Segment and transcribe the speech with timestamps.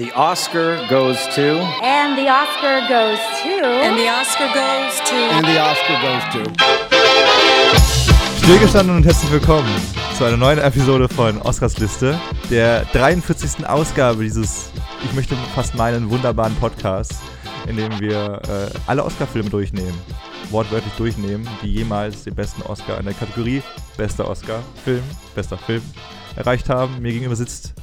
[0.00, 1.60] the Oscar goes to.
[1.82, 3.66] And the Oscar goes to.
[3.84, 5.14] And the Oscar goes to.
[5.14, 6.40] And the Oscar goes to.
[8.42, 9.68] Stillgestanden und herzlich willkommen
[10.16, 12.18] zu einer neuen Episode von Oscars Liste,
[12.48, 13.68] der 43.
[13.68, 14.70] Ausgabe dieses,
[15.04, 17.20] ich möchte fast meinen, wunderbaren Podcasts,
[17.68, 19.92] in dem wir äh, alle Oscar-Filme durchnehmen,
[20.48, 23.62] wortwörtlich durchnehmen, die jemals den besten Oscar in der Kategorie
[23.98, 25.02] bester Oscar-Film,
[25.34, 25.82] bester Film
[26.36, 27.02] erreicht haben.
[27.02, 27.74] Mir gegenüber sitzt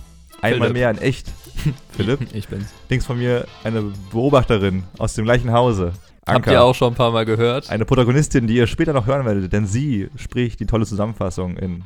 [0.41, 0.73] einmal Philipp.
[0.73, 1.31] mehr in echt
[1.91, 2.19] Philipp.
[2.33, 2.67] Ich bin's.
[2.89, 5.93] Links von mir eine Beobachterin aus dem gleichen Hause.
[6.25, 7.69] Habt ihr auch schon ein paar Mal gehört?
[7.69, 11.83] Eine Protagonistin, die ihr später noch hören werdet, denn sie spricht die tolle Zusammenfassung in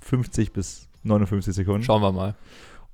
[0.00, 1.84] 50 bis 59 Sekunden.
[1.84, 2.34] Schauen wir mal.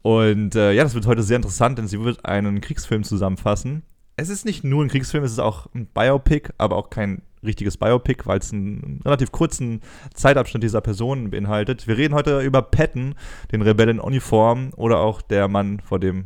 [0.02, 3.82] Und äh, ja, das wird heute sehr interessant, denn sie wird einen Kriegsfilm zusammenfassen.
[4.20, 7.78] Es ist nicht nur ein Kriegsfilm, es ist auch ein Biopic, aber auch kein richtiges
[7.78, 9.80] Biopic, weil es einen relativ kurzen
[10.12, 11.88] Zeitabschnitt dieser Person beinhaltet.
[11.88, 13.14] Wir reden heute über Patton,
[13.50, 16.24] den Rebell in Uniform oder auch der Mann, vor dem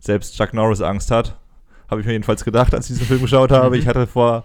[0.00, 1.36] selbst Chuck Norris Angst hat.
[1.88, 3.78] Habe ich mir jedenfalls gedacht, als ich diesen Film geschaut habe.
[3.78, 4.44] Ich hatte vor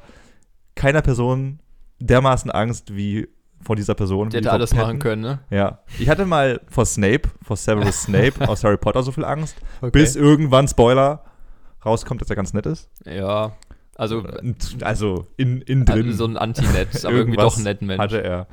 [0.76, 1.60] keiner Person
[2.00, 3.28] dermaßen Angst wie
[3.64, 4.30] vor dieser Person.
[4.30, 4.86] Der hätte alles Patton.
[4.86, 5.40] machen können, ne?
[5.50, 5.80] Ja.
[6.00, 9.90] Ich hatte mal vor Snape, vor Severus Snape aus Harry Potter so viel Angst, Okay.
[9.92, 11.24] bis irgendwann, Spoiler,
[11.86, 12.90] rauskommt, dass er ganz nett ist.
[13.06, 13.54] Ja.
[13.96, 14.24] Also,
[14.82, 16.08] Also in, in drin.
[16.08, 18.00] also so ein Anti-Net, aber irgendwie doch ein netten Mensch.
[18.00, 18.48] Hatte er.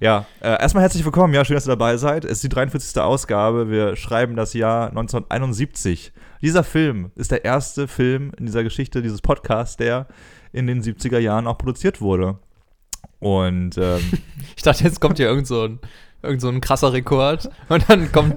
[0.00, 1.34] ja, äh, erstmal herzlich willkommen.
[1.34, 2.24] Ja, schön, dass ihr dabei seid.
[2.24, 3.00] Es ist die 43.
[3.02, 3.70] Ausgabe.
[3.70, 6.12] Wir schreiben das Jahr 1971.
[6.42, 10.06] Dieser Film ist der erste Film in dieser Geschichte dieses Podcasts, der
[10.52, 12.38] in den 70er Jahren auch produziert wurde.
[13.18, 14.00] Und ähm,
[14.56, 15.80] Ich dachte, jetzt kommt hier irgend so ein,
[16.26, 18.34] irgend so ein krasser Rekord und dann kommt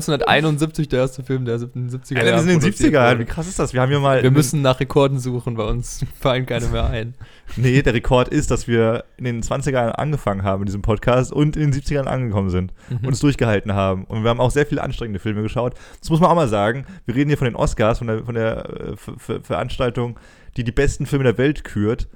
[0.00, 3.08] 1971 der erste Film, der in den 70er Alter, wir sind in den produziert 70er.
[3.10, 3.18] wurde.
[3.20, 3.72] Wie krass ist das?
[3.72, 4.22] Wir haben hier mal.
[4.22, 7.14] Wir müssen nach Rekorden suchen, bei uns fallen keine mehr ein.
[7.56, 11.56] Nee, der Rekord ist, dass wir in den 20ern angefangen haben in diesem Podcast und
[11.56, 14.04] in den 70ern angekommen sind und es durchgehalten haben.
[14.04, 15.74] Und wir haben auch sehr viele anstrengende Filme geschaut.
[16.00, 16.86] Das muss man auch mal sagen.
[17.04, 20.18] Wir reden hier von den Oscars, von der, von der äh, Ver- Ver- Veranstaltung,
[20.56, 22.08] die die besten Filme der Welt kürt.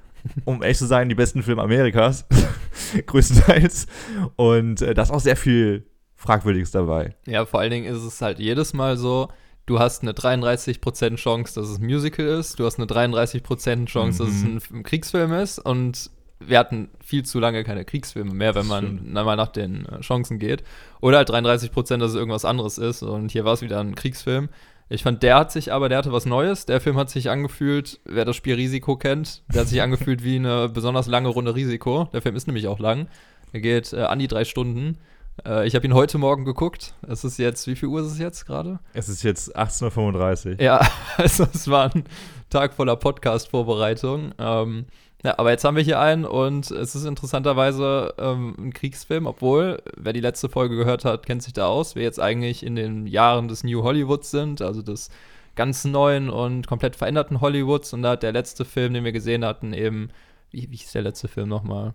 [0.45, 2.25] Um ehrlich zu sein, die besten Filme Amerikas.
[3.05, 3.87] größtenteils.
[4.35, 5.85] Und äh, da ist auch sehr viel
[6.15, 7.15] Fragwürdiges dabei.
[7.25, 9.29] Ja, vor allen Dingen ist es halt jedes Mal so,
[9.65, 14.23] du hast eine 33% Chance, dass es ein Musical ist, du hast eine 33% Chance,
[14.23, 18.55] dass es ein, ein Kriegsfilm ist und wir hatten viel zu lange keine Kriegsfilme mehr,
[18.55, 20.63] wenn man einmal nach den äh, Chancen geht.
[20.99, 24.49] Oder halt 33%, dass es irgendwas anderes ist und hier war es wieder ein Kriegsfilm.
[24.91, 26.65] Ich fand, der hat sich aber, der hatte was Neues.
[26.65, 30.35] Der Film hat sich angefühlt, wer das Spiel Risiko kennt, der hat sich angefühlt wie
[30.35, 32.09] eine besonders lange Runde Risiko.
[32.11, 33.07] Der Film ist nämlich auch lang.
[33.53, 34.97] Er geht äh, an die drei Stunden.
[35.45, 36.93] Äh, ich habe ihn heute Morgen geguckt.
[37.07, 38.79] Es ist jetzt, wie viel Uhr ist es jetzt gerade?
[38.93, 40.61] Es ist jetzt 18.35 Uhr.
[40.61, 40.85] Ja,
[41.17, 42.03] also es war ein
[42.49, 44.33] Tag voller Podcast-Vorbereitung.
[44.37, 44.87] Ähm,
[45.23, 49.81] ja, aber jetzt haben wir hier einen und es ist interessanterweise ähm, ein Kriegsfilm, obwohl,
[49.95, 51.95] wer die letzte Folge gehört hat, kennt sich da aus.
[51.95, 55.09] Wir jetzt eigentlich in den Jahren des New Hollywoods sind, also des
[55.55, 57.93] ganz neuen und komplett veränderten Hollywoods.
[57.93, 60.09] Und da hat der letzte Film, den wir gesehen hatten, eben,
[60.49, 61.93] wie, wie hieß der letzte Film nochmal?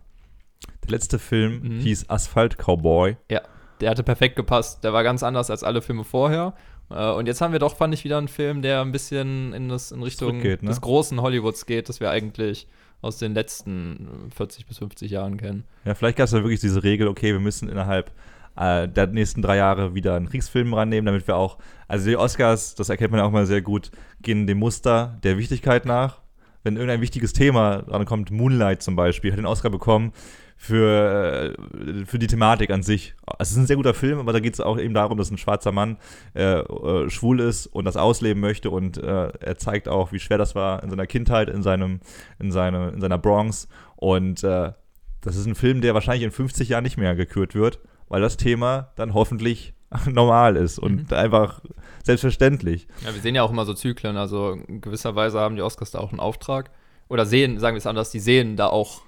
[0.84, 1.81] Der letzte Film Mhm.
[1.81, 3.16] hieß Asphalt Cowboy.
[3.31, 3.41] Ja,
[3.81, 4.84] der hatte perfekt gepasst.
[4.84, 6.54] Der war ganz anders als alle Filme vorher.
[6.91, 9.69] Äh, und jetzt haben wir doch, fand ich, wieder einen Film, der ein bisschen in,
[9.69, 10.56] das, in Richtung ne?
[10.58, 12.69] des großen Hollywoods geht, das wir eigentlich
[13.01, 15.65] aus den letzten äh, 40 bis 50 Jahren kennen.
[15.84, 18.11] Ja, vielleicht gab es ja wirklich diese Regel, okay, wir müssen innerhalb
[18.57, 21.59] äh, der nächsten drei Jahre wieder einen Kriegsfilm rannehmen, damit wir auch,
[21.89, 23.91] also die Oscars, das erkennt man ja auch mal sehr gut,
[24.23, 26.21] gehen dem Muster der Wichtigkeit nach.
[26.62, 30.12] Wenn irgendein wichtiges Thema dran kommt, Moonlight zum Beispiel, hat den Oscar bekommen
[30.56, 33.15] für, äh, für die Thematik an sich.
[33.39, 35.39] Es ist ein sehr guter Film, aber da geht es auch eben darum, dass ein
[35.39, 35.99] schwarzer Mann
[36.34, 40.39] äh, äh, schwul ist und das ausleben möchte und äh, er zeigt auch, wie schwer
[40.39, 42.00] das war in seiner Kindheit, in seinem,
[42.39, 44.72] in seine, in seiner Bronx und äh,
[45.21, 48.37] das ist ein Film, der wahrscheinlich in 50 Jahren nicht mehr gekürt wird, weil das
[48.37, 49.75] Thema dann hoffentlich
[50.06, 51.61] normal ist und einfach
[52.05, 52.87] selbstverständlich.
[53.05, 54.17] Ja, wir sehen ja auch immer so Zyklen.
[54.17, 56.71] Also in gewisser Weise haben die Oscars da auch einen Auftrag.
[57.09, 59.03] Oder sehen, sagen wir es anders, die sehen da auch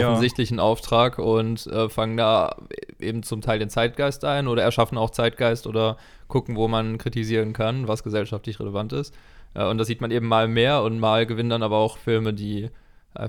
[0.00, 0.08] Ja.
[0.08, 2.56] offensichtlich einen Auftrag und äh, fangen da
[3.00, 5.96] eben zum Teil den Zeitgeist ein oder erschaffen auch Zeitgeist oder
[6.28, 9.14] gucken, wo man kritisieren kann, was gesellschaftlich relevant ist.
[9.54, 12.34] Äh, und das sieht man eben mal mehr und mal gewinnen dann aber auch Filme,
[12.34, 12.70] die
[13.14, 13.28] äh,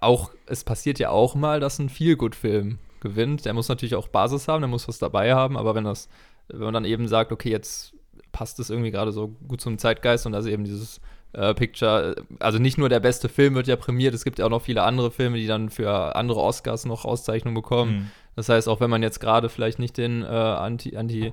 [0.00, 3.44] auch, es passiert ja auch mal, dass ein Feelgood-Film gewinnt.
[3.44, 6.08] Der muss natürlich auch Basis haben, der muss was dabei haben, aber wenn das,
[6.48, 7.94] wenn man dann eben sagt, okay, jetzt
[8.32, 11.00] passt es irgendwie gerade so gut zum Zeitgeist und da ist eben dieses
[11.34, 14.50] äh, Picture, also nicht nur der beste Film wird ja prämiert, es gibt ja auch
[14.50, 17.92] noch viele andere Filme, die dann für andere Oscars noch Auszeichnungen bekommen.
[17.92, 18.10] Mhm.
[18.36, 21.32] Das heißt, auch wenn man jetzt gerade vielleicht nicht den äh, Anti, Anti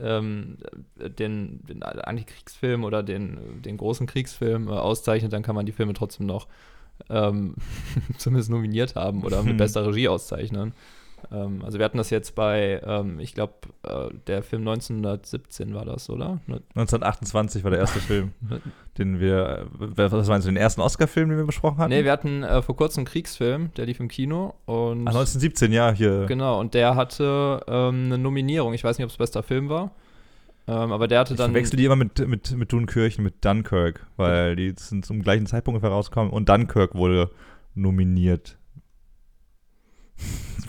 [0.00, 0.58] ähm,
[0.96, 5.92] den, den Antikriegsfilm oder den, den großen Kriegsfilm äh, auszeichnet, dann kann man die Filme
[5.92, 6.46] trotzdem noch
[7.10, 7.54] ähm,
[8.18, 9.56] zumindest nominiert haben oder mit Hm.
[9.58, 10.72] bester Regie auszeichnen.
[11.30, 13.54] Ähm, also wir hatten das jetzt bei, ähm, ich glaube,
[13.84, 16.40] äh, der Film 1917 war das, oder?
[16.48, 18.32] 1928 war der erste Film,
[18.98, 21.90] den wir, äh, was meinst du, den ersten Oscar-Film, den wir besprochen hatten?
[21.90, 24.54] Nee, wir hatten äh, vor kurzem einen Kriegsfilm, der lief im Kino.
[24.66, 26.26] Und Ach, 1917, ja, hier.
[26.26, 28.74] Genau, und der hatte ähm, eine Nominierung.
[28.74, 29.92] Ich weiß nicht, ob es bester Film war.
[30.68, 31.50] Ähm, aber der hatte Ich dann.
[31.50, 35.76] verwechsel die immer mit, mit, mit Dunkirchen, mit Dunkirk, weil die sind zum gleichen Zeitpunkt
[35.76, 37.30] ungefähr rausgekommen und Dunkirk wurde
[37.74, 38.58] nominiert.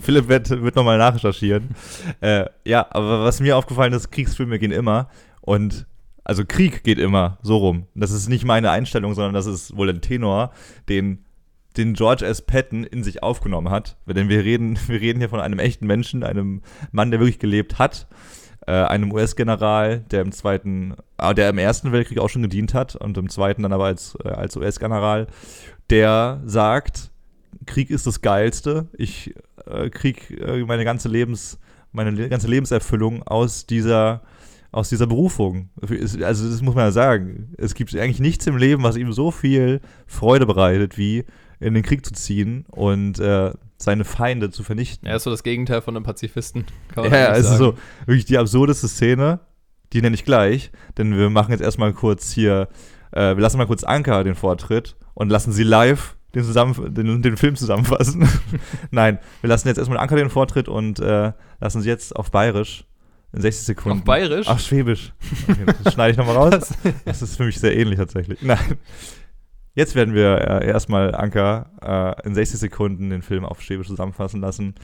[0.00, 1.70] Philipp wird, wird nochmal nachrecherchieren.
[2.20, 5.08] äh, ja, aber was mir aufgefallen ist, Kriegsfilme gehen immer
[5.40, 5.86] und
[6.24, 7.86] also Krieg geht immer so rum.
[7.94, 10.52] Das ist nicht meine Einstellung, sondern das ist wohl ein Tenor,
[10.88, 11.24] den,
[11.76, 12.42] den George S.
[12.42, 13.98] Patton in sich aufgenommen hat.
[14.06, 16.62] Denn wir reden, wir reden hier von einem echten Menschen, einem
[16.92, 18.06] Mann, der wirklich gelebt hat,
[18.66, 22.96] äh, einem US-General, der im zweiten, ah, der im ersten Weltkrieg auch schon gedient hat
[22.96, 25.26] und im zweiten dann aber als, äh, als US-General,
[25.90, 27.10] der sagt,
[27.66, 28.88] Krieg ist das Geilste.
[28.94, 29.34] Ich
[29.66, 31.58] äh, krieg äh, meine ganze Lebens,
[31.92, 34.22] meine le ganze Lebenserfüllung aus dieser,
[34.72, 35.70] aus dieser Berufung.
[36.22, 37.54] Also das muss man ja sagen.
[37.58, 41.24] Es gibt eigentlich nichts im Leben, was ihm so viel Freude bereitet, wie
[41.60, 45.06] in den Krieg zu ziehen und äh, seine Feinde zu vernichten.
[45.08, 46.66] er ist so das Gegenteil von einem Pazifisten.
[46.96, 47.74] Ja, es ist so
[48.06, 49.40] wirklich die absurdeste Szene,
[49.92, 52.68] die nenne ich gleich, denn wir machen jetzt erstmal kurz hier,
[53.12, 57.22] äh, wir lassen mal kurz Anka den Vortritt und lassen sie live den, zusammen, den,
[57.22, 58.28] den Film zusammenfassen.
[58.90, 62.84] Nein, wir lassen jetzt erstmal Anka den Vortritt und äh, lassen sie jetzt auf Bayerisch
[63.32, 63.98] in 60 Sekunden.
[63.98, 64.46] Auf Bayerisch?
[64.48, 65.12] Auf Schwäbisch.
[65.48, 66.74] Okay, das schneide ich nochmal raus.
[67.04, 68.42] Das ist für mich sehr ähnlich tatsächlich.
[68.42, 68.78] Nein.
[69.74, 74.40] Jetzt werden wir äh, erstmal Anka äh, in 60 Sekunden den Film auf Schwäbisch zusammenfassen
[74.40, 74.74] lassen.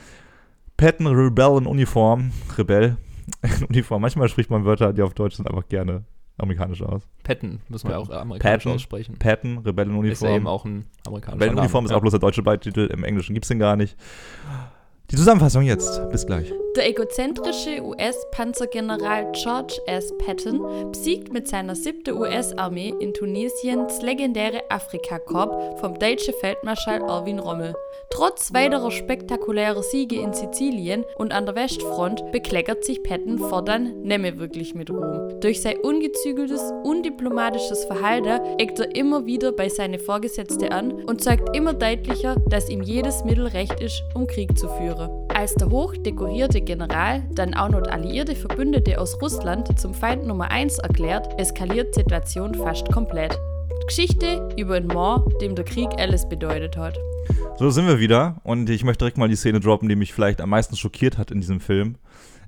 [0.76, 2.96] Patton Rebell in Uniform, Rebell
[3.42, 4.02] in Uniform.
[4.02, 6.04] Manchmal spricht man Wörter, die auf Deutsch sind, einfach gerne
[6.42, 7.02] amerikanisch aus.
[7.22, 8.72] Patton müssen wir auch amerikanisch Patton.
[8.72, 9.16] aussprechen.
[9.18, 11.84] Patton, Rebell in Ist ja eben auch ein amerikanischer Rebell in Name.
[11.84, 11.96] Ist ja.
[11.96, 12.86] auch bloß der deutsche Beititel.
[12.86, 13.96] Im Englischen gibt es den gar nicht.
[15.10, 16.08] Die Zusammenfassung jetzt.
[16.10, 16.52] Bis gleich.
[16.76, 20.16] Der egozentrische US-Panzergeneral George S.
[20.18, 27.40] Patton besiegt mit seiner siebten US-Armee in Tunesien das legendäre Afrikakorps vom deutschen Feldmarschall Erwin
[27.40, 27.74] Rommel.
[28.10, 34.38] Trotz weiterer spektakulärer Siege in Sizilien und an der Westfront bekleckert sich Patton fortan nimmer
[34.38, 35.40] wirklich mit Ruhm.
[35.40, 41.56] Durch sein ungezügeltes, undiplomatisches Verhalten eckt er immer wieder bei seine Vorgesetzte an und zeigt
[41.56, 44.99] immer deutlicher, dass ihm jedes Mittel recht ist, um Krieg zu führen.
[45.34, 50.78] Als der hochdekorierte General dann auch noch alliierte Verbündete aus Russland zum Feind Nummer 1
[50.78, 53.38] erklärt, eskaliert die Situation fast komplett.
[53.86, 56.98] Geschichte über einen Mann, dem der Krieg alles bedeutet hat.
[57.58, 60.40] So sind wir wieder und ich möchte direkt mal die Szene droppen, die mich vielleicht
[60.40, 61.96] am meisten schockiert hat in diesem Film.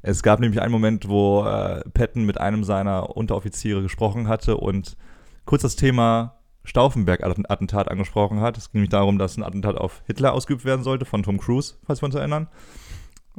[0.02, 4.96] Es gab nämlich einen Moment, wo äh, Patton mit einem seiner Unteroffiziere gesprochen hatte und
[5.44, 8.56] kurz das Thema Stauffenberg-Attentat angesprochen hat.
[8.56, 11.74] Es ging nämlich darum, dass ein Attentat auf Hitler ausgeübt werden sollte von Tom Cruise,
[11.84, 12.48] falls wir uns erinnern.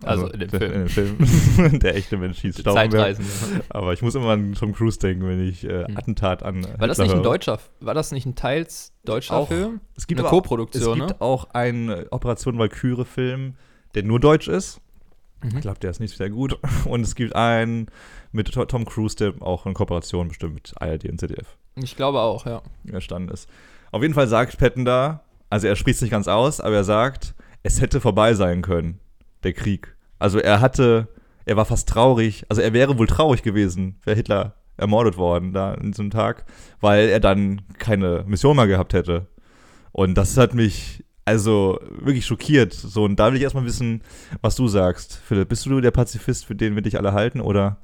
[0.02, 0.74] Also in dem der, Film.
[0.74, 1.80] In dem Film.
[1.80, 3.18] der echte Mensch hieß Stauffenberg.
[3.70, 5.98] Aber ich muss immer an Tom Cruise denken, wenn ich äh, Hm.
[5.98, 9.50] Attentat an War das Hitler nicht ein deutscher, war das nicht ein teils deutscher Auch.
[9.50, 9.82] Film?
[9.96, 11.26] Es gibt Eine Co-Produktion, Es gibt ne?
[11.26, 13.56] auch einen äh, Operation Valkyrie-Film,
[13.94, 14.82] der nur deutsch ist.
[15.44, 15.50] Mhm.
[15.56, 16.58] Ich glaube, der ist nicht sehr gut.
[16.86, 17.88] Und es gibt einen
[18.34, 22.20] mit To- Tom Cruise, der auch in Kooperation bestimmt mit ARD und ZDF Ich glaube
[22.20, 22.62] auch, ja.
[22.92, 23.48] entstanden ist.
[23.92, 26.84] Auf jeden Fall sagt Patton da, also er spricht es nicht ganz aus, aber er
[26.84, 29.00] sagt, es hätte vorbei sein können,
[29.44, 29.96] der Krieg.
[30.20, 31.08] Also er hatte,
[31.46, 35.76] er war fast traurig, also er wäre wohl traurig gewesen, wäre Hitler ermordet worden da
[35.76, 36.46] in diesem Tag,
[36.82, 39.28] weil er dann keine Mission mehr gehabt hätte.
[39.92, 42.74] Und das hat mich also wirklich schockiert.
[42.74, 44.02] So, und da will ich erstmal wissen,
[44.42, 45.16] was du sagst.
[45.24, 47.78] Philipp, bist du der Pazifist, für den wir dich alle halten, oder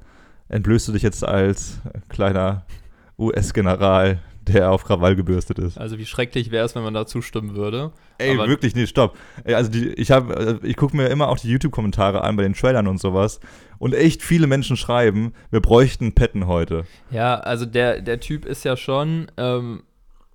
[0.50, 2.64] entblößt du dich jetzt als kleiner
[3.18, 5.78] US-General, der auf Krawall gebürstet ist?
[5.78, 7.92] Also wie schrecklich wäre es, wenn man da zustimmen würde.
[8.18, 9.16] Ey, Aber- wirklich, nee, stopp.
[9.44, 12.86] Also die, ich habe, ich gucke mir immer auch die YouTube-Kommentare an bei den Trailern
[12.88, 13.40] und sowas.
[13.78, 16.84] Und echt viele Menschen schreiben, wir bräuchten Petten heute.
[17.10, 19.82] Ja, also der, der Typ ist ja schon, ähm,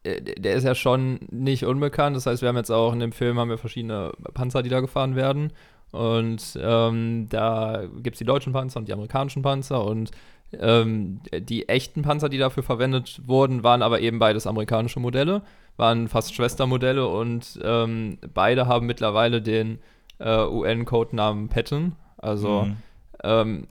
[0.04, 2.16] äh, der ist ja schon nicht unbekannt.
[2.16, 4.80] Das heißt, wir haben jetzt auch in dem Film haben wir verschiedene Panzer, die da
[4.80, 5.52] gefahren werden.
[5.92, 9.86] Und ähm, da gibt es die deutschen Panzer und die amerikanischen Panzer.
[9.86, 10.12] Und
[10.60, 15.42] ähm, die echten Panzer, die dafür verwendet wurden, waren aber eben beides amerikanische Modelle,
[15.78, 19.80] waren fast Schwestermodelle und ähm, beide haben mittlerweile den
[20.20, 21.94] äh, UN-Codenamen Patton.
[22.18, 22.76] Also Mhm.
[23.24, 23.68] ähm,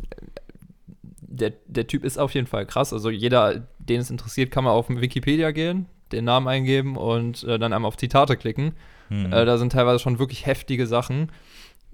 [1.20, 2.92] der, der Typ ist auf jeden Fall krass.
[2.92, 7.58] Also jeder, den es interessiert, kann mal auf Wikipedia gehen, den Namen eingeben und äh,
[7.58, 8.72] dann einmal auf Zitate klicken.
[9.08, 9.32] Mhm.
[9.32, 11.30] Äh, da sind teilweise schon wirklich heftige Sachen.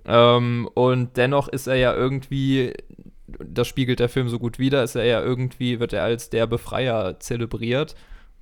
[0.07, 2.73] Ähm, und dennoch ist er ja irgendwie,
[3.27, 6.47] das spiegelt der Film so gut wider, ist er ja irgendwie, wird er als der
[6.47, 7.95] Befreier zelebriert.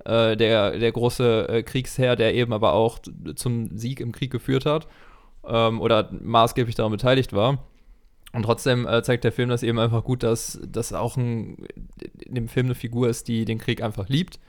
[0.05, 2.99] Äh, der, der große äh, Kriegsherr, der eben aber auch
[3.35, 4.87] zum Sieg im Krieg geführt hat.
[5.47, 7.65] ähm, oder maßgeblich daran beteiligt war.
[8.31, 11.57] Und trotzdem äh, zeigt der Film das eben einfach gut, dass das auch ein,
[12.25, 14.39] in dem Film eine Figur ist, die den Krieg einfach liebt,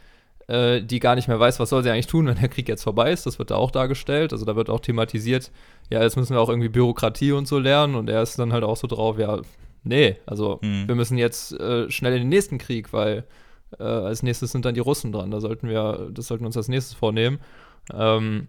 [0.51, 2.83] äh, die gar nicht mehr weiß, was soll sie eigentlich tun, wenn der Krieg jetzt
[2.83, 3.27] vorbei ist.
[3.27, 4.33] Das wird da auch dargestellt.
[4.33, 5.51] Also da wird auch thematisiert,
[5.91, 7.95] ja, jetzt müssen wir auch irgendwie Bürokratie und so lernen.
[7.95, 9.41] Und er ist dann halt auch so drauf, ja,
[9.85, 10.89] nee, also Mhm.
[10.89, 13.25] wir müssen jetzt äh, schnell in den nächsten Krieg, weil
[13.79, 15.31] äh, als nächstes sind dann die Russen dran.
[15.31, 17.39] Da sollten wir, das sollten wir uns als nächstes vornehmen.
[17.95, 18.49] Ähm,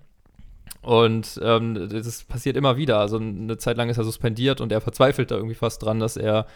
[0.81, 2.99] und ähm, das passiert immer wieder.
[2.99, 6.17] Also eine Zeit lang ist er suspendiert und er verzweifelt da irgendwie fast dran, dass
[6.17, 6.47] er,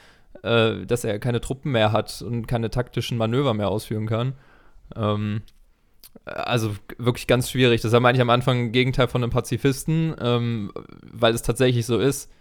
[0.42, 4.34] äh, dass er keine Truppen mehr hat und keine taktischen Manöver mehr ausführen kann.
[4.96, 5.42] Ähm,
[6.26, 7.82] also wirklich ganz schwierig.
[7.82, 10.72] Das ja eigentlich am Anfang Gegenteil von einem Pazifisten, ähm,
[11.12, 12.32] weil es tatsächlich so ist,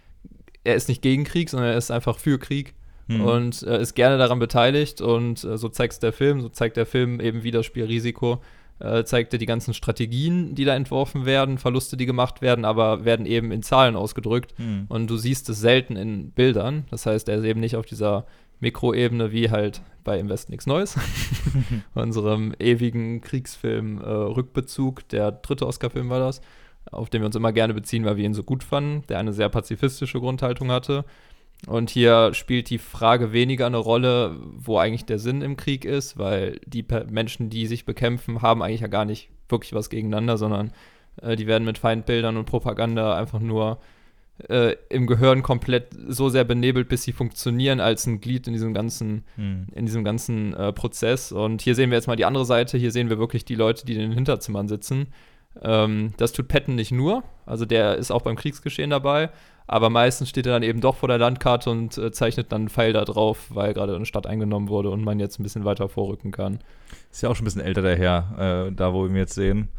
[0.63, 2.73] er ist nicht gegen Krieg, sondern er ist einfach für Krieg
[3.07, 3.21] Mhm.
[3.21, 6.87] und äh, ist gerne daran beteiligt und äh, so zeigt der Film, so zeigt der
[6.87, 8.41] Film eben wie das Spiel Risiko,
[8.79, 13.05] äh, zeigt er die ganzen Strategien, die da entworfen werden, Verluste, die gemacht werden, aber
[13.05, 14.85] werden eben in Zahlen ausgedrückt Mhm.
[14.89, 16.85] und du siehst es selten in Bildern.
[16.89, 18.25] Das heißt, er ist eben nicht auf dieser
[18.65, 20.97] Mikroebene wie halt bei Im Westen nichts Neues,
[21.93, 26.41] unserem ewigen Kriegsfilm äh, Rückbezug, der dritte Oscar-Film war das,
[26.91, 29.33] auf den wir uns immer gerne beziehen, weil wir ihn so gut fanden, der eine
[29.33, 31.05] sehr pazifistische Grundhaltung hatte.
[31.67, 36.17] Und hier spielt die Frage weniger eine Rolle, wo eigentlich der Sinn im Krieg ist,
[36.17, 40.71] weil die Menschen, die sich bekämpfen, haben eigentlich ja gar nicht wirklich was gegeneinander, sondern
[41.21, 43.79] äh, die werden mit Feindbildern und Propaganda einfach nur
[44.49, 48.73] äh, im Gehirn komplett so sehr benebelt, bis sie funktionieren als ein Glied in diesem
[48.73, 49.67] ganzen, Mhm.
[49.73, 51.31] in diesem ganzen äh, Prozess.
[51.31, 52.77] Und hier sehen wir jetzt mal die andere Seite.
[52.77, 55.07] Hier sehen wir wirklich die Leute, die in den Hinterzimmern sitzen.
[55.61, 57.23] Ähm, das tut Patton nicht nur.
[57.45, 59.29] Also der ist auch beim Kriegsgeschehen dabei.
[59.67, 62.69] Aber meistens steht er dann eben doch vor der Landkarte und äh, zeichnet dann einen
[62.69, 65.89] Pfeil da drauf, weil gerade eine Stadt eingenommen wurde und man jetzt ein bisschen weiter
[65.89, 66.59] vorrücken kann.
[67.11, 69.33] Ist ja auch schon ein bisschen älter der Herr, äh, da wo wir ihn jetzt
[69.33, 69.69] sehen.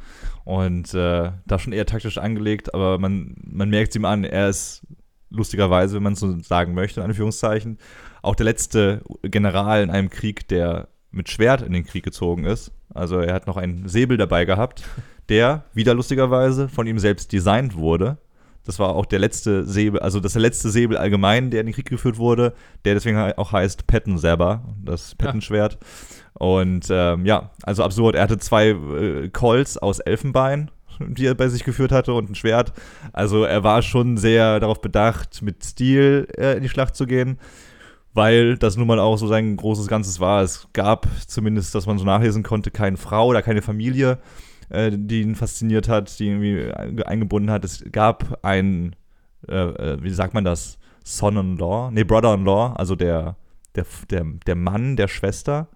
[0.44, 4.48] Und äh, da schon eher taktisch angelegt, aber man, man merkt es ihm an, er
[4.48, 4.82] ist
[5.30, 7.78] lustigerweise, wenn man es so sagen möchte, in Anführungszeichen,
[8.22, 12.72] auch der letzte General in einem Krieg, der mit Schwert in den Krieg gezogen ist.
[12.92, 14.82] Also er hat noch einen Säbel dabei gehabt,
[15.28, 18.18] der wieder lustigerweise von ihm selbst designt wurde.
[18.66, 21.66] Das war auch der letzte Säbel, also das ist der letzte Säbel allgemein, der in
[21.66, 22.52] den Krieg geführt wurde,
[22.84, 25.78] der deswegen auch heißt Patton Saber, das Patton-Schwert.
[26.34, 28.16] Und ähm, ja, also absurd.
[28.16, 30.70] Er hatte zwei äh, Colts aus Elfenbein,
[31.00, 32.72] die er bei sich geführt hatte, und ein Schwert.
[33.12, 37.38] Also er war schon sehr darauf bedacht, mit Stil äh, in die Schlacht zu gehen,
[38.14, 40.42] weil das nun mal auch so sein großes Ganzes war.
[40.42, 44.18] Es gab zumindest, dass man so nachlesen konnte, keine Frau oder keine Familie,
[44.70, 47.64] äh, die ihn fasziniert hat, die irgendwie einge- eingebunden hat.
[47.64, 48.96] Es gab ein,
[49.48, 53.36] äh, äh, wie sagt man das, Son-in-Law, nee, Brother-in-Law, also der,
[53.76, 55.68] der, der, der Mann der Schwester,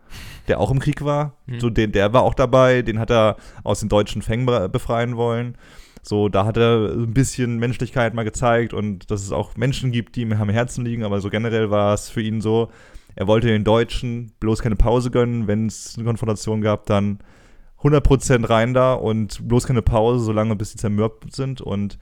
[0.49, 1.37] der auch im Krieg war.
[1.47, 1.61] Mhm.
[1.61, 5.17] So, den, der war auch dabei, den hat er aus den deutschen Fängen be- befreien
[5.17, 5.57] wollen.
[6.03, 10.17] So, da hat er ein bisschen Menschlichkeit mal gezeigt und dass es auch Menschen gibt,
[10.17, 12.71] die ihm am Herzen liegen, aber so generell war es für ihn so,
[13.15, 17.19] er wollte den Deutschen bloß keine Pause gönnen, wenn es eine Konfrontation gab, dann
[17.83, 21.99] 100% rein da und bloß keine Pause, solange bis sie zermürbt sind und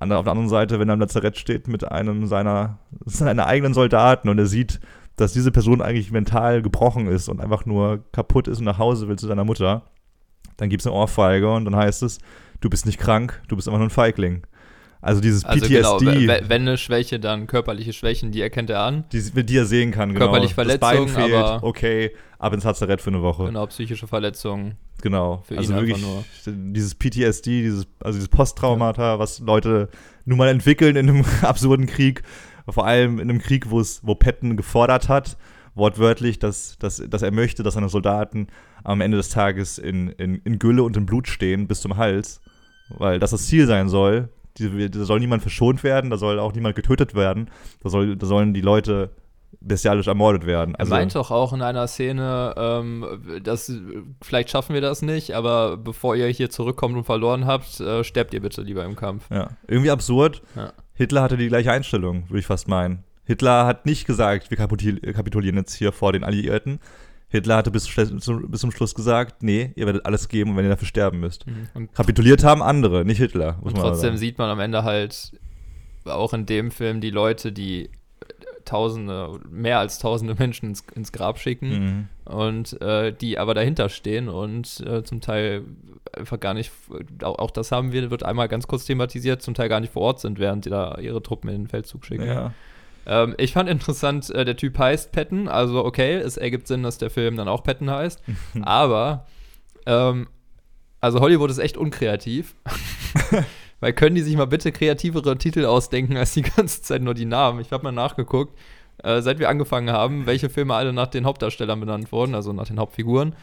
[0.00, 4.28] auf der anderen Seite, wenn er im Lazarett steht mit einem seiner, seiner eigenen Soldaten
[4.28, 4.80] und er sieht,
[5.16, 9.08] dass diese Person eigentlich mental gebrochen ist und einfach nur kaputt ist und nach Hause
[9.08, 9.82] will zu seiner Mutter,
[10.56, 12.18] dann gibt es eine Ohrfeige und dann heißt es,
[12.60, 14.42] du bist nicht krank, du bist einfach nur ein Feigling.
[15.04, 18.70] Also dieses Also PTSD, genau, we- we- wenn eine Schwäche, dann körperliche Schwächen, die erkennt
[18.70, 19.04] er an.
[19.12, 20.26] die, die er sehen kann, genau.
[20.26, 23.44] Körperliche das Bein fehlt, aber- okay, ab ins Lazarett für eine Woche.
[23.44, 24.76] Genau, psychische Verletzungen.
[25.02, 25.42] Genau.
[25.46, 29.88] Für also ihn wirklich einfach dieses PTSD, dieses, also dieses Posttraumata, was Leute
[30.24, 32.22] nun mal entwickeln in einem absurden Krieg,
[32.68, 35.36] vor allem in einem Krieg, wo es, wo Patton gefordert hat,
[35.74, 38.46] wortwörtlich, dass, dass, dass er möchte, dass seine Soldaten
[38.84, 42.40] am Ende des Tages in, in, in Gülle und in Blut stehen bis zum Hals,
[42.88, 44.28] weil das das Ziel sein soll.
[44.58, 47.50] Die- Da soll niemand verschont werden, da soll auch niemand getötet werden,
[47.82, 49.10] da, soll, da sollen die Leute
[49.60, 50.74] bestialisch ermordet werden.
[50.74, 53.72] Er Also, meint doch auch in einer Szene, ähm, dass
[54.22, 58.34] vielleicht schaffen wir das nicht, aber bevor ihr hier zurückkommt und verloren habt, äh, sterbt
[58.34, 59.30] ihr bitte lieber im Kampf.
[59.30, 60.42] Ja, irgendwie absurd.
[60.56, 60.72] Ja.
[60.94, 63.04] Hitler hatte die gleiche Einstellung, würde ich fast meinen.
[63.24, 66.78] Hitler hat nicht gesagt, wir kapitul- kapitulieren jetzt hier vor den Alliierten.
[67.34, 67.84] Hitler hatte bis,
[68.20, 71.44] zum- bis zum Schluss gesagt, nee, ihr werdet alles geben, wenn ihr dafür sterben müsst.
[71.74, 73.58] Und, Kapituliert haben andere, nicht Hitler.
[73.62, 74.16] Und trotzdem sagen.
[74.18, 75.32] sieht man am Ende halt
[76.04, 77.90] auch in dem Film die Leute, die
[78.64, 82.32] Tausende, mehr als Tausende Menschen ins, ins Grab schicken Mhm.
[82.34, 85.64] und äh, die aber dahinter stehen und äh, zum Teil
[86.16, 86.72] einfach gar nicht,
[87.22, 90.02] auch, auch das haben wir, wird einmal ganz kurz thematisiert, zum Teil gar nicht vor
[90.02, 92.26] Ort sind, während die da ihre Truppen in den Feldzug schicken.
[92.26, 92.54] Ja.
[93.06, 96.98] Ähm, ich fand interessant, äh, der Typ heißt Patton, also okay, es ergibt Sinn, dass
[96.98, 98.22] der Film dann auch Patton heißt,
[98.62, 99.26] aber
[99.86, 100.28] ähm,
[101.00, 102.54] also Hollywood ist echt unkreativ,
[103.84, 107.26] Weil können die sich mal bitte kreativere Titel ausdenken als die ganze Zeit nur die
[107.26, 107.60] Namen?
[107.60, 108.58] Ich habe mal nachgeguckt,
[109.02, 112.66] äh, seit wir angefangen haben, welche Filme alle nach den Hauptdarstellern benannt wurden, also nach
[112.66, 113.34] den Hauptfiguren.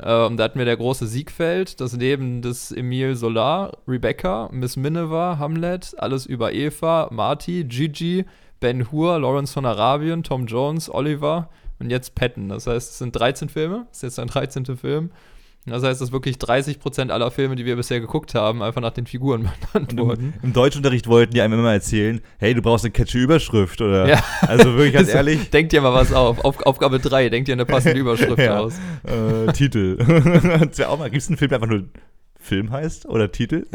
[0.00, 5.38] Ähm, da hatten wir der große Siegfeld, das Leben des Emile Solar, Rebecca, Miss Minerva,
[5.40, 8.24] Hamlet, alles über Eva, Marty, Gigi,
[8.60, 11.48] Ben Hur, Lawrence von Arabien, Tom Jones, Oliver
[11.78, 12.48] und jetzt Patton.
[12.48, 14.76] Das heißt, es sind 13 Filme, das ist jetzt ein 13.
[14.76, 15.10] Film.
[15.66, 19.04] Das heißt, dass wirklich 30% aller Filme, die wir bisher geguckt haben, einfach nach den
[19.04, 20.32] Figuren benannt wurden.
[20.42, 24.08] im, Im Deutschunterricht wollten die einem immer erzählen, hey, du brauchst eine catchy Überschrift oder
[24.08, 24.22] Ja.
[24.40, 26.42] also wirklich ganz ehrlich, Denkt dir mal was auf.
[26.42, 28.60] auf Aufgabe 3, denkt dir eine passende Überschrift Ja.
[28.60, 28.78] aus.
[29.04, 29.98] äh, Titel.
[30.86, 31.84] auch mal, gibt es einen Film, der einfach nur
[32.48, 33.66] Film heißt oder Titel?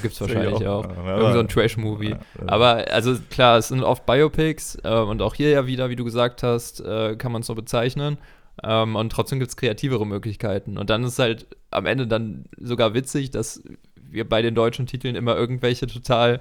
[0.00, 0.86] Gibt's Das wahrscheinlich wär auch.
[0.86, 2.10] ja, Irgend so ein Trash-Movie.
[2.10, 2.18] Ja.
[2.46, 6.04] Aber also klar, es sind oft Biopics äh, und auch hier ja wieder, wie du
[6.04, 8.18] gesagt hast, äh, kann man es so bezeichnen.
[8.62, 10.78] Ähm, und trotzdem gibt es kreativere Möglichkeiten.
[10.78, 13.62] Und dann ist halt am Ende dann sogar witzig, dass
[13.96, 16.40] wir bei den deutschen Titeln immer irgendwelche total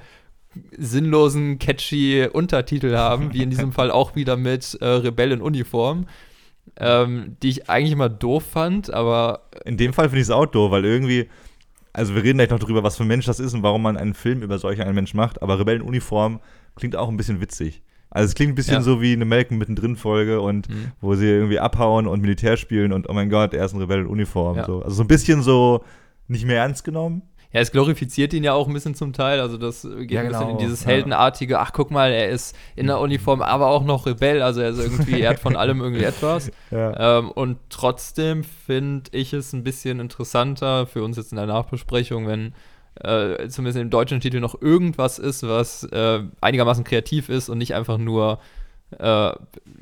[0.77, 6.07] sinnlosen, catchy Untertitel haben, wie in diesem Fall auch wieder mit äh, Rebell in Uniform,
[6.77, 10.71] ähm, die ich eigentlich immer doof fand, aber In dem Fall finde ich es Outdoor,
[10.71, 11.29] weil irgendwie,
[11.95, 13.97] also wir reden gleich noch drüber, was für ein Mensch das ist und warum man
[13.97, 16.39] einen Film über solch einen Mensch macht, aber Rebellenuniform
[16.75, 17.81] klingt auch ein bisschen witzig.
[18.11, 18.81] Also es klingt ein bisschen Ja.
[18.81, 20.91] so wie eine Malcolm mittendrin Folge und Mhm.
[21.01, 24.01] wo sie irgendwie abhauen und Militär spielen und oh mein Gott, er ist ein Rebell
[24.01, 24.57] in Uniform.
[24.57, 24.65] Ja.
[24.65, 24.81] So.
[24.83, 25.83] Also so ein bisschen so
[26.27, 27.23] nicht mehr ernst genommen.
[27.55, 29.39] Ja, es glorifiziert ihn ja auch ein bisschen zum Teil.
[29.39, 32.53] Also das geht Ja, ein bisschen in genau, dieses heldenartige, ach guck mal, er ist
[32.75, 34.41] in der Uniform, aber auch noch Rebell.
[34.41, 36.51] Also er ist irgendwie, er hat von allem irgendwie etwas.
[36.69, 37.19] Ja.
[37.19, 42.27] Ähm, und trotzdem finde ich es ein bisschen interessanter für uns jetzt in der Nachbesprechung,
[42.27, 42.53] wenn
[42.95, 47.73] äh, zumindest im deutschen Titel noch irgendwas ist, was äh, einigermaßen kreativ ist und nicht
[47.73, 48.39] einfach nur
[48.97, 49.31] äh,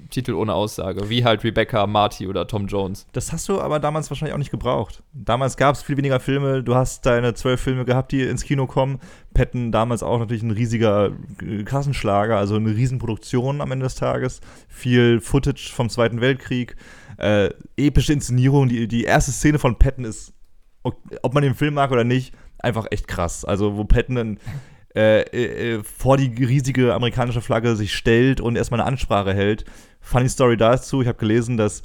[0.09, 3.07] Titel ohne Aussage, wie halt Rebecca, Marty oder Tom Jones.
[3.13, 5.03] Das hast du aber damals wahrscheinlich auch nicht gebraucht.
[5.13, 6.63] Damals gab es viel weniger Filme.
[6.63, 8.99] Du hast deine zwölf Filme gehabt, die ins Kino kommen.
[9.33, 14.39] Patton damals auch natürlich ein riesiger äh, Kassenschlager, also eine Riesenproduktion am Ende des Tages.
[14.67, 16.75] Viel Footage vom Zweiten Weltkrieg.
[17.17, 18.69] Äh, epische Inszenierung.
[18.69, 20.33] Die, die erste Szene von Patton ist,
[20.83, 23.45] ob ob man den Film mag oder nicht, einfach echt krass.
[23.45, 24.39] Also, wo Patton dann
[24.95, 29.65] äh, äh, äh, vor die riesige amerikanische Flagge sich stellt und erstmal eine Ansprache hält.
[30.01, 31.81] Funny Story dazu, ich habe gelesen, dass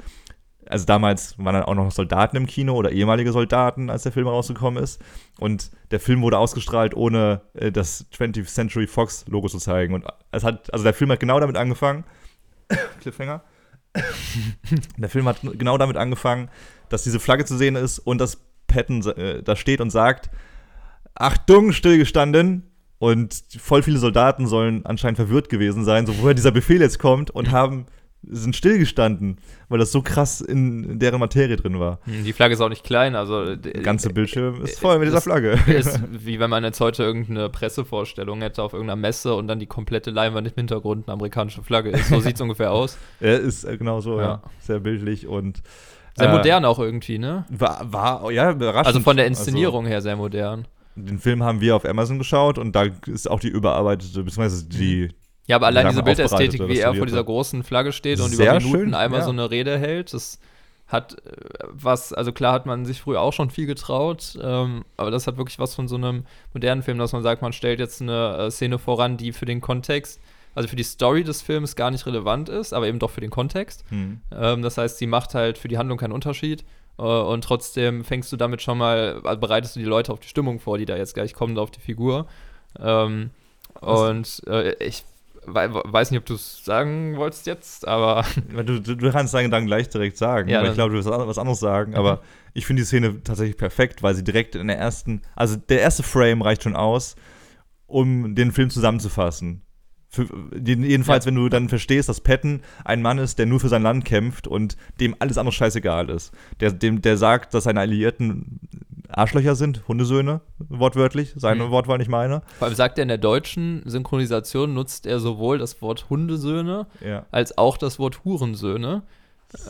[0.68, 4.28] also damals waren dann auch noch Soldaten im Kino oder ehemalige Soldaten, als der Film
[4.28, 5.00] rausgekommen ist.
[5.38, 9.94] Und der Film wurde ausgestrahlt, ohne äh, das 20th Century Fox Logo zu zeigen.
[9.94, 12.04] Und es hat, also der Film hat genau damit angefangen.
[13.00, 13.42] Cliffhanger.
[14.98, 16.50] der Film hat genau damit angefangen,
[16.90, 19.00] dass diese Flagge zu sehen ist und dass Patton
[19.42, 20.30] da steht und sagt:
[21.14, 22.67] Achtung, stillgestanden.
[22.98, 27.30] Und voll viele Soldaten sollen anscheinend verwirrt gewesen sein, so woher dieser Befehl jetzt kommt
[27.30, 27.86] und haben
[28.22, 32.00] sind stillgestanden, weil das so krass in deren Materie drin war.
[32.04, 35.20] Hm, Die Flagge ist auch nicht klein, also Der ganze Bildschirm ist voll mit dieser
[35.20, 35.58] Flagge.
[35.66, 39.66] ist wie wenn man jetzt heute irgendeine Pressevorstellung hätte auf irgendeiner Messe und dann die
[39.66, 42.08] komplette Leinwand im Hintergrund eine amerikanische Flagge ist.
[42.08, 42.98] So sieht es ungefähr aus.
[43.20, 44.26] Er ist äh, genau so, ja.
[44.26, 44.42] Ja.
[44.60, 45.62] Sehr bildlich und
[46.16, 47.44] Sehr äh, modern auch irgendwie, ne?
[47.50, 48.86] War, war, ja, überraschend.
[48.88, 50.66] Also von der Inszenierung her sehr modern.
[51.06, 55.10] Den Film haben wir auf Amazon geschaut und da ist auch die überarbeitete, beziehungsweise die.
[55.46, 58.70] Ja, aber allein diese Biltästhetik, wie er vor dieser großen Flagge steht und über Minuten
[58.70, 59.24] schön, einmal ja.
[59.24, 60.38] so eine Rede hält, das
[60.88, 61.30] hat äh,
[61.68, 65.36] was, also klar hat man sich früher auch schon viel getraut, ähm, aber das hat
[65.36, 68.50] wirklich was von so einem modernen Film, dass man sagt, man stellt jetzt eine äh,
[68.50, 70.20] Szene voran, die für den Kontext,
[70.54, 73.30] also für die Story des Films gar nicht relevant ist, aber eben doch für den
[73.30, 73.84] Kontext.
[73.90, 74.20] Hm.
[74.32, 76.64] Ähm, das heißt, sie macht halt für die Handlung keinen Unterschied.
[76.98, 80.28] Äh, und trotzdem fängst du damit schon mal, also bereitest du die Leute auf die
[80.28, 82.26] Stimmung vor, die da jetzt gleich kommen, auf die Figur.
[82.78, 83.30] Ähm,
[83.80, 85.04] und äh, ich
[85.46, 88.24] wei weiß nicht, ob du es sagen wolltest jetzt, aber
[88.64, 91.08] Du, du, du kannst deinen Gedanken gleich direkt sagen, Ja, weil ich glaube, du wirst
[91.08, 92.20] was anderes sagen, aber
[92.54, 96.02] ich finde die Szene tatsächlich perfekt, weil sie direkt in der ersten, also der erste
[96.02, 97.16] Frame reicht schon aus,
[97.86, 99.62] um den Film zusammenzufassen.
[100.10, 100.26] Für,
[100.64, 103.82] jeden- jedenfalls, wenn du dann verstehst, dass Patton ein Mann ist, der nur für sein
[103.82, 106.32] Land kämpft und dem alles andere scheißegal ist.
[106.60, 108.58] Der, dem, der sagt, dass seine Alliierten
[109.10, 111.70] Arschlöcher sind, Hundesöhne, wortwörtlich, seine Mhm.
[111.70, 112.42] Wortwahl, nicht meine.
[112.58, 117.26] vor allem sagt er in der deutschen Synchronisation, nutzt er sowohl das Wort Hundesöhne Ja.
[117.30, 119.02] als auch das Wort Hurensöhne.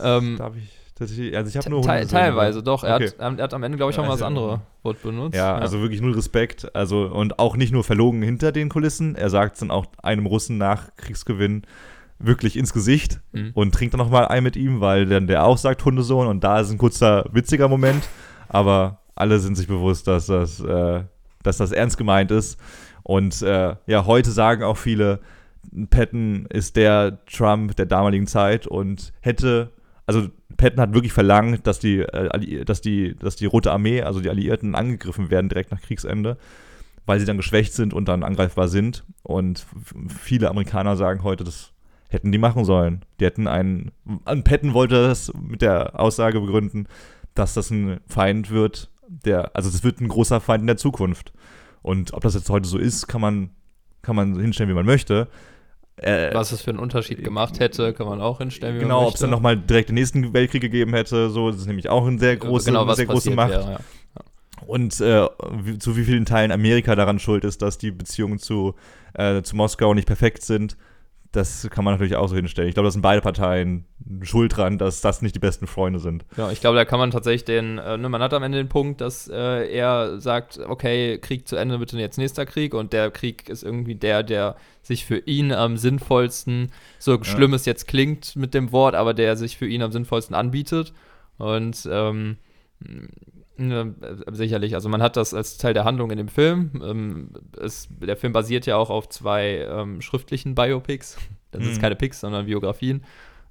[0.03, 2.83] Ähm, Darf ich, dass ich, also ich habe nur te teilweise, doch.
[2.83, 3.09] Er, Okay.
[3.17, 5.35] hat, er hat am Ende, glaube ich, auch mal das andere Wort benutzt.
[5.35, 6.75] Ja, also wirklich null Respekt.
[6.75, 9.15] Also und auch nicht nur verlogen hinter den Kulissen.
[9.15, 11.63] Er sagt es dann auch einem Russen nach Kriegsgewinn
[12.19, 13.51] wirklich ins Gesicht Mhm.
[13.53, 16.59] und trinkt dann nochmal ein mit ihm, weil dann der auch sagt Hundesohn und da
[16.59, 18.03] ist ein kurzer witziger Moment.
[18.49, 21.03] Aber alle sind sich bewusst, dass das, äh,
[21.43, 22.59] dass das ernst gemeint ist.
[23.03, 25.19] Und äh, ja, heute sagen auch viele,
[25.89, 29.71] Patton ist der Trump der damaligen Zeit und hätte,
[30.09, 34.21] also Patton hat wirklich verlangt, dass die, äh, dass die, dass die Rote Armee, also
[34.21, 36.37] die Alliierten, angegriffen werden direkt nach Kriegsende,
[37.05, 39.05] weil sie dann geschwächt sind und dann angreifbar sind.
[39.21, 39.67] Und
[40.07, 41.73] viele Amerikaner sagen heute, das
[42.09, 43.05] hätten die machen sollen.
[43.19, 43.91] Die hätten einen,
[44.25, 46.87] Patton wollte das mit der Aussage begründen,
[47.35, 51.33] dass das ein Feind wird, der, also das wird ein großer Feind in der Zukunft.
[51.83, 53.51] Und ob das jetzt heute so ist, kann man,
[54.01, 55.27] kann man hinstellen, wie man möchte.
[56.01, 59.15] Äh, Was es für einen Unterschied gemacht hätte, kann man auch hinstellen, wie genau, ob
[59.15, 62.19] es dann nochmal direkt den nächsten Weltkrieg gegeben hätte, so, das ist nämlich auch ein
[62.19, 63.51] sehr große, genau, eine sehr große Macht.
[63.51, 63.79] Wäre, ja.
[64.65, 65.27] Und äh,
[65.63, 68.75] wie, zu wie vielen Teilen Amerika daran schuld ist, dass die Beziehungen zu,
[69.13, 70.77] äh, zu Moskau nicht perfekt sind,
[71.31, 72.69] das kann man natürlich auch so hinstellen.
[72.69, 73.85] Ich glaube, da sind beide Parteien
[74.21, 76.25] schuld dran, dass das nicht die besten Freunde sind.
[76.37, 78.69] Ja, ich glaube, da kann man tatsächlich den, äh, ne, man hat am Ende den
[78.69, 83.11] Punkt, dass äh, er sagt, okay, Krieg zu Ende, bitte jetzt nächster Krieg und der
[83.11, 87.23] Krieg ist irgendwie der, der sich für ihn am sinnvollsten, so ja.
[87.23, 90.93] schlimm es jetzt klingt mit dem Wort, aber der sich für ihn am sinnvollsten anbietet.
[91.37, 92.37] Und ähm,
[93.61, 93.93] Ne,
[94.31, 96.81] sicherlich, also man hat das als Teil der Handlung in dem Film.
[96.81, 101.17] Ähm, es, der Film basiert ja auch auf zwei ähm, schriftlichen Biopics.
[101.51, 101.65] Das mhm.
[101.65, 103.03] sind keine Pics, sondern Biografien.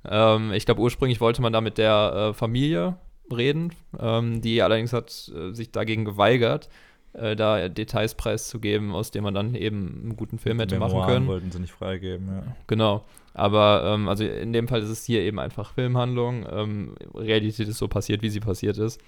[0.05, 2.97] Ähm, ich glaube, ursprünglich wollte man da mit der äh, Familie
[3.31, 6.69] reden, ähm, die allerdings hat äh, sich dagegen geweigert,
[7.13, 11.13] äh, da Details preiszugeben, aus denen man dann eben einen guten Film hätte Memoiren machen
[11.13, 11.27] können.
[11.27, 12.43] wollten sie nicht freigeben, ja.
[12.67, 13.05] Genau.
[13.35, 16.47] Aber ähm, also in dem Fall ist es hier eben einfach Filmhandlung.
[16.51, 19.01] Ähm, Realität ist so passiert, wie sie passiert ist.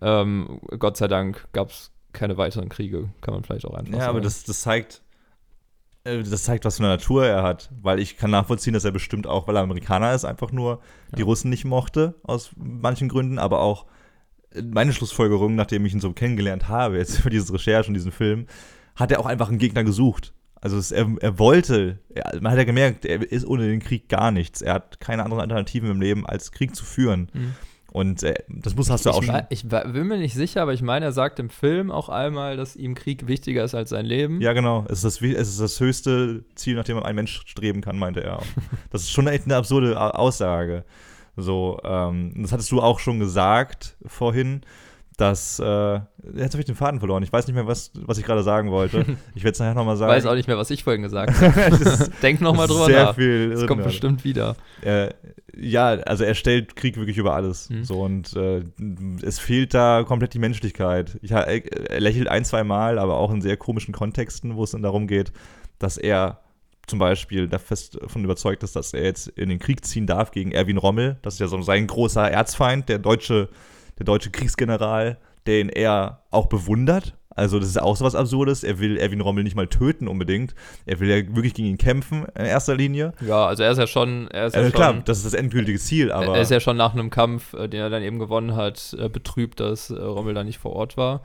[0.00, 3.98] Ähm, Gott sei Dank gab es keine weiteren Kriege, kann man vielleicht auch einfach ja,
[3.98, 4.02] sagen.
[4.02, 5.00] Ja, aber das, das zeigt,
[6.18, 7.70] das zeigt, was für eine Natur er hat.
[7.82, 10.80] Weil ich kann nachvollziehen, dass er bestimmt auch, weil er Amerikaner ist, einfach nur
[11.16, 13.86] die Russen nicht mochte, aus manchen Gründen, aber auch
[14.52, 18.12] äh, meine Schlussfolgerung, nachdem ich ihn so kennengelernt habe, jetzt für diese Recherche und diesen
[18.12, 18.46] Film,
[18.96, 20.34] hat er auch einfach einen Gegner gesucht.
[20.60, 24.08] Also es, er, er wollte, er, man hat ja gemerkt, er ist ohne den Krieg
[24.08, 24.60] gar nichts.
[24.60, 27.30] Er hat keine anderen Alternativen im Leben, als Krieg zu führen.
[27.32, 27.54] Mhm.
[27.92, 29.42] Und äh, das muss hast du ich auch schon.
[29.48, 32.76] Ich bin mir nicht sicher, aber ich meine, er sagt im Film auch einmal, dass
[32.76, 34.40] ihm Krieg wichtiger ist als sein Leben.
[34.40, 34.84] Ja, genau.
[34.88, 38.22] Es ist das, es ist das höchste Ziel, nach dem ein Mensch streben kann, meinte
[38.22, 38.42] er.
[38.90, 40.84] das ist schon echt eine absurde Aussage.
[41.36, 44.62] So, ähm, das hattest du auch schon gesagt vorhin
[45.20, 46.00] dass äh,
[46.34, 47.22] jetzt habe ich den Faden verloren.
[47.22, 49.04] Ich weiß nicht mehr, was, was ich gerade sagen wollte.
[49.34, 50.10] Ich werde es nachher nochmal sagen.
[50.12, 52.10] Ich weiß auch nicht mehr, was ich vorhin gesagt habe.
[52.22, 53.14] Denk nochmal drüber sehr nach.
[53.14, 54.56] Viel das kommt bestimmt wieder.
[54.82, 55.10] Äh,
[55.56, 57.70] ja, also er stellt Krieg wirklich über alles.
[57.70, 57.84] Mhm.
[57.84, 58.62] So und äh,
[59.22, 61.18] es fehlt da komplett die Menschlichkeit.
[61.22, 64.70] Ich, er, er lächelt ein, zwei Mal, aber auch in sehr komischen Kontexten, wo es
[64.70, 65.32] dann darum geht,
[65.78, 66.40] dass er
[66.86, 70.30] zum Beispiel da fest davon überzeugt ist, dass er jetzt in den Krieg ziehen darf
[70.30, 71.18] gegen Erwin Rommel.
[71.22, 73.48] Das ist ja so sein großer Erzfeind, der deutsche
[74.00, 77.16] der deutsche Kriegsgeneral, den er auch bewundert.
[77.28, 78.64] Also das ist auch so was Absurdes.
[78.64, 80.54] Er will Erwin Rommel nicht mal töten unbedingt.
[80.84, 83.12] Er will ja wirklich gegen ihn kämpfen in erster Linie.
[83.20, 84.28] Ja, also er ist ja schon.
[84.28, 86.34] Er ist ja also klar, schon, das ist das endgültige Ziel, aber.
[86.34, 89.08] Er ist ja schon nach einem Kampf, äh, den er dann eben gewonnen hat, äh,
[89.08, 91.22] betrübt, dass äh, Rommel da nicht vor Ort war.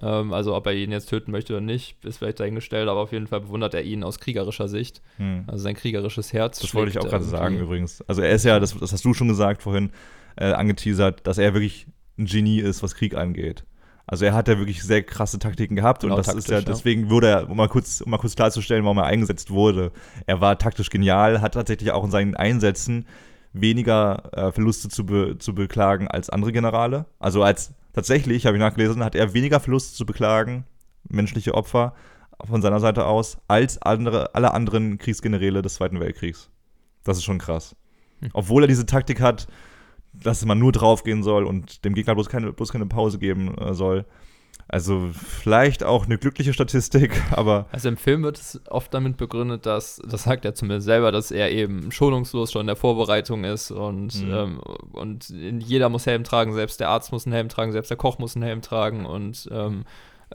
[0.00, 3.12] Ähm, also ob er ihn jetzt töten möchte oder nicht, ist vielleicht dahingestellt, aber auf
[3.12, 5.02] jeden Fall bewundert er ihn aus kriegerischer Sicht.
[5.18, 5.44] Hm.
[5.48, 6.60] Also sein kriegerisches Herz.
[6.60, 8.02] Das wollte ich auch gerade sagen übrigens.
[8.08, 9.90] Also er ist ja, das, das hast du schon gesagt vorhin,
[10.36, 11.86] äh, angeteasert, dass er wirklich
[12.18, 13.64] ein Genie ist, was Krieg angeht.
[14.06, 17.08] Also er hat ja wirklich sehr krasse Taktiken gehabt genau, und das ist ja, deswegen
[17.08, 19.92] wurde er, um mal kurz, um mal kurz klarzustellen, warum er eingesetzt wurde.
[20.26, 23.06] Er war taktisch genial, hat tatsächlich auch in seinen Einsätzen
[23.52, 27.06] weniger äh, Verluste zu, be, zu beklagen als andere Generale.
[27.20, 30.64] Also als tatsächlich, habe ich nachgelesen, hat er weniger Verluste zu beklagen,
[31.08, 31.94] menschliche Opfer
[32.44, 36.50] von seiner Seite aus, als andere, alle anderen Kriegsgeneräle des Zweiten Weltkriegs.
[37.04, 37.76] Das ist schon krass.
[38.20, 38.30] Hm.
[38.32, 39.46] Obwohl er diese Taktik hat,
[40.12, 43.74] dass man nur draufgehen soll und dem Gegner bloß keine, bloß keine Pause geben äh,
[43.74, 44.04] soll.
[44.68, 47.66] Also vielleicht auch eine glückliche Statistik, aber.
[47.72, 51.30] Also im Film wird es oft damit begründet, dass, das sagt er zumindest selber, dass
[51.30, 54.32] er eben schonungslos schon in der Vorbereitung ist und, mhm.
[54.32, 54.60] ähm,
[54.92, 58.18] und jeder muss Helm tragen, selbst der Arzt muss einen Helm tragen, selbst der Koch
[58.18, 59.84] muss einen Helm tragen und ähm,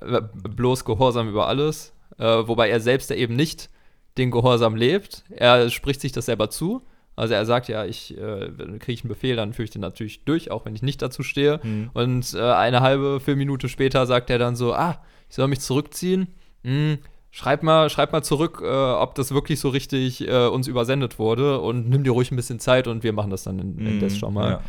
[0.01, 1.93] bloß Gehorsam über alles.
[2.17, 3.69] Äh, wobei er selbst ja eben nicht
[4.17, 5.23] den Gehorsam lebt.
[5.29, 6.81] Er spricht sich das selber zu
[7.17, 10.23] also er sagt ja, ich äh, kriege ich einen Befehl, dann führe ich den natürlich
[10.23, 11.59] durch, auch wenn ich nicht dazu stehe.
[11.63, 11.89] Mhm.
[11.93, 16.27] Und äh, eine halbe Filmminute später sagt er dann so, ah, ich soll mich zurückziehen.
[16.63, 16.99] Hm,
[17.31, 21.59] schreib mal, schreib mal zurück, äh, ob das wirklich so richtig äh, uns übersendet wurde
[21.59, 23.99] und nimm dir ruhig ein bisschen Zeit und wir machen das dann in, in mhm,
[23.99, 24.61] das schon mal.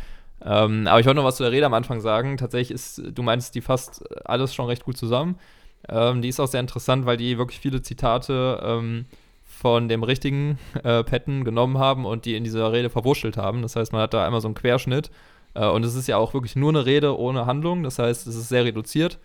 [0.43, 0.63] Ja.
[0.65, 2.37] Ähm, aber ich wollte noch was zu der Rede am Anfang sagen.
[2.37, 5.35] Tatsächlich ist, du meinst, die fasst alles schon recht gut zusammen.
[5.87, 9.05] Ähm, die ist auch sehr interessant, weil die wirklich viele Zitate ähm,
[9.59, 13.61] von dem richtigen äh, Patton genommen haben und die in dieser Rede verwurschtelt haben.
[13.61, 15.11] Das heißt, man hat da einmal so einen Querschnitt.
[15.53, 17.83] Äh, und es ist ja auch wirklich nur eine Rede ohne Handlung.
[17.83, 19.19] Das heißt, es ist sehr reduziert.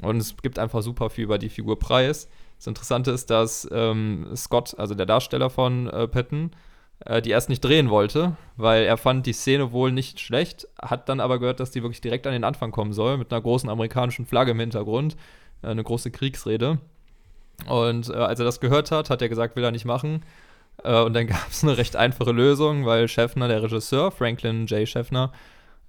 [0.00, 2.28] Und es gibt einfach super viel über die Figur Preis.
[2.58, 6.52] Das Interessante ist, dass ähm, Scott, also der Darsteller von äh, Patton,
[7.04, 11.08] äh, die erst nicht drehen wollte, weil er fand die Szene wohl nicht schlecht, hat
[11.08, 13.68] dann aber gehört, dass die wirklich direkt an den Anfang kommen soll, mit einer großen
[13.68, 15.16] amerikanischen Flagge im Hintergrund,
[15.62, 16.78] äh, eine große Kriegsrede.
[17.66, 20.22] Und äh, als er das gehört hat, hat er gesagt, will er nicht machen.
[20.84, 24.88] Äh, und dann gab es eine recht einfache Lösung, weil Schäffner, der Regisseur, Franklin J.
[24.88, 25.32] Schäffner,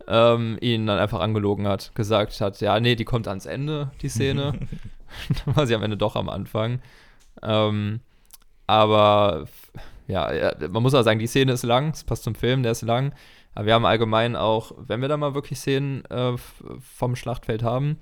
[0.07, 4.09] ähm, ihn dann einfach angelogen hat, gesagt hat, ja, nee, die kommt ans Ende, die
[4.09, 4.53] Szene.
[5.45, 6.81] dann war sie am Ende doch am Anfang.
[7.41, 8.01] Ähm,
[8.67, 9.45] aber
[10.07, 12.81] ja, man muss auch sagen, die Szene ist lang, es passt zum Film, der ist
[12.81, 13.13] lang.
[13.55, 16.33] Aber wir haben allgemein auch, wenn wir da mal wirklich Szenen äh,
[16.79, 17.97] vom Schlachtfeld haben,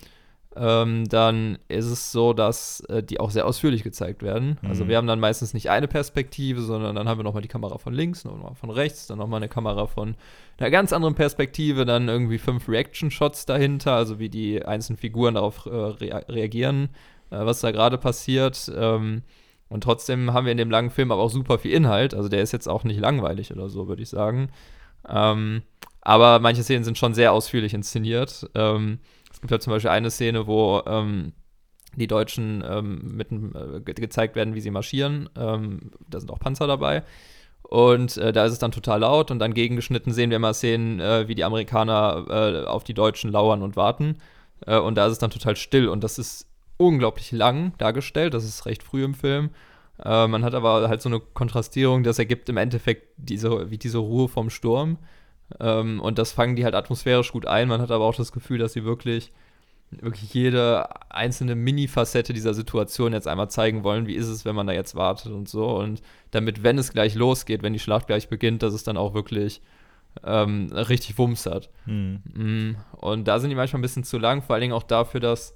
[0.56, 4.58] ähm, dann ist es so, dass äh, die auch sehr ausführlich gezeigt werden.
[4.58, 4.70] Also mhm.
[4.70, 7.78] Also wir haben dann meistens nicht eine Perspektive, sondern dann haben wir nochmal die Kamera
[7.78, 10.16] von links, nochmal von rechts, dann nochmal eine Kamera von
[10.58, 15.66] einer ganz anderen Perspektive, dann irgendwie fünf Reaction-Shots dahinter, also wie die einzelnen Figuren darauf
[15.66, 16.90] äh, rea reagieren,
[17.30, 18.72] äh, was da gerade passiert.
[18.76, 19.24] Ähm,
[19.70, 22.14] und trotzdem haben wir in dem langen Film aber auch super viel Inhalt.
[22.14, 24.50] Also der ist jetzt auch nicht langweilig oder so, würde ich sagen.
[25.08, 25.62] Ähm,
[26.02, 28.50] aber manche Szenen sind schon sehr ausführlich inszeniert.
[28.54, 29.00] Ähm,
[29.42, 31.34] gibt halt zum Beispiel eine Szene, wo ähm,
[31.96, 35.30] die Deutschen ähm, mit, äh, ge gezeigt werden, wie sie marschieren.
[35.36, 37.04] Ähm, da sind auch Panzer dabei.
[37.64, 41.00] Und äh, da ist es dann total laut und dann gegengeschnitten sehen wir mal Szenen,
[41.00, 44.18] äh, wie die Amerikaner äh, auf die Deutschen lauern und warten.
[44.66, 48.34] Äh, und da ist es dann total still und das ist unglaublich lang dargestellt.
[48.34, 49.52] Das ist recht früh im Film.
[50.04, 54.00] Äh, man hat aber halt so eine Kontrastierung, das ergibt im Endeffekt diese, wie diese
[54.00, 54.98] Ruhe vom Sturm.
[55.60, 57.68] Ähm, und das fangen die halt atmosphärisch gut ein.
[57.68, 59.32] Man hat aber auch das Gefühl, dass sie wirklich,
[59.92, 64.08] wirklich jede einzelne Mini-Facette dieser Situation jetzt einmal zeigen wollen.
[64.08, 65.78] Wie ist es, wenn man da jetzt wartet und so.
[65.78, 69.14] Und damit, wenn es gleich losgeht, wenn die Schlacht gleich beginnt, dass es dann auch
[69.14, 69.62] wirklich
[70.24, 71.70] ähm, richtig Wumms hat.
[71.86, 72.76] Mhm.
[72.92, 75.56] Und da sind die manchmal ein bisschen zu lang, vor allen Dingen auch dafür, dass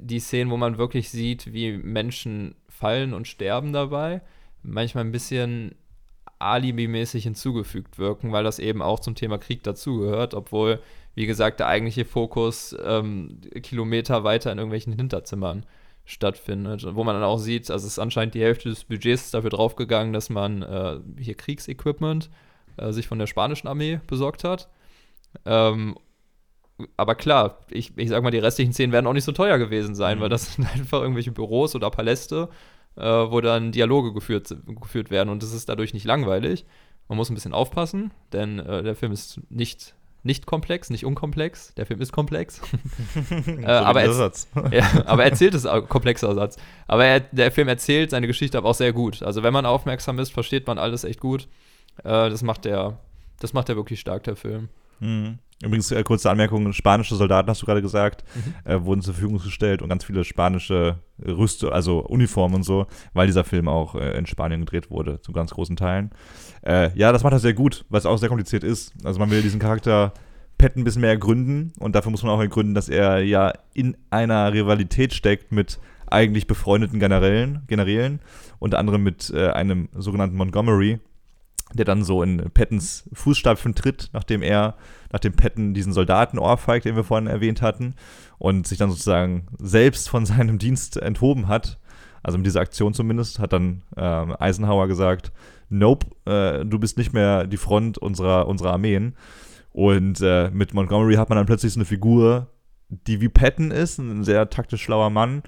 [0.00, 4.22] die Szenen, wo man wirklich sieht, wie Menschen fallen und sterben dabei,
[4.62, 5.74] manchmal ein bisschen
[6.38, 10.80] alibimäßig hinzugefügt wirken, weil das eben auch zum Thema Krieg dazugehört, obwohl,
[11.14, 15.64] wie gesagt, der eigentliche Fokus ähm, Kilometer weiter in irgendwelchen Hinterzimmern
[16.04, 16.86] stattfindet.
[16.94, 20.12] Wo man dann auch sieht, also es ist anscheinend die Hälfte des Budgets dafür draufgegangen,
[20.12, 22.30] dass man äh, hier Kriegsequipment
[22.76, 24.68] äh, sich von der spanischen Armee besorgt hat.
[25.44, 25.96] Ähm,
[26.96, 29.94] aber klar, ich, ich sag mal, die restlichen Szenen werden auch nicht so teuer gewesen
[29.94, 30.22] sein, mhm.
[30.22, 32.48] weil das sind einfach irgendwelche Büros oder Paläste
[32.96, 36.64] äh, wo dann Dialoge geführt, geführt werden und es ist dadurch nicht langweilig.
[37.08, 41.72] Man muss ein bisschen aufpassen, denn äh, der Film ist nicht, nicht komplex, nicht unkomplex.
[41.74, 42.60] Der Film ist komplex.
[43.46, 44.32] äh, aber, er,
[44.72, 46.56] ja, aber er erzählt es auch, komplexer Satz.
[46.88, 49.22] Aber er, der Film erzählt seine Geschichte aber auch sehr gut.
[49.22, 51.48] Also wenn man aufmerksam ist, versteht man alles echt gut.
[51.98, 52.98] Äh, das macht der,
[53.38, 54.68] das macht er wirklich stark, der Film.
[55.00, 55.38] Mhm.
[55.62, 58.70] Übrigens, äh, kurze Anmerkung: spanische Soldaten, hast du gerade gesagt, mhm.
[58.70, 63.26] äh, wurden zur Verfügung gestellt und ganz viele spanische Rüste, also Uniformen und so, weil
[63.26, 66.10] dieser Film auch äh, in Spanien gedreht wurde, zu ganz großen Teilen.
[66.62, 68.92] Äh, ja, das macht er sehr gut, weil es auch sehr kompliziert ist.
[69.02, 70.12] Also, man will diesen Charakter
[70.58, 73.96] Pet ein bisschen mehr ergründen und dafür muss man auch ergründen, dass er ja in
[74.10, 78.20] einer Rivalität steckt mit eigentlich befreundeten Generälen, Generälen
[78.58, 81.00] unter anderem mit äh, einem sogenannten Montgomery,
[81.74, 84.76] der dann so in Pattons Fußstapfen tritt, nachdem er,
[85.12, 87.94] nachdem Patton diesen Soldaten ohrfeigt, den wir vorhin erwähnt hatten,
[88.38, 91.78] und sich dann sozusagen selbst von seinem Dienst enthoben hat.
[92.22, 95.32] Also mit dieser Aktion zumindest, hat dann äh, Eisenhower gesagt,
[95.68, 99.14] nope, äh, du bist nicht mehr die Front unserer, unserer Armeen.
[99.72, 102.48] Und äh, mit Montgomery hat man dann plötzlich so eine Figur,
[102.88, 105.42] die wie Patton ist, ein sehr taktisch schlauer Mann,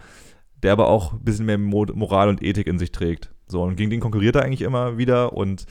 [0.63, 3.33] der aber auch ein bisschen mehr Moral und Ethik in sich trägt.
[3.47, 5.67] So, und gegen den konkurriert er eigentlich immer wieder und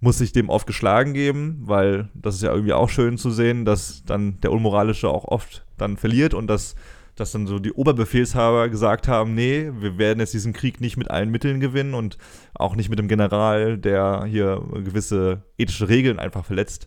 [0.00, 3.64] muss sich dem oft geschlagen geben, weil das ist ja irgendwie auch schön zu sehen,
[3.64, 6.76] dass dann der Unmoralische auch oft dann verliert und dass,
[7.16, 11.10] dass dann so die Oberbefehlshaber gesagt haben, nee, wir werden jetzt diesen Krieg nicht mit
[11.10, 12.16] allen Mitteln gewinnen und
[12.54, 16.86] auch nicht mit dem General, der hier gewisse ethische Regeln einfach verletzt.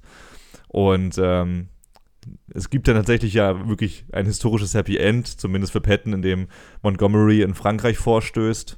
[0.70, 1.68] Und ähm,
[2.54, 6.48] es gibt ja tatsächlich ja wirklich ein historisches Happy End, zumindest für Patton, in dem
[6.82, 8.78] Montgomery in Frankreich vorstößt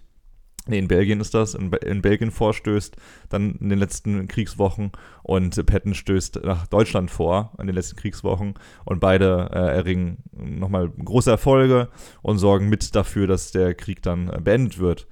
[0.67, 2.95] nee, in Belgien ist das, in, in, Belgien vorstößt,
[3.29, 4.91] dann in den letzten Kriegswochen
[5.23, 10.89] und Patton stößt nach Deutschland vor in den letzten Kriegswochen und beide äh, erringen nochmal
[10.89, 11.89] große Erfolge
[12.21, 15.07] und sorgen mit dafür, dass der Krieg dann äh, beendet wird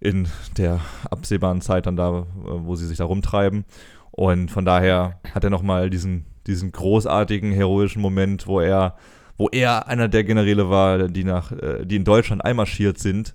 [0.00, 3.64] in der absehbaren Zeit dann da, wo sie sich da rumtreiben.
[4.10, 8.96] Und von daher hat er nochmal diesen, diesen großartigen, heroischen Moment, wo er
[9.38, 13.34] wo er einer der Generäle war, die nach, äh, die in Deutschland einmarschiert sind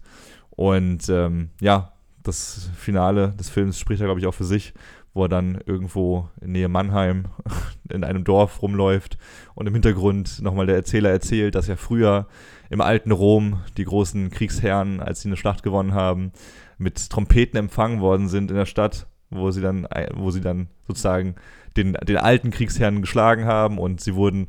[0.58, 1.94] und ähm, ja,
[2.24, 4.74] das Finale des Films spricht ja, glaube ich, auch für sich,
[5.14, 7.26] wo er dann irgendwo in Nähe Mannheim
[7.90, 9.20] in einem Dorf rumläuft
[9.54, 12.28] und im Hintergrund nochmal der Erzähler erzählt, dass ja früher
[12.72, 16.32] im alten Rom die großen Kriegsherren, als sie eine Schlacht gewonnen haben,
[16.80, 21.36] mit Trompeten empfangen worden sind in der Stadt, wo sie dann, wo sie dann sozusagen
[21.78, 24.48] den, den alten Kriegsherren geschlagen haben und sie wurden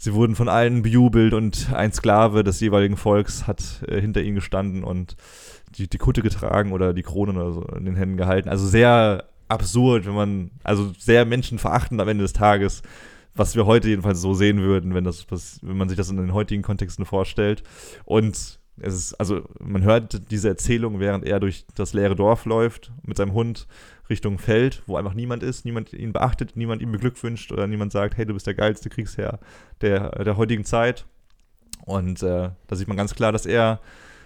[0.00, 4.34] sie wurden von allen bejubelt und ein Sklave des jeweiligen Volks hat äh, hinter ihnen
[4.34, 5.14] gestanden und
[5.76, 8.48] die, die Kutte getragen oder die Krone oder so in den Händen gehalten.
[8.48, 12.82] Also sehr absurd, wenn man, also sehr menschenverachtend am Ende des Tages,
[13.34, 16.16] was wir heute jedenfalls so sehen würden, wenn, das, was, wenn man sich das in
[16.16, 17.62] den heutigen Kontexten vorstellt.
[18.04, 22.90] Und es ist, also man hört diese Erzählung, während er durch das leere Dorf läuft
[23.02, 23.66] mit seinem Hund
[24.10, 28.16] Richtung Feld, wo einfach niemand ist, niemand ihn beachtet, niemand ihm beglückwünscht oder niemand sagt,
[28.16, 29.38] hey, du bist der geilste Kriegsherr
[29.80, 31.06] der, der heutigen Zeit.
[31.86, 33.80] Und äh, da sieht man ganz klar, dass er,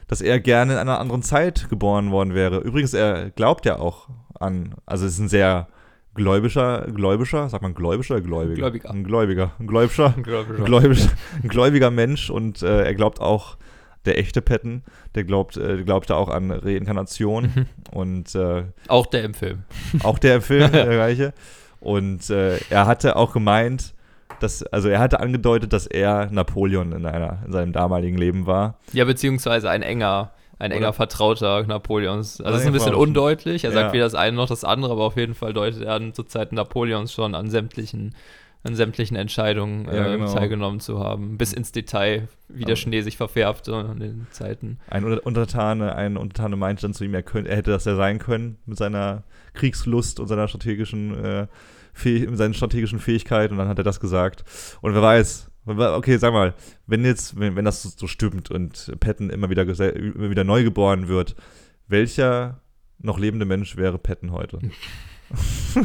[0.09, 2.59] dass er gerne in einer anderen Zeit geboren worden wäre.
[2.59, 4.09] Übrigens, er glaubt ja auch
[4.41, 5.69] an, also es ist ein sehr
[6.15, 8.57] gläubischer, gläubischer, sagt man gläubischer oder gläubiger?
[8.57, 8.91] Gläubiger.
[8.91, 10.59] Ein Gläubiger, ein gläubischer, Ein Gläubiger.
[10.59, 11.11] ein gläubischer,
[11.43, 13.57] ein gläubiger Mensch und äh, er glaubt auch,
[14.05, 14.83] der echte Patton,
[15.15, 17.67] der glaubt, äh, glaubt da auch an Reinkarnation Mhm.
[17.93, 19.65] und äh, Auch der im Film.
[20.03, 21.33] auch der im Film, der gleiche.
[21.81, 23.95] Und äh, er hatte auch gemeint,
[24.41, 28.79] dass, also er hatte angedeutet, dass er Napoleon in, einer, in seinem damaligen Leben war.
[28.93, 32.41] Ja, beziehungsweise ein enger, ein Oder- enger Vertrauter Napoleons.
[32.41, 33.65] Also Oder es ist ein bisschen undeutlich.
[33.65, 33.93] Er sagt Ja.
[33.93, 36.55] weder das eine noch das andere, aber auf jeden Fall deutet er an, zu Zeiten
[36.57, 38.15] Napoleons schon an sämtlichen,
[38.65, 40.33] an sämtlichen Entscheidungen Ja, äh, genau.
[40.35, 41.37] teilgenommen zu haben.
[41.39, 44.79] Bis ins Detail, wie der Schnee sich verfärbte in den Zeiten.
[44.89, 47.95] Ein Unter- Untertane, ein Untertane meinte dann zu ihm, er, könnt, er hätte das ja
[47.95, 49.23] sein können mit seiner
[49.53, 51.47] Kriegslust und seiner strategischen, äh,
[51.95, 54.45] Fäh- seinen strategischen Fähigkeiten und dann hat er das gesagt.
[54.81, 56.55] Und wer weiß, okay, sag mal,
[56.87, 59.63] wenn jetzt, wenn, wenn das so, so stimmt und Patton immer wieder,
[59.95, 61.37] immer wieder neu geboren wird,
[61.87, 62.61] welcher
[62.99, 64.59] noch lebende Mensch wäre Patton heute?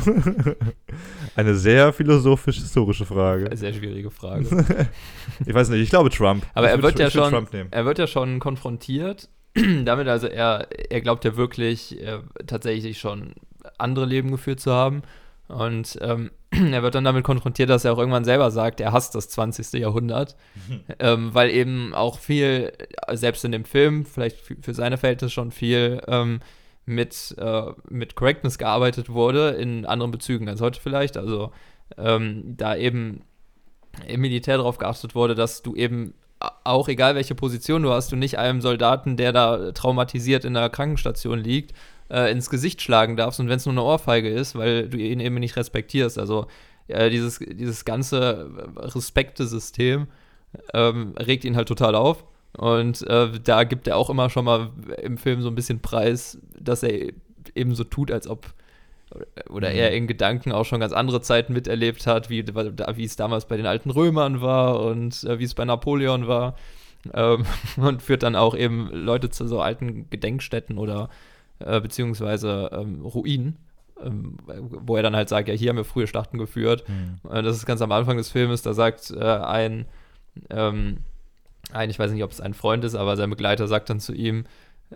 [1.36, 3.56] Eine sehr philosophisch-historische Frage.
[3.56, 4.46] Sehr schwierige Frage.
[5.46, 6.46] Ich weiß nicht, ich glaube Trump.
[6.54, 9.30] Aber ich er wird ja schon, er wird ja schon konfrontiert
[9.86, 13.34] damit, also er, er glaubt ja wirklich äh, tatsächlich schon
[13.78, 15.04] andere Leben geführt zu haben.
[15.48, 19.16] Und ähm, er wird dann damit konfrontiert, dass er auch irgendwann selber sagt, er hasst
[19.16, 19.74] das 20.
[19.74, 20.36] Jahrhundert,
[21.00, 22.72] ähm, weil eben auch viel,
[23.12, 26.40] selbst in dem Film, vielleicht für, für seine Verhältnisse schon viel ähm,
[26.90, 31.18] mit, äh, mit Correctness gearbeitet wurde, in anderen Bezügen als heute vielleicht.
[31.18, 31.52] Also
[31.98, 33.22] ähm, da eben
[34.08, 36.14] im Militär darauf geachtet wurde, dass du eben
[36.64, 40.70] auch egal welche Position du hast, du nicht einem Soldaten, der da traumatisiert in der
[40.70, 41.74] Krankenstation liegt,
[42.10, 45.20] äh, ins Gesicht schlagen darfst und wenn es nur eine Ohrfeige ist, weil du ihn
[45.20, 46.18] eben nicht respektierst.
[46.18, 46.48] Also
[46.88, 50.08] äh, dieses, dieses ganze Respektesystem
[50.74, 52.24] ähm, regt ihn halt total auf.
[52.58, 56.40] Und äh, da gibt er auch immer schon mal im Film so ein bisschen Preis,
[56.60, 57.14] dass er
[57.56, 58.54] eben so tut, als ob
[59.50, 63.46] oder er in Gedanken auch schon ganz andere Zeiten miterlebt hat, wie, wie es damals
[63.46, 66.56] bei den alten Römern war und äh, wie es bei Napoleon war.
[67.14, 67.46] Ähm,
[67.78, 71.10] und führt dann auch eben Leute zu so alten Gedenkstätten oder
[71.60, 73.58] äh, beziehungsweise ähm, Ruinen,
[74.04, 76.84] ähm, wo er dann halt sagt, ja, hier haben wir frühe Schlachten geführt.
[77.30, 79.86] Äh, das ist ganz am Anfang des Filmes, da sagt äh, ein,
[80.50, 80.98] ähm,
[81.72, 84.14] ein, ich weiß nicht, ob es ein Freund ist, aber sein Begleiter sagt dann zu
[84.14, 84.46] ihm,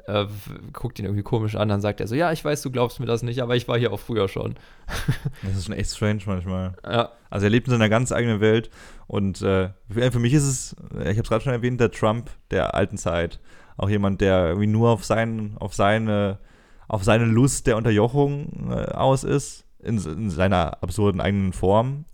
[0.08, 0.26] äh,
[0.72, 3.06] guckt ihn irgendwie komisch an, dann sagt er so, ja, ich weiß, du glaubst mir
[3.06, 4.56] das nicht, aber ich war hier auch früher schon.
[5.44, 6.74] Das ist schon echt strange manchmal.
[6.84, 8.70] Ja, Also er lebt in seiner ganz eigenen Welt
[9.08, 12.30] und äh, für, mich ist es, äh, ich habe es gerade schon erwähnt, der Trump
[12.52, 13.40] der alten Zeit.
[13.78, 16.40] Auch jemand, der irgendwie nur auf, sein, auf, seine,
[16.88, 22.06] auf seine Lust der Unterjochung äh, aus ist, in, in seiner absurden eigenen Form.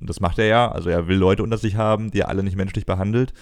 [0.00, 0.70] Das macht er ja.
[0.70, 3.32] Also er will Leute unter sich haben, die er alle nicht menschlich behandelt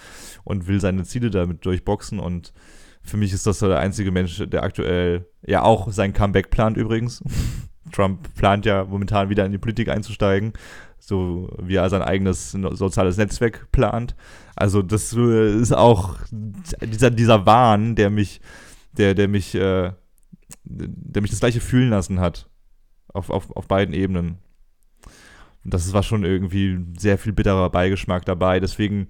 [0.43, 2.19] und will seine Ziele damit durchboxen.
[2.19, 2.53] Und
[3.01, 7.23] für mich ist das der einzige Mensch, der aktuell ja auch sein Comeback plant übrigens.
[7.91, 10.53] Trump plant ja momentan wieder in die Politik einzusteigen,
[10.99, 14.15] so wie er sein eigenes soziales Netzwerk plant.
[14.55, 16.17] Also das äh, ist auch
[16.81, 18.39] dieser, dieser Wahn, der mich,
[18.93, 19.91] der, der mich, äh,
[20.63, 22.49] der mich das gleiche fühlen lassen hat.
[23.09, 24.39] Auf, auf, auf beiden Ebenen.
[25.63, 28.59] Und das war schon irgendwie sehr viel bitterer Beigeschmack dabei.
[28.59, 29.07] Deswegen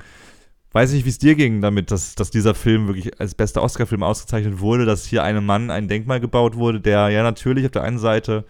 [0.73, 4.03] weiß ich, wie es dir ging damit, dass, dass dieser Film wirklich als bester Oscar-Film
[4.03, 7.83] ausgezeichnet wurde, dass hier einem Mann ein Denkmal gebaut wurde, der ja natürlich auf der
[7.83, 8.45] einen Seite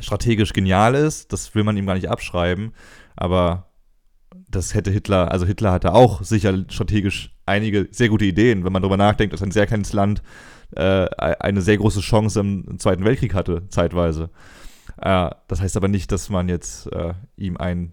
[0.00, 2.72] strategisch genial ist, das will man ihm gar nicht abschreiben,
[3.16, 3.66] aber
[4.48, 8.82] das hätte Hitler, also Hitler hatte auch sicher strategisch einige sehr gute Ideen, wenn man
[8.82, 10.22] darüber nachdenkt, dass ein sehr kleines Land
[10.76, 14.30] äh, eine sehr große Chance im Zweiten Weltkrieg hatte, zeitweise.
[15.00, 17.92] Äh, das heißt aber nicht, dass man jetzt äh, ihm ein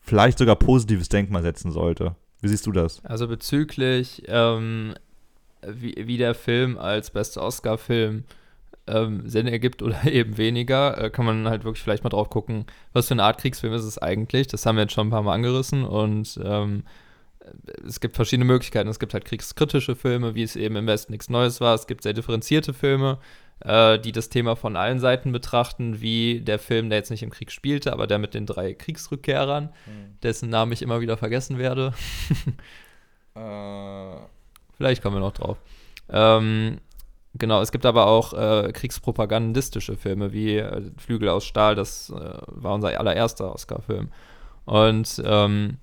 [0.00, 2.16] vielleicht sogar positives Denkmal setzen sollte.
[2.40, 3.04] Wie siehst du das?
[3.04, 4.94] also bezüglich, ähm,
[5.66, 8.24] wie, wie der Film als bester Oscar-Film
[8.86, 12.64] ähm, Sinn ergibt oder eben weniger, äh, kann man halt wirklich vielleicht mal drauf gucken,
[12.92, 14.46] was für eine Art Kriegsfilm ist es eigentlich.
[14.46, 16.84] Das haben wir jetzt schon ein paar Mal angerissen und ähm,
[17.86, 18.88] es gibt verschiedene Möglichkeiten.
[18.88, 21.74] Es gibt halt kriegskritische Filme, wie es eben im Westen nichts Neues war.
[21.74, 23.18] Es gibt sehr differenzierte Filme,
[23.60, 27.30] äh, die das Thema von allen Seiten betrachten, wie der Film, der jetzt nicht im
[27.30, 29.70] Krieg spielte, aber der mit den drei Kriegsrückkehrern,
[30.22, 31.92] dessen Namen ich immer wieder vergessen werde.
[34.76, 35.58] Vielleicht kommen wir noch drauf.
[36.08, 36.78] Ähm,
[37.34, 42.14] genau, es gibt aber auch äh, kriegspropagandistische Filme wie äh, Flügel aus Stahl, das äh,
[42.46, 44.10] war unser allererster Oscar-Film.
[44.64, 45.78] Und ähm,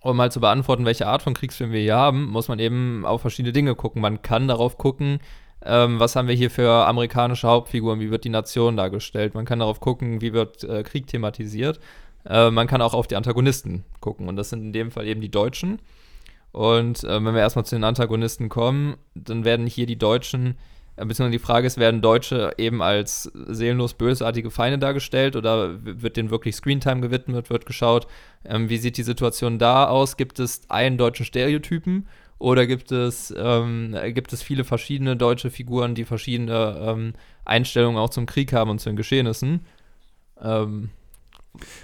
[0.00, 3.22] um mal zu beantworten, welche Art von Kriegsfilm wir hier haben, muss man eben auf
[3.22, 4.00] verschiedene Dinge gucken.
[4.00, 5.18] Man kann darauf gucken,
[5.64, 9.34] ähm, was haben wir hier für amerikanische Hauptfiguren, wie wird die Nation dargestellt.
[9.34, 11.80] Man kann darauf gucken, wie wird äh, Krieg thematisiert.
[12.24, 15.20] Äh, man kann auch auf die Antagonisten gucken und das sind in dem Fall eben
[15.20, 15.80] die Deutschen.
[16.52, 20.56] Und äh, wenn wir erstmal zu den Antagonisten kommen, dann werden hier die Deutschen,
[20.96, 26.16] äh, beziehungsweise die Frage ist, werden Deutsche eben als seelenlos bösartige Feinde dargestellt oder wird
[26.16, 28.06] denen wirklich Screentime gewidmet, wird geschaut,
[28.44, 30.16] ähm, wie sieht die Situation da aus?
[30.16, 32.06] Gibt es einen deutschen Stereotypen
[32.38, 37.12] oder gibt es, ähm, gibt es viele verschiedene deutsche Figuren, die verschiedene ähm,
[37.44, 39.60] Einstellungen auch zum Krieg haben und zu den Geschehnissen?
[40.42, 40.90] Ähm,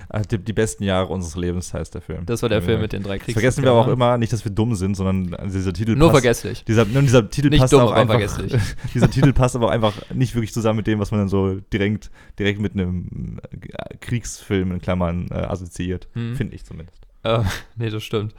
[0.08, 2.26] Ah, Die, die besten Jahre unseres Lebens heißt der Film.
[2.26, 3.32] das war der Film mit den drei Kriegs.
[3.32, 6.22] Vergessen wir aber auch immer nicht, dass wir dumm sind, sondern dieser Titel Nur passt,
[6.22, 6.64] vergesslich.
[6.64, 8.18] Dieser, dieser Titel Nicht passt dumm, auch einfach.
[8.18, 8.52] vergesslich.
[8.94, 11.54] dieser Titel passt aber auch einfach nicht wirklich zusammen mit dem, was man dann so
[11.72, 16.08] direkt, direkt mit einem äh, Kriegsfilm in Klammern äh, assoziiert.
[16.12, 16.36] Hm.
[16.36, 17.06] Finde ich zumindest.
[17.22, 17.40] Äh,
[17.76, 18.34] nee, das stimmt.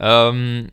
[0.00, 0.68] Ähm,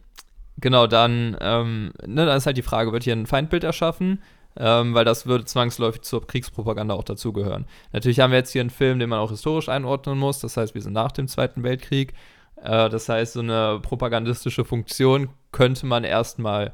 [0.61, 4.21] genau, dann, ähm, ne, dann ist halt die Frage, wird hier ein Feindbild erschaffen?
[4.57, 7.65] Ähm, weil das würde zwangsläufig zur Kriegspropaganda auch dazugehören.
[7.93, 10.39] Natürlich haben wir jetzt hier einen Film, den man auch historisch einordnen muss.
[10.39, 12.13] Das heißt, wir sind nach dem Zweiten Weltkrieg.
[12.61, 16.73] Äh, das heißt, so eine propagandistische Funktion könnte man erstmal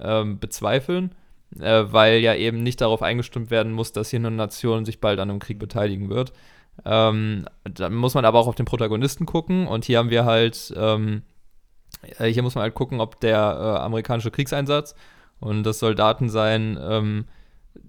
[0.00, 1.14] ähm, bezweifeln,
[1.58, 5.18] äh, weil ja eben nicht darauf eingestimmt werden muss, dass hier eine Nation sich bald
[5.18, 6.32] an einem Krieg beteiligen wird.
[6.84, 10.74] Ähm, dann muss man aber auch auf den Protagonisten gucken und hier haben wir halt,
[10.76, 11.22] ähm,
[12.18, 14.94] äh, hier muss man halt gucken, ob der äh, amerikanische Kriegseinsatz
[15.40, 17.24] und das Soldaten sein, ähm,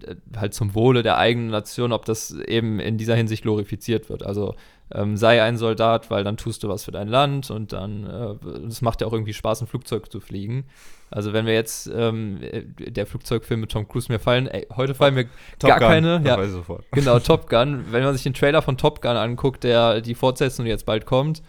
[0.02, 4.24] äh, halt zum Wohle der eigenen Nation, ob das eben in dieser Hinsicht glorifiziert wird.
[4.24, 4.54] Also
[4.92, 8.66] ähm, sei ein Soldat, weil dann tust du was für dein Land und dann, äh,
[8.68, 10.64] es macht ja auch irgendwie Spaß, ein Flugzeug zu fliegen.
[11.10, 14.94] Also wenn wir jetzt, ähm, äh, der Flugzeugfilm mit Tom Cruise mir fallen, ey, heute
[14.94, 15.26] fallen mir
[15.60, 16.84] gar Gun, keine, ja, weiß ich sofort.
[16.92, 17.86] Genau, Top Gun.
[17.90, 21.42] Wenn man sich den Trailer von Top Gun anguckt, der die Fortsetzung jetzt bald kommt,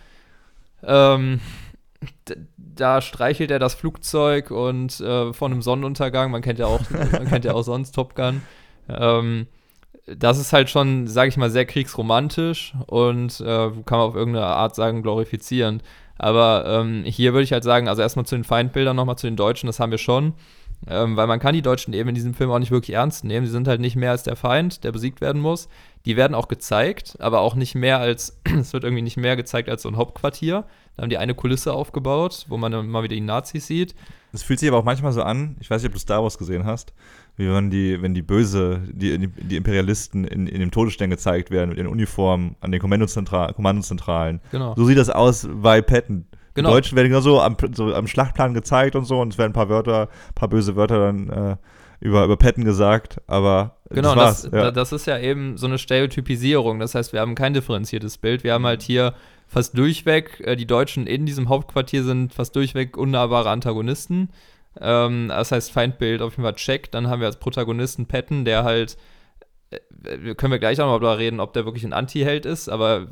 [0.83, 1.39] ähm,
[2.57, 7.27] da streichelt er das Flugzeug und äh, von einem Sonnenuntergang, man kennt ja auch, man
[7.27, 8.41] kennt ja auch sonst Top Gun.
[8.89, 9.47] Ähm,
[10.05, 14.45] das ist halt schon, sage ich mal, sehr kriegsromantisch und äh, kann man auf irgendeine
[14.45, 15.83] Art sagen, glorifizierend.
[16.17, 19.35] Aber ähm, hier würde ich halt sagen, also erstmal zu den Feindbildern, nochmal zu den
[19.35, 20.33] Deutschen, das haben wir schon.
[20.87, 23.45] Ähm, weil man kann die Deutschen eben in diesem Film auch nicht wirklich ernst nehmen.
[23.45, 25.69] Sie sind halt nicht mehr als der Feind, der besiegt werden muss.
[26.05, 29.69] Die werden auch gezeigt, aber auch nicht mehr als, es wird irgendwie nicht mehr gezeigt
[29.69, 30.65] als so ein Hauptquartier.
[30.97, 33.93] Da haben die eine Kulisse aufgebaut, wo man dann mal wieder die Nazis sieht.
[34.33, 36.39] Es fühlt sich aber auch manchmal so an, ich weiß nicht, ob du Star Wars
[36.39, 36.93] gesehen hast,
[37.37, 41.69] wie wenn die, wenn die Böse, die, die, Imperialisten in, in dem Todesstern gezeigt werden
[41.69, 44.41] mit ihren Uniformen an den Kommandozentra Kommandozentralen.
[44.51, 44.73] Genau.
[44.75, 46.25] So sieht das aus bei Patton.
[46.55, 46.69] Genau.
[46.69, 49.51] Die Deutschen werden genau so am, so am Schlachtplan gezeigt und so und es werden
[49.51, 51.55] ein paar Wörter, ein paar böse Wörter dann äh,
[51.99, 54.71] über, über Patton gesagt, aber Genau, das das, ja.
[54.71, 56.79] das ist ja eben so eine Stereotypisierung.
[56.79, 58.43] Das heißt, wir haben kein differenziertes Bild.
[58.43, 59.13] Wir haben halt hier
[59.47, 64.29] fast durchweg, äh, die Deutschen in diesem Hauptquartier sind fast durchweg unnahbare Antagonisten.
[64.79, 66.91] Ähm, das heißt, Feindbild auf jeden Fall check.
[66.91, 68.97] Dann haben wir als Protagonisten Patton, der halt,
[69.71, 73.07] äh, können wir gleich auch noch darüber reden, ob der wirklich ein Anti-Held ist, aber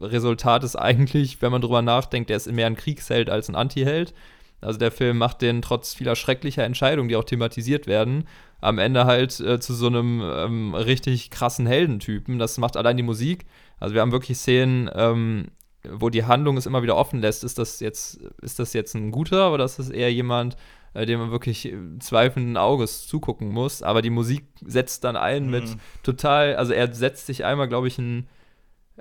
[0.00, 4.14] Resultat ist eigentlich, wenn man drüber nachdenkt, der ist mehr ein Kriegsheld als ein Anti-Held.
[4.62, 8.26] Also der Film macht den trotz vieler schrecklicher Entscheidungen, die auch thematisiert werden,
[8.60, 12.38] am Ende halt äh, zu so einem ähm, richtig krassen Heldentypen.
[12.38, 13.44] Das macht allein die Musik.
[13.78, 15.48] Also wir haben wirklich Szenen, ähm,
[15.92, 17.44] wo die Handlung es immer wieder offen lässt.
[17.44, 20.56] Ist das jetzt, ist das jetzt ein guter oder ist das eher jemand,
[20.94, 23.82] äh, dem man wirklich äh, zweifelnden Auges zugucken muss?
[23.82, 25.64] Aber die Musik setzt dann ein mit
[26.02, 28.28] total, also er setzt sich einmal, glaube ich, ein,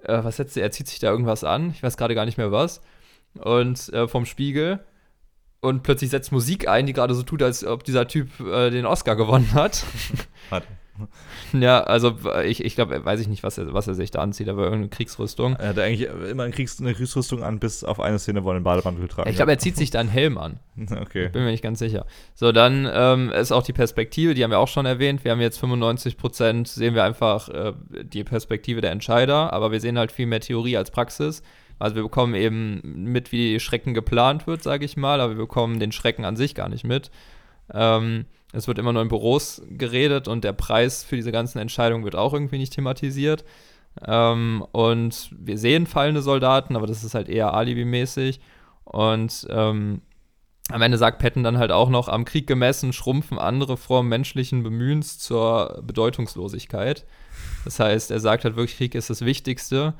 [0.04, 0.64] äh, was setzt er?
[0.64, 1.72] Er zieht sich da irgendwas an.
[1.72, 2.82] Ich weiß gerade gar nicht mehr was.
[3.36, 4.80] Und äh, vom Spiegel
[5.62, 8.86] und plötzlich setzt Musik ein, die gerade so tut, als ob dieser Typ äh, den
[8.86, 9.84] Oscar gewonnen hat.
[10.52, 10.64] Hat.
[11.54, 12.16] Ja, also
[12.46, 14.90] ich, ich glaube, weiß ich nicht, was er, was er sich da anzieht, aber irgendeine
[14.90, 15.56] Kriegsrüstung.
[15.56, 18.56] Er hatte eigentlich immer eine, Kriegs-, eine Kriegsrüstung an, bis auf eine Szene, wo er
[18.56, 20.60] einen Bademantel getragen Ich glaube, er zieht sich da einen Helm an.
[20.90, 21.02] hat.
[21.06, 21.30] Okay.
[21.30, 22.06] Bin mir nicht ganz sicher.
[22.34, 25.24] So, dann ähm, ist auch die Perspektive, die haben wir auch schon erwähnt.
[25.24, 27.74] Wir haben jetzt 95 Prozent, sehen wir einfach äh,
[28.04, 31.44] die Perspektive der Entscheider, aber wir sehen halt viel mehr Theorie als Praxis.
[31.78, 35.80] Also wir bekommen eben mit, wie Schrecken geplant wird, sage ich mal, aber wir bekommen
[35.80, 37.12] den Schrecken an sich gar nicht mit.
[37.74, 38.26] Ähm,
[38.56, 42.16] es wird immer nur in Büros geredet und der Preis für diese ganzen Entscheidungen wird
[42.16, 43.44] auch irgendwie nicht thematisiert.
[44.06, 48.40] Ähm, und wir sehen fallende Soldaten, aber das ist halt eher alibimäßig.
[48.86, 50.02] Und ähm,
[50.72, 54.64] am Ende sagt Patton dann halt auch noch, am Krieg gemessen schrumpfen andere Formen menschlichen
[54.64, 57.06] Bemühens zur Bedeutungslosigkeit.
[57.66, 59.94] Das heißt, er sagt halt wirklich, Krieg ist das Wichtigste.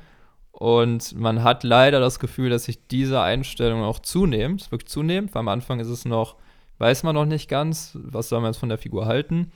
[0.50, 5.40] Und man hat leider das Gefühl, dass sich diese Einstellung auch zunehmend, wirklich zunehmend, weil
[5.40, 6.36] am Anfang ist es noch,
[6.78, 9.52] weiß man noch nicht ganz, was soll man jetzt von der Figur halten,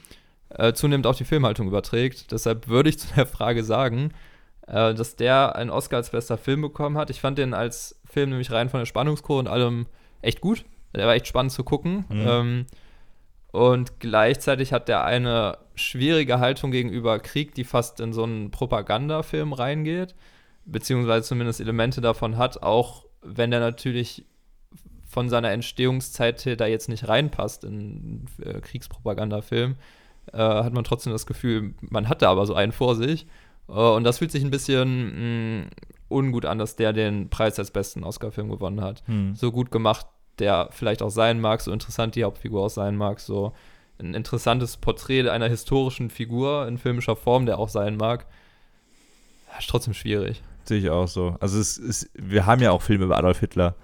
[0.50, 2.32] äh, zunehmend auch die Filmhaltung überträgt.
[2.32, 4.12] Deshalb würde ich zu der Frage sagen,
[4.66, 7.10] äh, dass der einen Oscar als bester Film bekommen hat.
[7.10, 9.86] Ich fand den als Film nämlich rein von der Spannungskurve und allem
[10.22, 10.64] echt gut.
[10.94, 12.04] Der war echt spannend zu gucken.
[12.08, 12.26] Mhm.
[12.26, 12.66] Ähm,
[13.52, 19.52] und gleichzeitig hat der eine schwierige Haltung gegenüber Krieg, die fast in so einen Propagandafilm
[19.52, 20.14] reingeht,
[20.64, 24.24] beziehungsweise zumindest Elemente davon hat, auch wenn der natürlich
[25.10, 29.74] von seiner Entstehungszeit her da jetzt nicht reinpasst in äh, Kriegspropagandafilm,
[30.32, 33.26] äh, hat man trotzdem das Gefühl, man hatte aber so einen vor sich.
[33.68, 35.66] Äh, und das fühlt sich ein bisschen mh,
[36.08, 39.02] ungut an, dass der den Preis als besten Oscar-Film gewonnen hat.
[39.06, 39.34] Hm.
[39.34, 40.06] So gut gemacht,
[40.38, 43.52] der vielleicht auch sein mag, so interessant die Hauptfigur auch sein mag, so
[43.98, 48.26] ein interessantes Porträt einer historischen Figur in filmischer Form, der auch sein mag.
[49.58, 50.42] Ist trotzdem schwierig.
[50.64, 51.36] Sehe ich auch so.
[51.40, 53.74] Also es ist, wir haben ja auch Filme über Adolf Hitler.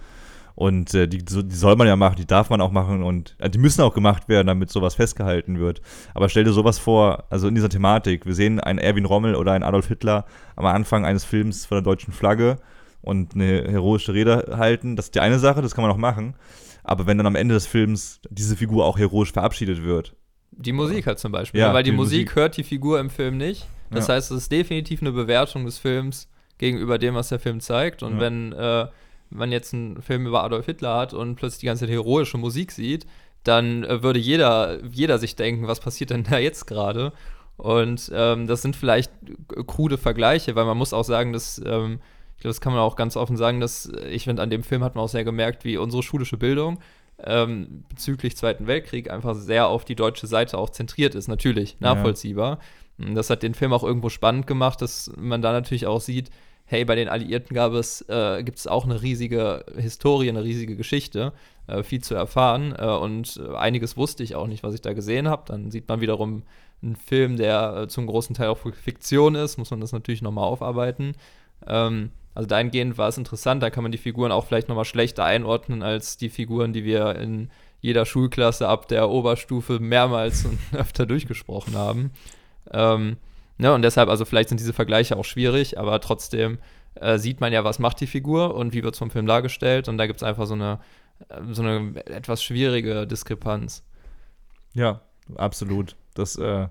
[0.57, 3.37] Und äh, die, so, die soll man ja machen, die darf man auch machen und
[3.39, 5.83] äh, die müssen auch gemacht werden, damit sowas festgehalten wird.
[6.15, 9.53] Aber stell dir sowas vor, also in dieser Thematik, wir sehen einen Erwin Rommel oder
[9.53, 10.25] einen Adolf Hitler
[10.57, 12.57] am Anfang eines Films von der deutschen Flagge
[13.03, 16.35] und eine heroische Rede halten, das ist die eine Sache, das kann man auch machen.
[16.83, 20.15] Aber wenn dann am Ende des Films diese Figur auch heroisch verabschiedet wird,
[20.53, 22.37] Die Musik halt zum Beispiel, Ja, weil die, die Musik, Musik.
[22.37, 23.67] hört die Figur im Film nicht.
[23.91, 24.15] Das Ja.
[24.15, 28.03] heißt, es ist definitiv eine Bewertung des Films gegenüber dem, was der Film zeigt.
[28.03, 28.21] Und Ja.
[28.21, 28.87] wenn äh,
[29.31, 32.73] man jetzt einen Film über Adolf Hitler hat und plötzlich die ganze Zeit heroische Musik
[32.73, 33.07] sieht,
[33.45, 37.13] dann äh, würde jeder, jeder sich denken, was passiert denn da jetzt gerade?
[37.57, 39.11] Und ähm, das sind vielleicht
[39.67, 42.01] krude Vergleiche, weil man muss auch sagen, dass ähm,
[42.37, 44.63] ich glaube, das kann man auch ganz offen sagen, dass äh, ich finde, an dem
[44.63, 46.81] Film hat man auch sehr gemerkt, wie unsere schulische Bildung
[47.25, 51.95] ähm, bezüglich Zweiten Weltkrieg einfach sehr auf die deutsche Seite auch zentriert ist, natürlich, Ja.
[51.95, 52.59] nachvollziehbar.
[52.99, 56.29] Und Das hat den Film auch irgendwo spannend gemacht, dass man da natürlich auch sieht,
[56.67, 60.77] hey, bei den Alliierten gab es, äh, gibt es auch eine riesige Historie, eine riesige
[60.77, 61.33] Geschichte,
[61.69, 62.75] äh, viel zu erfahren.
[62.77, 65.45] Äh, und äh, einiges wusste ich auch nicht, was ich da gesehen habe.
[65.47, 66.43] Dann sieht man wiederum
[66.83, 70.45] einen Film, der äh, zum großen Teil auch Fiktion ist, muss man das natürlich nochmal
[70.45, 71.15] aufarbeiten.
[71.67, 75.25] Ähm, also dahingehend war es interessant, da kann man die Figuren auch vielleicht nochmal schlechter
[75.25, 77.49] einordnen als die Figuren, die wir in
[77.81, 82.11] jeder Schulklasse ab der Oberstufe mehrmals und öfter durchgesprochen haben.
[82.73, 83.17] Ähm,
[83.59, 86.59] ne, und deshalb, also vielleicht sind diese Vergleiche auch schwierig, aber trotzdem
[87.01, 89.89] äh, sieht man ja, was macht die Figur und wie wird es vom Film dargestellt.
[89.89, 90.81] Und da gibt es einfach so eine,
[91.29, 93.85] äh, so eine etwas schwierige Diskrepanz.
[94.75, 95.01] Ja,
[95.37, 95.97] absolut.
[96.15, 96.69] Das, äh,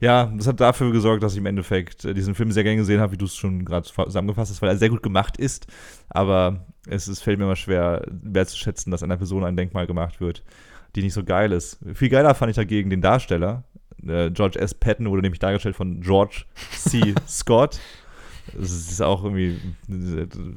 [0.00, 3.00] ja, das hat dafür gesorgt, dass ich im Endeffekt äh, diesen Film sehr gerne gesehen
[3.00, 5.66] habe, wie du es schon gerade zusammengefasst hast, weil er sehr gut gemacht ist.
[6.08, 10.42] Aber es ist, fällt mir immer schwer, wertzuschätzen, dass einer Person ein Denkmal gemacht wird,
[10.96, 11.78] die nicht so geil ist.
[11.92, 13.64] Viel geiler fand ich dagegen den Darsteller.
[14.06, 14.74] Äh, George S.
[14.74, 17.14] Patton wurde nämlich dargestellt von George C.
[17.28, 17.80] Scott.
[18.56, 19.58] Das ist auch irgendwie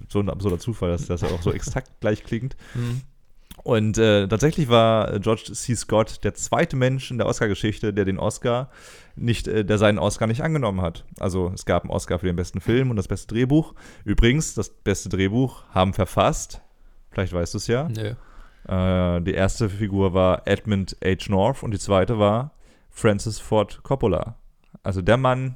[0.08, 2.56] so ein absurder Zufall, dass das auch so exakt gleich klingt.
[3.64, 5.76] Und äh, tatsächlich war äh, George C.
[5.76, 8.70] Scott der zweite Mensch in der Oscar-Geschichte, der den Oscar
[9.16, 11.06] nicht, äh, der seinen Oscar nicht angenommen hat.
[11.20, 13.74] Also es gab einen Oscar für den besten Film und das beste Drehbuch.
[14.04, 16.62] Übrigens, das beste Drehbuch haben verfasst,
[17.12, 17.88] vielleicht weißt du es ja.
[17.90, 18.16] Nö.
[18.68, 21.30] Äh, die erste Figur war Edmund H.
[21.30, 22.52] North und die zweite war
[22.92, 24.36] Francis Ford Coppola.
[24.84, 25.56] Also der Mann,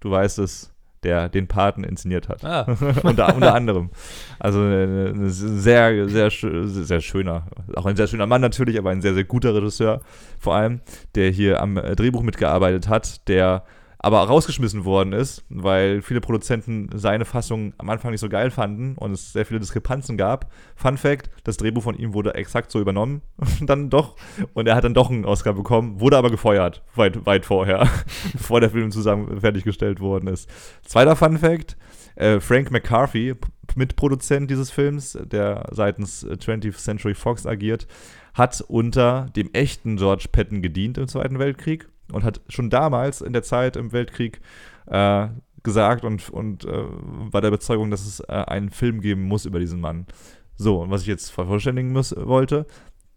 [0.00, 0.72] du weißt es,
[1.02, 2.44] der den Paten inszeniert hat.
[2.44, 2.62] Ah,
[3.02, 3.90] unter, unter anderem.
[4.38, 9.02] Also äh, ein sehr, sehr, sehr schöner, auch ein sehr schöner Mann natürlich, aber ein
[9.02, 10.00] sehr, sehr guter Regisseur
[10.38, 10.80] vor allem,
[11.14, 13.64] der hier am äh, Drehbuch mitgearbeitet hat, der
[13.98, 18.96] aber rausgeschmissen worden ist, weil viele Produzenten seine Fassung am Anfang nicht so geil fanden
[18.96, 20.50] und es sehr viele Diskrepanzen gab.
[20.74, 23.22] Fun Fact, das Drehbuch von ihm wurde exakt so übernommen,
[23.60, 24.16] dann doch,
[24.54, 27.88] und er hat dann doch einen Oscar bekommen, wurde aber gefeuert, weit, weit vorher,
[28.32, 30.48] bevor der Film zusammen fertiggestellt worden ist.
[30.82, 31.76] Zweiter Fun Fact,
[32.16, 33.34] äh, Frank McCarthy,
[33.74, 37.86] Mitproduzent dieses Films, der seitens äh, 20th Century Fox agiert,
[38.34, 43.32] hat unter dem echten George Patton gedient im Zweiten Weltkrieg und hat schon damals in
[43.32, 44.40] der Zeit im Weltkrieg
[44.86, 45.28] äh,
[45.62, 49.58] gesagt und, und äh, war der Überzeugung, dass es äh, einen Film geben muss über
[49.58, 50.06] diesen Mann.
[50.54, 52.66] So, und was ich jetzt vervollständigen muss, wollte,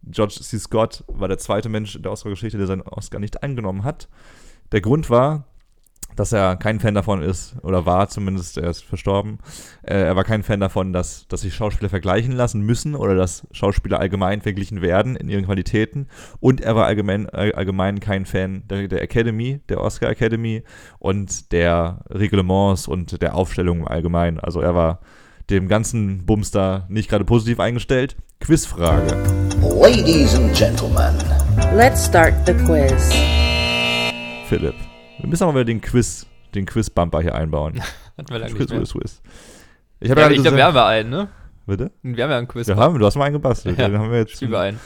[0.03, 0.57] George C.
[0.57, 4.09] Scott war der zweite Mensch in der Oscar-Geschichte, der seinen Oscar nicht angenommen hat.
[4.71, 5.45] Der Grund war,
[6.19, 9.39] dass er kein Fan davon ist, oder war zumindest, er ist verstorben,
[9.83, 13.47] äh, er war kein Fan davon, dass, dass sich Schauspieler vergleichen lassen müssen oder dass
[13.51, 16.07] Schauspieler allgemein verglichen werden in ihren Qualitäten.
[16.39, 20.63] Und er war allgemein, all- allgemein kein Fan der, der Academy, der Oscar Academy
[20.99, 24.39] und der Reglements und der Aufstellung im Allgemeinen.
[24.39, 24.99] Also er war
[25.49, 28.17] dem ganzen Bums da nicht gerade positiv eingestellt.
[28.39, 29.15] Quizfrage.
[29.81, 31.15] Ladies and gentlemen,
[31.75, 33.11] Let's start the quiz.
[34.47, 34.75] Philipp,
[35.19, 37.81] wir müssen aber wieder den Quiz, den Quiz-Bumper hier einbauen.
[38.17, 38.79] Hatten wir lange Quiz, nicht.
[38.79, 39.21] Quiz, Quiz.
[39.99, 41.27] Ich habe Ja, gerade ich glaube, wir gesagt, haben ja einen, ne?
[41.65, 41.91] bitte?
[42.03, 42.67] Wir haben ja einen Quiz.
[42.67, 43.77] Wir haben, du hast mal einen gebastelt.
[43.77, 44.41] Ja, den haben wir jetzt.
[44.43, 44.79] Ein.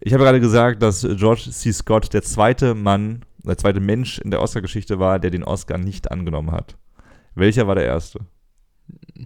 [0.00, 1.72] Ich habe gerade gesagt, dass George C.
[1.72, 6.10] Scott der zweite Mann, der zweite Mensch in der Oscar-Geschichte war, der den Oscar nicht
[6.10, 6.76] angenommen hat.
[7.34, 8.20] Welcher war der erste?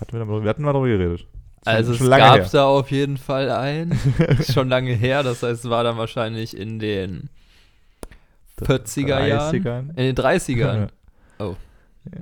[0.00, 1.20] Hatten wir, darüber, wir hatten mal darüber geredet.
[1.20, 1.28] Schon-
[1.64, 2.48] Also es gab her.
[2.52, 3.98] da auf jeden Fall einen.
[4.52, 7.28] Schon lange her, das heißt, es war dann wahrscheinlich in den
[8.62, 9.54] 40er Jahren.
[9.54, 9.88] 30ern?
[9.90, 10.88] In den 30ern.
[11.38, 11.56] Oh.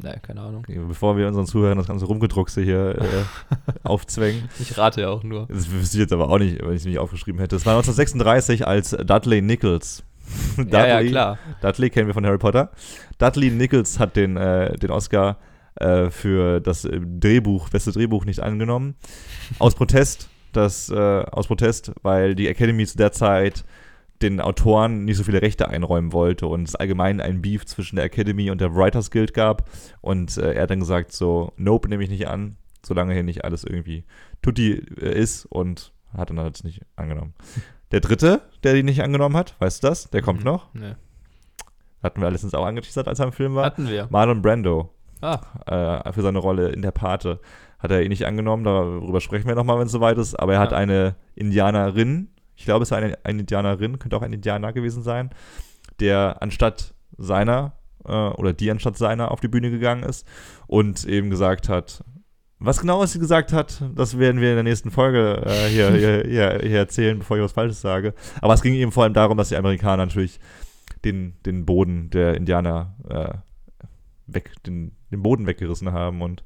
[0.03, 0.65] Naja, keine Ahnung.
[0.89, 3.05] Bevor wir unseren Zuhörern das ganze Rumgedruckse hier äh,
[3.85, 4.49] aufzwängen.
[4.59, 5.47] Ich rate ja auch nur.
[5.47, 7.57] Das wüsste ich jetzt aber auch nicht, wenn ich es nicht aufgeschrieben hätte.
[7.57, 10.05] Es war 1936 als Dudley Nichols.
[10.71, 11.39] Ja, ja, klar.
[11.63, 12.71] Dudley kennen wir von Harry Potter.
[13.17, 15.39] Dudley Nichols hat den, äh, den Oscar
[15.77, 18.95] äh, für das äh, Drehbuch, beste Drehbuch nicht angenommen.
[19.59, 23.65] Aus Protest, das, äh, aus Protest, weil die Academy zu der Zeit
[24.23, 28.05] den Autoren nicht so viele Rechte einräumen wollte und es allgemein einen Beef zwischen der
[28.05, 29.69] Academy und der Writers Guild gab.
[30.01, 33.45] Und äh, er hat dann gesagt, so, nope, nehme ich nicht an, solange hier nicht
[33.45, 34.05] alles irgendwie
[34.43, 37.35] tutti äh, ist und hat dann halt nicht angenommen.
[37.93, 40.11] Der dritte, der die nicht angenommen hat, weißt du das?
[40.11, 40.73] Der kommt noch.
[40.75, 40.95] Nee.
[42.03, 43.65] Hatten wir letztens auch angeteasert, als er im Film war.
[43.65, 44.07] Hatten wir.
[44.11, 44.91] Marlon Brando
[45.21, 45.41] Ah,
[46.07, 47.41] äh, für seine Rolle in der Pate
[47.81, 48.63] hat er ihn nicht angenommen.
[48.63, 50.39] Darüber sprechen wir nochmal, wenn es soweit ist.
[50.39, 50.79] Aber er hat Ja.
[50.79, 52.29] eine Indianerin,
[52.59, 55.31] ich glaube, es war eine, eine Indianerin, könnte auch ein Indianer gewesen sein,
[56.01, 57.73] der anstatt seiner
[58.05, 60.27] äh, oder die anstatt seiner auf die Bühne gegangen ist
[60.67, 62.05] und eben gesagt hat,
[62.59, 66.25] was genau sie gesagt hat, das werden wir in der nächsten Folge äh, hier, hier,
[66.27, 68.13] hier, hier erzählen, bevor ich was Falsches sage.
[68.41, 70.41] Aber es ging eben vor allem darum, dass die Amerikaner natürlich
[71.05, 73.35] den, den Boden der Indianer äh,
[74.27, 76.43] weg, den, den Boden weggerissen haben und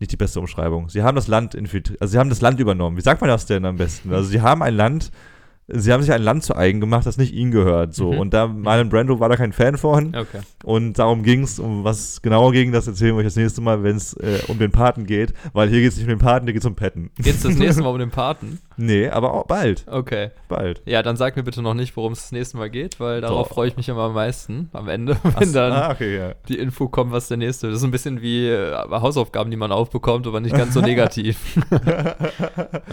[0.00, 0.88] nicht die beste Umschreibung.
[0.88, 2.96] Sie haben das Land infiltriert, also sie haben das Land übernommen.
[2.96, 4.12] Wie sagt man das denn am besten?
[4.12, 5.12] Also sie haben ein Land,
[5.68, 7.94] sie haben sich ein Land zu eigen gemacht, das nicht ihnen gehört.
[7.94, 8.12] So.
[8.12, 8.18] Mhm.
[8.18, 10.14] Und da Marlon Brando war da kein Fan von.
[10.16, 10.40] okay.
[10.64, 13.82] Und darum ging es, um was genauer ging, das erzählen wir euch das nächste Mal,
[13.82, 16.46] wenn es äh, um den Paten geht, weil hier geht es nicht um den Paten,
[16.46, 17.10] hier geht es um Petten.
[17.18, 18.60] Geht's das nächste Mal um den Paten?
[18.76, 20.30] Nee, aber auch bald, Okay.
[20.48, 20.82] bald.
[20.84, 23.48] Ja, dann sag mir bitte noch nicht, worum es das nächste Mal geht, weil darauf
[23.48, 26.32] freue ich mich immer am meisten am Ende, wenn dann ah, okay, ja.
[26.48, 27.68] die Info kommt, was der nächste.
[27.68, 31.38] Das ist ein bisschen wie äh, Hausaufgaben, die man aufbekommt, aber nicht ganz so negativ.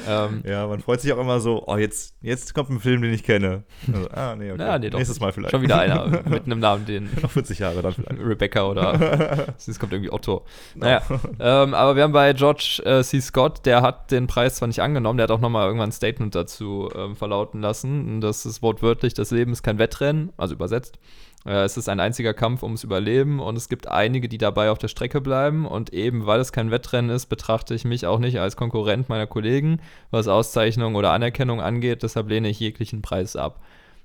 [0.07, 3.13] ähm, Ja, man freut sich auch immer so, oh, jetzt, jetzt kommt ein Film, den
[3.13, 3.63] ich kenne.
[3.91, 4.55] Also, ah, nee, okay.
[4.57, 4.97] na, nee, doch.
[4.97, 5.51] Nächstes Mal vielleicht.
[5.51, 8.19] Schon wieder einer mit einem Namen, den Noch 40 Jahre dann vielleicht.
[8.19, 10.45] Rebecca oder es kommt irgendwie Otto.
[10.75, 11.01] Naja,
[11.39, 13.21] ähm, aber wir haben bei George äh, C.
[13.21, 16.35] Scott, der hat den Preis zwar nicht angenommen, der hat auch nochmal irgendwann ein Statement
[16.35, 18.15] dazu ähm, verlauten lassen.
[18.15, 20.99] Und Das ist wortwörtlich, das Leben ist kein Wettrennen, also übersetzt.
[21.45, 24.77] Äh, es ist ein einziger Kampf ums Überleben und es gibt einige, die dabei auf
[24.77, 25.65] der Strecke bleiben.
[25.65, 29.27] Und eben weil es kein Wettrennen ist, betrachte ich mich auch nicht als Konkurrent meiner
[29.27, 29.79] Kollegen,
[30.11, 32.03] was Auszeichnung oder Anerkennung angeht.
[32.03, 33.59] Deshalb lehne ich jeglichen Preis ab.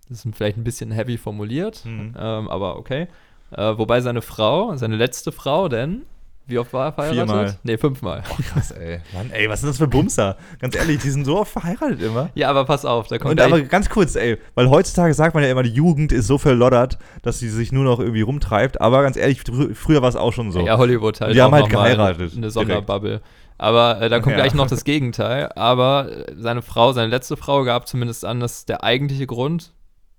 [0.08, 2.14] Das ist vielleicht ein bisschen heavy formuliert, Mhm.
[2.18, 3.08] ähm, aber okay.
[3.50, 6.02] Äh, wobei seine Frau, seine letzte Frau, denn,
[6.48, 7.26] wie oft war er verheiratet?
[7.28, 7.58] Viermal.
[7.62, 8.22] Nee, fünfmal.
[8.52, 9.00] Krass, ey.
[9.14, 10.36] Mann, ey, was sind das für Bumser?
[10.60, 12.30] Ganz ehrlich, die sind so oft verheiratet immer.
[12.34, 15.44] Ja, aber pass auf, da kommt Und aber ganz kurz, ey, weil heutzutage sagt man
[15.44, 18.80] ja immer, die Jugend ist so verloddert, dass sie sich nur noch irgendwie rumtreibt.
[18.80, 20.64] Aber ganz ehrlich, frü früher war es auch schon so.
[20.66, 21.34] Ja, Hollywood halt.
[21.34, 23.20] Die haben halt geheiratet, Eine Sonderbubble.
[23.58, 24.42] Aber äh, da kommt Ja.
[24.42, 25.50] gleich noch das Gegenteil.
[25.56, 29.72] Aber äh, seine Frau, seine letzte Frau gab zumindest an, dass der eigentliche Grund,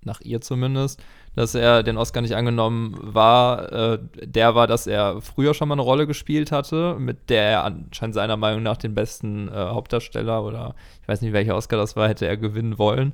[0.04, 1.02] nach ihr zumindest,
[1.36, 5.74] dass er den Oscar nicht angenommen war, äh, der war, dass er früher schon mal
[5.74, 10.42] eine Rolle gespielt hatte, mit der er anscheinend seiner Meinung nach den besten äh, Hauptdarsteller
[10.44, 13.12] oder ich weiß nicht, welcher Oscar das war, hätte er gewinnen wollen.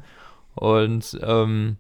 [0.55, 1.77] Und ähm,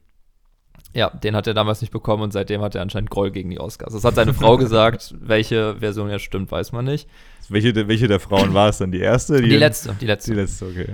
[0.92, 3.60] ja, den hat er damals nicht bekommen und seitdem hat er anscheinend Groll gegen die
[3.60, 3.92] Oscars.
[3.92, 5.14] Das hat seine Frau gesagt.
[5.20, 7.08] Welche Version jetzt stimmt, weiß man nicht.
[7.48, 8.90] Welche, der- welche der Frauen war es dann?
[8.90, 9.40] Die erste?
[9.40, 10.32] Die, letzte, die letzte.
[10.32, 10.86] Die letzte, okay.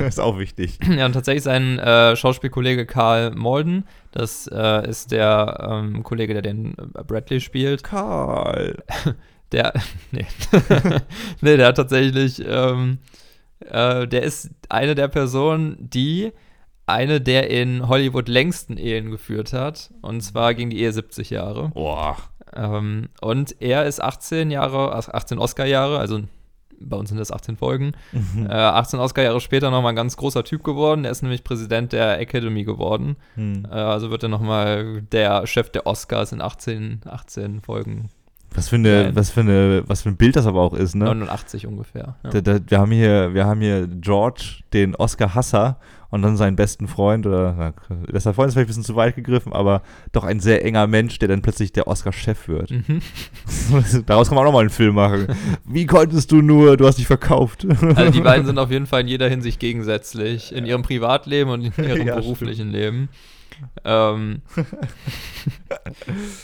[0.06, 0.78] ist auch wichtig.
[0.88, 6.42] Ja, und tatsächlich sein äh, Schauspielkollege Carl Malden, das äh, ist der ähm, Kollege, der
[6.42, 7.82] den äh, Bradley spielt.
[7.82, 8.82] Karl.
[9.52, 9.72] Der,
[10.12, 10.26] nee,
[11.40, 12.98] nee, der hat tatsächlich, ähm,
[13.58, 16.30] äh, der ist eine der Personen, die
[16.86, 19.90] eine der in Hollywood längsten Ehen geführt hat.
[20.02, 21.70] Und zwar ging die Ehe 70 Jahre.
[21.70, 22.16] Boah.
[22.54, 26.20] Ähm, und er ist 18 Jahre, also 18 Oscar-Jahre, also
[26.80, 27.92] bei uns sind das 18 Folgen,
[28.36, 31.04] äh, 18 Oscar-Jahre später nochmal ein ganz großer Typ geworden.
[31.04, 33.16] Er ist nämlich Präsident der Academy geworden.
[33.34, 33.66] Hm.
[33.70, 38.10] Äh, also wird er nochmal der Chef der Oscars in 18, 18 Folgen
[38.54, 41.04] Was für, eine, was, für eine, was für ein Bild das aber auch ist, ne?
[41.04, 42.16] 89 ungefähr.
[42.24, 42.30] Ja.
[42.30, 45.78] Da, da, wir, haben hier, wir haben hier George, den Oscar-Hasser
[46.10, 49.14] und dann seinen besten Freund, oder na, bester Freund ist vielleicht ein bisschen zu weit
[49.14, 52.72] gegriffen, aber doch ein sehr enger Mensch, der dann plötzlich der Oscar-Chef wird.
[52.72, 53.00] Mhm.
[54.06, 55.28] Daraus kann man auch nochmal einen Film machen.
[55.64, 57.66] Wie konntest du nur, du hast dich verkauft.
[57.94, 60.52] Also die beiden sind auf jeden Fall in jeder Hinsicht gegensätzlich.
[60.52, 63.08] In ihrem Privatleben und in ihrem Ja, beruflichen Leben.
[63.84, 64.42] Ähm,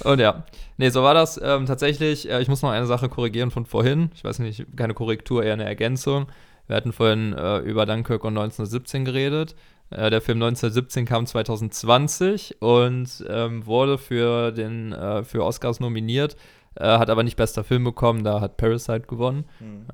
[0.05, 0.45] und ja.
[0.79, 2.29] Nee, so war das ähm, tatsächlich.
[2.31, 4.11] Äh, ich muss noch eine Sache korrigieren von vorhin.
[4.15, 6.27] Ich weiß nicht, keine Korrektur, eher eine Ergänzung.
[6.67, 9.55] Wir hatten vorhin äh, über Dunkirk und 1917 geredet.
[9.91, 16.37] Äh, der Film 1917 kam 2020 und ähm, wurde für, den, äh, für Oscars nominiert,
[16.75, 19.45] äh, hat aber nicht bester Film bekommen, da hat Parasite gewonnen.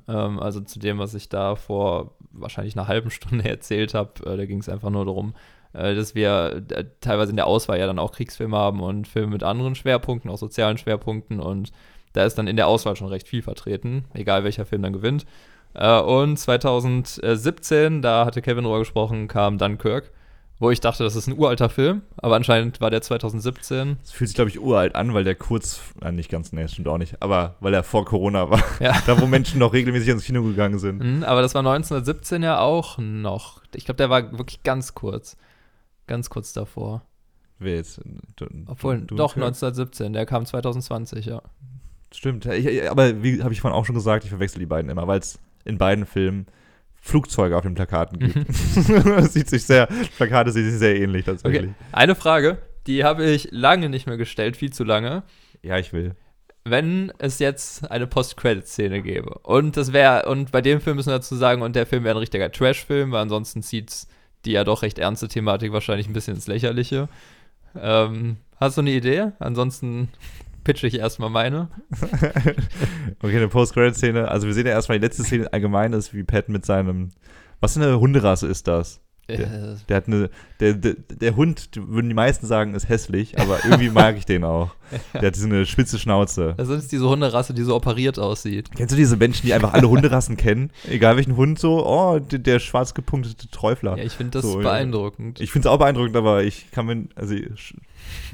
[0.07, 4.37] Ähm, also zu dem, was ich da vor wahrscheinlich einer halben Stunde erzählt habe, äh,
[4.37, 5.35] da ging es einfach nur darum,
[5.73, 9.43] dass wir äh, teilweise in der Auswahl ja dann auch Kriegsfilme haben und Filme mit
[9.43, 11.71] anderen Schwerpunkten, auch sozialen Schwerpunkten und
[12.13, 15.25] da ist dann in der Auswahl schon recht viel vertreten, egal welcher Film dann gewinnt.
[15.73, 20.11] Äh, und 2017, da hatte Kevin drüber gesprochen, kam Dunkirk,
[20.59, 23.97] wo ich dachte, das ist ein uralter Film, aber anscheinend war der 2017.
[24.01, 26.87] Das fühlt sich, glaube ich, uralt an, weil der kurz, äh, nicht ganz, nee, stimmt
[26.87, 28.63] auch nicht, aber weil er vor Corona war.
[28.79, 28.93] Ja.
[29.07, 31.03] Da, wo Menschen noch regelmäßig ins Kino gegangen sind.
[31.03, 33.61] Mhm, aber das war 1917 ja auch noch.
[33.73, 35.35] Ich glaube, der war wirklich ganz kurz.
[36.07, 37.03] Ganz kurz davor.
[37.59, 38.01] Wer jetzt?
[38.35, 39.47] Du, Obwohl, du- doch, Dunkirk?
[39.47, 41.41] 1917, der kam 2020, ja.
[42.13, 45.07] Stimmt, ich, aber wie habe ich vorhin auch schon gesagt, ich verwechsel die beiden immer,
[45.07, 46.45] weil es in beiden Filmen
[46.95, 48.35] Flugzeuge auf den Plakaten gibt.
[49.05, 49.87] das sieht sich sehr,
[50.17, 51.71] Plakate sehen sich sehr ähnlich tatsächlich.
[51.71, 55.23] Okay, eine Frage, die habe ich lange nicht mehr gestellt, viel zu lange.
[55.63, 56.15] Ja, ich will.
[56.65, 61.15] Wenn es jetzt eine Post-Credit-Szene gäbe und das wäre, und bei dem Film müssen wir
[61.15, 64.07] dazu sagen, und der Film wäre ein richtiger Trash-Film, weil ansonsten zieht
[64.45, 67.09] die ja doch recht ernste Thematik wahrscheinlich ein bisschen ins Lächerliche.
[67.79, 69.31] Ähm, hast du eine Idee?
[69.39, 70.09] Ansonsten
[70.63, 71.69] pitche ich erstmal meine.
[73.21, 74.27] Okay, eine Post-Credit-Szene.
[74.27, 77.11] Also wir sehen ja erstmal die letzte Szene allgemein ist, wie Pat mit seinem.
[77.61, 78.99] Was für eine Hunderasse ist das?
[79.27, 79.37] Äh,
[79.87, 80.29] Der hat eine.
[80.59, 84.43] Der, der, der Hund, würden die meisten sagen, ist hässlich, aber irgendwie mag ich den
[84.43, 84.71] auch.
[85.13, 86.53] Der hat so eine spitze Schnauze.
[86.57, 88.69] das ist diese Hunderasse, die so operiert aussieht.
[88.75, 90.71] Kennst du diese Menschen, die einfach alle Hunderassen kennen?
[90.89, 93.97] Egal welchen Hund so, oh, der, der schwarz gepunktete Träufler.
[93.97, 95.39] Ja, ich finde das So, beeindruckend.
[95.39, 97.33] Ich finde es auch beeindruckend, aber ich kann mir, also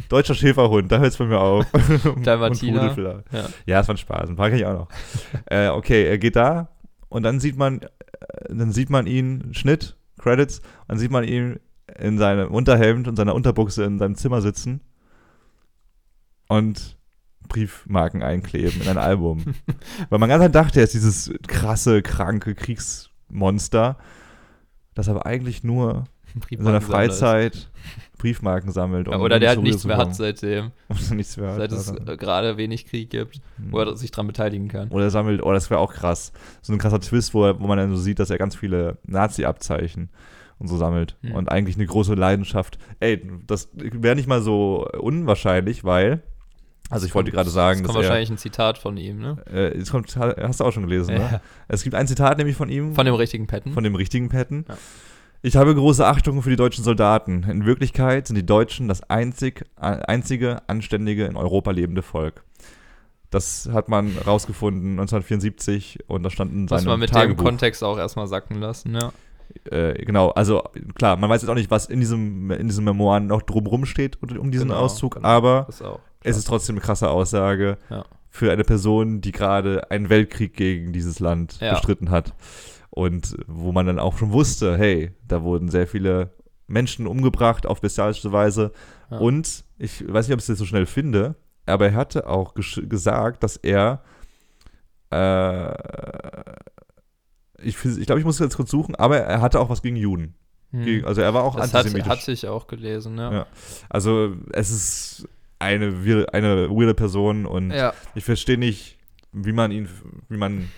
[0.09, 1.65] deutscher Schäferhund, da hört es bei mir auf.
[2.23, 3.23] Dalmatiner.
[3.31, 3.45] Ja.
[3.65, 4.87] Ja, es war ein Spaß, ein paar kann ich auch noch.
[5.45, 6.69] äh, okay, er geht da
[7.09, 7.87] und dann sieht man, äh,
[8.49, 11.59] dann sieht man ihn, Schnitt, Credits, dann sieht man ihn
[11.97, 14.81] in seinem Unterhemd und seiner Unterbuchse in seinem Zimmer sitzen
[16.47, 16.97] und
[17.47, 19.55] Briefmarken einkleben in ein Album.
[20.09, 23.97] Weil man ganz halt dachte, er ist dieses krasse, kranke Kriegsmonster,
[24.93, 26.05] das aber eigentlich nur
[26.49, 27.69] in seiner Freizeit
[28.19, 29.07] Briefmarken sammelt.
[29.07, 30.71] Ja, oder der halt zur nichts mehr hat seitdem,
[31.11, 31.57] nichts mehr hat.
[31.57, 34.89] seit es äh, gerade wenig Krieg gibt, wo er sich dran beteiligen kann.
[34.89, 36.31] Oder er sammelt, oh, das wäre auch krass.
[36.61, 38.97] So ein krasser Twist, wo, er, wo man dann so sieht, dass er ganz viele
[39.07, 40.09] Nazi-Abzeichen
[40.59, 41.15] und so sammelt.
[41.21, 41.33] Hm.
[41.33, 42.77] Und eigentlich eine große Leidenschaft.
[42.99, 46.21] Ey, das wäre nicht mal so unwahrscheinlich, weil,
[46.89, 49.37] also ich wollte gerade sagen, das dass kommt er, wahrscheinlich ein Zitat von ihm, ne?
[49.51, 51.29] äh, jetzt kommt, hast du auch schon gelesen, ne?
[51.31, 51.41] Ja.
[51.69, 53.71] Es gibt ein Zitat nämlich von ihm, Von dem richtigen Patten.
[53.71, 54.65] von dem richtigen Patton.
[54.67, 54.77] Ja.
[55.41, 57.43] Ich habe große Achtung für die deutschen Soldaten.
[57.43, 62.43] In Wirklichkeit sind die Deutschen das einzig, äh, einzige anständige in Europa lebende Volk.
[63.29, 67.37] Das hat man rausgefunden 1974 und das stand in Muss man mit Tagebuch.
[67.37, 69.11] dem Kontext auch erstmal sacken lassen, ja.
[69.71, 70.63] Äh, genau, also
[70.95, 74.21] klar, man weiß jetzt auch nicht, was in diesem, in diesem Memoiren noch drumrum steht
[74.21, 75.27] um, diesen Genau, Auszug, genau.
[75.27, 75.99] aber auch.
[76.23, 78.03] es ist trotzdem eine krasse Aussage Ja.
[78.29, 81.71] für eine Person, die gerade einen Weltkrieg gegen dieses Land Ja.
[81.73, 82.33] bestritten hat.
[82.99, 86.31] Und wo man dann auch schon wusste, hey, da wurden sehr viele
[86.67, 88.73] Menschen umgebracht auf bestialische Weise.
[89.09, 89.19] Ja.
[89.19, 91.35] Und ich weiß nicht, ob ich es jetzt so schnell finde,
[91.65, 94.03] aber er hatte auch gesagt, dass er
[95.11, 95.71] äh,
[97.61, 100.35] ich, ich glaube, ich muss jetzt kurz suchen, aber er hatte auch was gegen Juden.
[100.71, 100.83] Hm.
[100.83, 102.11] Gegen, also er war auch das hat, antisemitisch.
[102.11, 103.31] hatte ich auch gelesen, ja.
[103.31, 103.47] Ja.
[103.87, 108.97] Also es ist eine, eine weirde Person und Ja, ich verstehe nicht,
[109.31, 109.87] wie man ihn,
[110.27, 110.69] wie man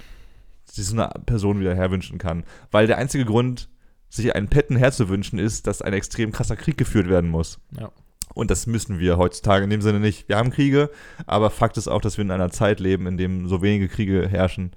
[0.75, 2.43] sich so eine Person wieder herwünschen kann.
[2.71, 3.69] Weil der einzige Grund,
[4.09, 7.59] sich einen Petten herzuwünschen, ist, dass ein extrem krasser Krieg geführt werden muss.
[7.79, 7.91] Ja.
[8.33, 10.27] Und das müssen wir heutzutage in dem Sinne nicht.
[10.29, 10.89] Wir haben Kriege,
[11.25, 14.27] aber Fakt ist auch, dass wir in einer Zeit leben, in dem so wenige Kriege
[14.27, 14.71] herrschen,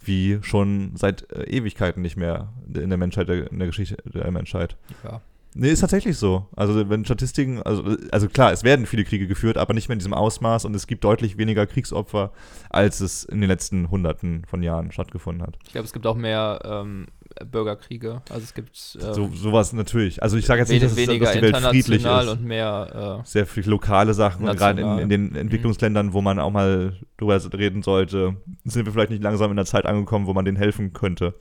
[0.00, 4.76] wie schon seit äh, Ewigkeiten nicht mehr in der Menschheit, in der Geschichte der Menschheit.
[5.04, 5.20] ja.
[5.58, 6.46] Nee, ist tatsächlich so.
[6.54, 9.98] Also wenn Statistiken, also, also klar, es werden viele Kriege geführt, aber nicht mehr in
[9.98, 12.32] diesem Ausmaß und es gibt deutlich weniger Kriegsopfer,
[12.68, 15.56] als es in den letzten Hunderten von Jahren stattgefunden hat.
[15.64, 17.06] Ich glaube, es gibt auch mehr ähm,
[17.50, 18.20] Bürgerkriege.
[18.28, 20.22] Also es gibt äh, So, sowas natürlich.
[20.22, 22.32] Also ich sage jetzt nicht, dass, es, weniger dass die Welt friedlich international ist.
[22.32, 26.38] und mehr äh, Sehr viele lokale Sachen und gerade in, in den Entwicklungsländern, wo man
[26.38, 30.34] auch mal drüber reden sollte, sind wir vielleicht nicht langsam in der Zeit angekommen, wo
[30.34, 31.34] man denen helfen könnte.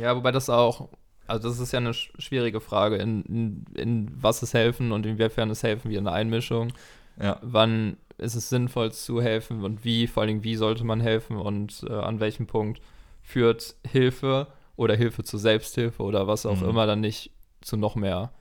[0.00, 0.90] Ja, wobei das auch,
[1.28, 5.06] also das ist ja eine sch- schwierige Frage, in, in, in was es helfen und
[5.06, 6.72] inwiefern es helfen wie eine Einmischung.
[7.20, 7.38] Ja.
[7.42, 11.36] Wann ist es sinnvoll zu helfen und wie, vor allen Dingen, wie sollte man helfen
[11.36, 12.80] und äh, an welchem Punkt
[13.22, 16.68] führt Hilfe oder Hilfe zur Selbsthilfe oder was auch Mhm.
[16.70, 18.32] immer dann nicht zu noch mehr.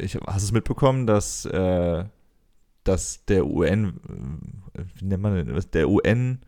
[0.00, 2.04] Ich, hast du es mitbekommen, dass, äh,
[2.84, 4.00] dass der UN,
[4.74, 6.40] äh, wie nennt man den, der UN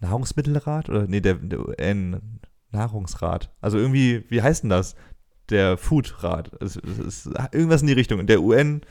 [0.00, 2.20] Nahrungsmittelrat oder nee, der, der UN
[2.70, 3.52] Nahrungsrat.
[3.60, 4.94] Also irgendwie, wie heißt denn das?
[5.50, 6.50] Der Foodrat.
[7.52, 8.26] Irgendwas in die Richtung.
[8.26, 8.82] Der UN,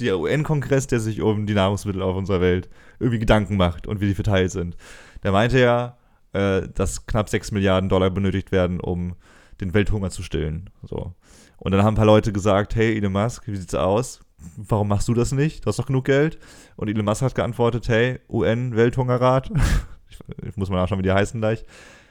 [0.00, 2.68] der UN-Kongress, der sich um die Nahrungsmittel auf unserer Welt
[2.98, 4.76] irgendwie Gedanken macht und wie die verteilt sind.
[5.22, 5.96] Der meinte ja,
[6.32, 9.14] äh, dass knapp 6 Milliarden Dollar benötigt werden, um
[9.60, 10.70] den Welthunger zu stillen.
[10.82, 11.14] So.
[11.58, 14.20] Und dann haben ein paar Leute gesagt, hey Elon Musk, wie sieht's aus?
[14.56, 15.64] Warum machst du das nicht?
[15.64, 16.38] Du hast doch genug Geld.
[16.76, 19.50] Und Elon Musk hat geantwortet, hey, UN, Welthungerrat,
[20.08, 20.18] ich,
[20.48, 21.64] ich muss mal nachschauen, wie die heißen gleich.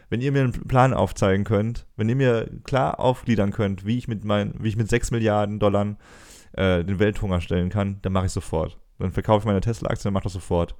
[0.09, 4.07] Wenn ihr mir einen Plan aufzeigen könnt, wenn ihr mir klar aufgliedern könnt, wie ich
[4.07, 5.97] mit, mein, wie ich mit 6 Milliarden Dollar
[6.53, 8.79] äh, den Welthunger stellen kann, dann mache ich sofort.
[8.97, 10.75] Dann verkaufe ich meine Tesla-Aktien und mache das sofort.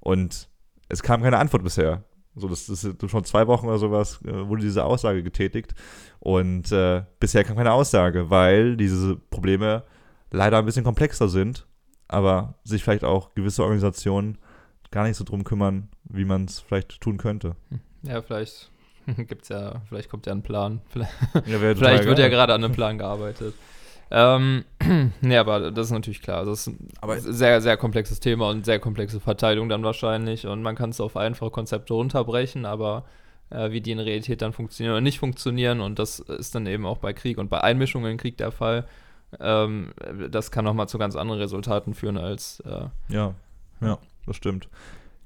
[0.00, 0.48] Und
[0.88, 2.04] es kam keine Antwort bisher.
[2.36, 5.74] So, das, das ist schon zwei Wochen oder sowas, äh, wurde diese Aussage getätigt.
[6.18, 9.84] Und äh, bisher kam keine Aussage, weil diese Probleme
[10.30, 11.66] leider ein bisschen komplexer sind,
[12.08, 14.38] aber sich vielleicht auch gewisse Organisationen
[14.90, 17.56] gar nicht so drum kümmern, wie man es vielleicht tun könnte.
[18.02, 18.70] Ja, vielleicht
[19.28, 20.80] gibt's ja, vielleicht kommt ja ein Plan.
[20.88, 21.12] Vielleicht,
[21.46, 23.54] Ja, vielleicht wird ja gerade an einem Plan gearbeitet.
[24.10, 24.64] Ähm,
[25.20, 26.44] nee, aber das ist natürlich klar.
[26.44, 30.46] Das ist ein Aber- sehr, sehr komplexes Thema und sehr komplexe Verteilung dann wahrscheinlich.
[30.46, 33.04] Und man kann es auf einfache Konzepte runterbrechen, aber
[33.50, 36.86] äh, wie die in Realität dann funktionieren oder nicht funktionieren, und das ist dann eben
[36.86, 38.86] auch bei Krieg und bei Einmischungen in Krieg der Fall,
[39.40, 39.92] ähm,
[40.30, 43.34] das kann nochmal zu ganz anderen Resultaten führen als äh, Ja,
[43.80, 44.68] ja, das stimmt.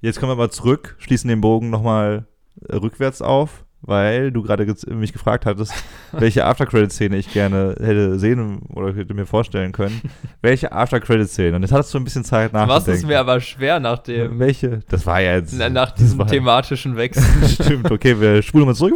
[0.01, 2.27] Jetzt kommen wir aber zurück, schließen den Bogen nochmal
[2.69, 5.73] äh, rückwärts auf, weil du gerade mich gefragt hattest,
[6.13, 10.01] welche After-Credit-Szene ich gerne hätte sehen oder hätte mir vorstellen können.
[10.43, 11.57] welche After-Credit-Szene?
[11.57, 13.01] Und jetzt hattest du ein bisschen Zeit Was nachzudenken.
[13.03, 14.81] ist mir aber schwer nach dem, welche?
[14.89, 15.55] Das war ja jetzt.
[15.57, 17.25] na- nach diesem thematischen Wechsel.
[17.49, 18.95] Stimmt, okay, wir spulen mal zurück.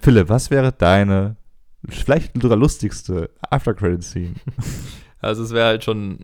[0.00, 1.36] Philipp, was wäre deine
[1.88, 4.34] vielleicht sogar lustigste After-Credit-Scene?
[5.20, 6.20] Also es wäre halt schon,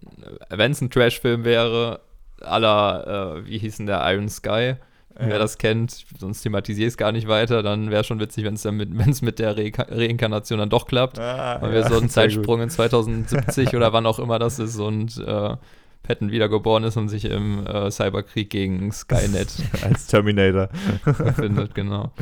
[0.49, 2.01] wenn es ein Trash-Film wäre,
[2.41, 4.77] aller, äh, wie hieß denn der Iron Sky,
[5.19, 5.29] Ja.
[5.29, 8.55] wer das kennt, sonst thematisiere ich es gar nicht weiter, dann wäre schon witzig, wenn
[8.55, 11.19] es dann mit, wenn's mit der Re Reinkarnation dann doch klappt.
[11.19, 12.35] Ah, Weil wir so einen sehr gut.
[12.35, 15.57] Zeitsprung in 2070 oder wann auch immer das ist und äh,
[16.03, 19.49] Patton wiedergeboren ist und sich im äh, Cyberkrieg gegen Skynet
[19.83, 20.69] Als Terminator.
[21.05, 22.13] befindet, genau.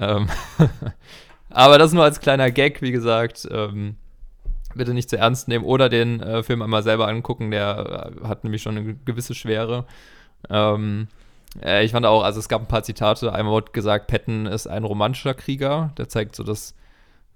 [0.00, 0.26] Ähm,
[1.50, 3.46] aber das nur als kleiner Gag, wie gesagt.
[3.50, 3.96] Ähm,
[4.74, 8.44] bitte nicht zu ernst nehmen oder den äh, Film einmal selber angucken, der äh, hat
[8.44, 9.86] nämlich schon eine gewisse Schwere.
[10.50, 11.08] Ähm,
[11.62, 13.32] äh, ich fand auch, also es gab ein paar Zitate.
[13.32, 15.92] Einmal wurde gesagt, Patton ist ein romantischer Krieger.
[15.98, 16.74] Der zeigt so das,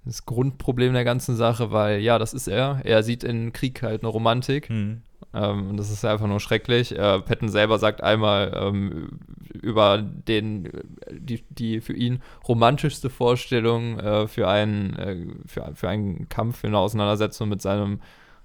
[0.04, 2.80] das Grundproblem der ganzen Sache, weil ja, das ist er.
[2.84, 4.68] Er sieht in Krieg halt eine Romantik.
[4.68, 5.02] Hm.
[5.32, 6.96] Ähm, und das ist einfach nur schrecklich.
[6.96, 9.20] Äh, Patton selber sagt einmal ähm,
[9.52, 10.68] über den,
[11.10, 16.66] die, die für ihn romantischste Vorstellung äh, für, einen, äh, für, für einen Kampf, für
[16.66, 18.00] eine Auseinandersetzung mit seinem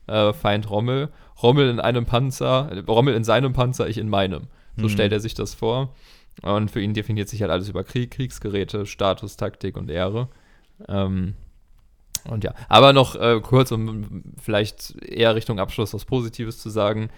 [0.07, 1.09] äh, Feind Rommel.
[1.41, 4.47] Rommel in einem Panzer, äh, Rommel in seinem Panzer, ich in meinem.
[4.77, 4.89] So Mhm.
[4.89, 5.93] stellt er sich das vor.
[6.41, 10.27] Und für ihn definiert sich halt alles über Krieg, Kriegsgeräte, Status, Taktik und Ehre.
[10.87, 11.35] Ähm,
[12.29, 17.09] und ja, aber noch äh, kurz, um vielleicht eher Richtung Abschluss was Positives zu sagen.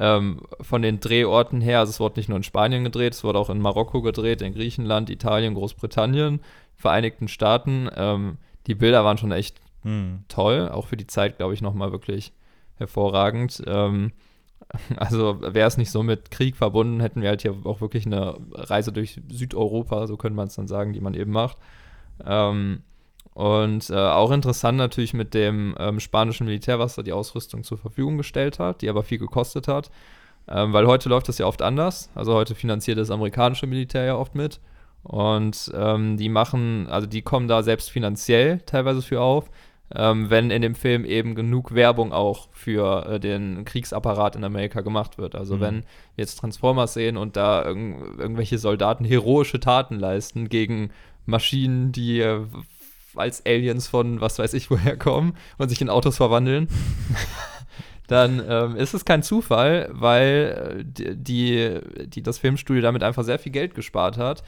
[0.00, 3.38] Ähm, von den Drehorten her, also es wurde nicht nur in Spanien gedreht, es wurde
[3.38, 6.40] auch in Marokko gedreht, in Griechenland, Italien, Großbritannien,
[6.76, 7.88] Vereinigten Staaten.
[7.96, 8.36] Ähm,
[8.68, 10.24] die Bilder waren schon echt Hm.
[10.28, 12.32] toll, auch für die Zeit, glaube ich, nochmal wirklich
[12.76, 13.62] hervorragend.
[13.66, 14.12] Ähm,
[14.96, 18.36] also wäre es nicht so mit Krieg verbunden, hätten wir halt hier auch wirklich eine
[18.52, 21.56] Reise durch Südeuropa, so könnte man es dann sagen, die man eben macht.
[22.24, 22.82] Ähm,
[23.34, 27.78] und äh, auch interessant natürlich mit dem ähm, spanischen Militär, was da die Ausrüstung zur
[27.78, 29.90] Verfügung gestellt hat, die aber viel gekostet hat.
[30.48, 32.10] Ähm, weil heute läuft das ja oft anders.
[32.14, 34.60] Also heute finanziert das amerikanische Militär ja oft mit.
[35.04, 39.50] Und ähm, die machen, also die kommen da selbst finanziell teilweise für auf,
[39.94, 44.82] ähm, wenn in dem Film eben genug Werbung auch für äh, den Kriegsapparat in Amerika
[44.82, 45.34] gemacht wird.
[45.34, 45.60] Also Mhm.
[45.60, 45.82] wenn wir
[46.16, 47.76] jetzt Transformers sehen und da irg
[48.18, 50.90] irgendwelche Soldaten heroische Taten leisten gegen
[51.26, 52.40] Maschinen, die äh,
[53.14, 56.68] als Aliens von was weiß ich woher kommen und sich in Autos verwandeln,
[58.06, 63.24] dann ähm, ist es kein Zufall, weil äh, die, die, die das Filmstudio damit einfach
[63.24, 64.42] sehr viel Geld gespart hat.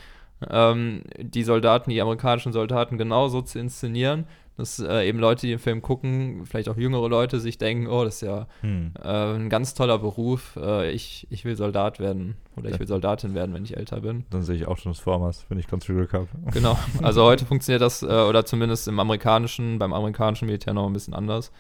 [0.50, 4.26] ähm, die Soldaten, die amerikanischen Soldaten genauso zu inszenieren,
[4.60, 8.04] dass äh, eben Leute, die den Film gucken, vielleicht auch jüngere Leute, sich denken, oh,
[8.04, 8.92] das ist ja Hm.
[9.02, 12.80] äh, ein ganz toller Beruf, äh, ich, ich will Soldat werden oder ich Ja.
[12.80, 14.24] will Soldatin werden, wenn ich älter bin.
[14.30, 16.28] Dann sehe ich auch Transformers, wenn ich ganz viel Glück habe.
[16.52, 16.78] Genau.
[17.02, 21.14] Also heute funktioniert das, äh, oder zumindest im amerikanischen, beim amerikanischen Militär noch ein bisschen
[21.14, 21.50] anders.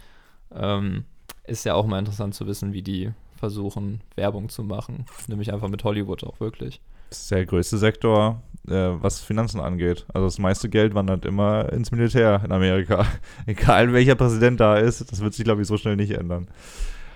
[0.54, 1.04] Ähm,
[1.46, 5.06] ist ja auch mal interessant zu wissen, wie die versuchen, Werbung zu machen.
[5.26, 6.80] Nämlich einfach mit Hollywood auch wirklich.
[7.08, 10.06] Das ist der größte Sektor, äh, was Finanzen angeht.
[10.12, 13.06] Also das meiste Geld wandert immer ins Militär in Amerika.
[13.46, 16.48] Egal welcher Präsident da ist, das wird sich, glaube ich, so schnell nicht ändern.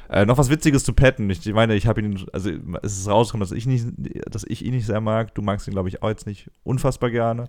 [0.08, 1.30] Äh, noch was Witziges zu Patton.
[1.30, 2.50] Ich meine, ich habe ihn, also
[2.82, 3.86] es ist rausgekommen, dass ich, nicht,
[4.30, 5.34] dass ich ihn nicht sehr mag.
[5.34, 7.48] Du magst ihn, glaube ich, auch jetzt nicht unfassbar gerne.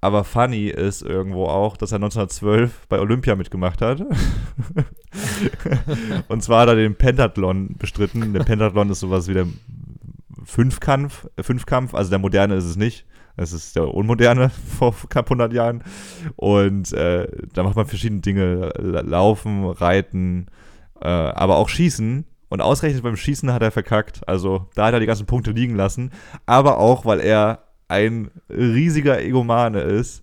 [0.00, 4.00] Aber funny ist irgendwo auch, dass er 1912 bei Olympia mitgemacht hat.
[6.28, 8.32] Und zwar hat er den Pentathlon bestritten.
[8.32, 9.46] Der Pentathlon ist sowas wie der
[10.44, 13.06] Fünfkampf, äh, Fünfkampf, also der moderne ist es nicht.
[13.36, 15.82] Es ist der unmoderne vor knapp 100 Jahren.
[16.36, 20.46] Und äh, da macht man verschiedene Dinge: La- Laufen, Reiten,
[21.00, 22.24] äh, aber auch Schießen.
[22.48, 24.28] Und ausgerechnet beim Schießen hat er verkackt.
[24.28, 26.10] Also da hat er die ganzen Punkte liegen lassen.
[26.44, 30.22] Aber auch, weil er ein riesiger Egomane ist,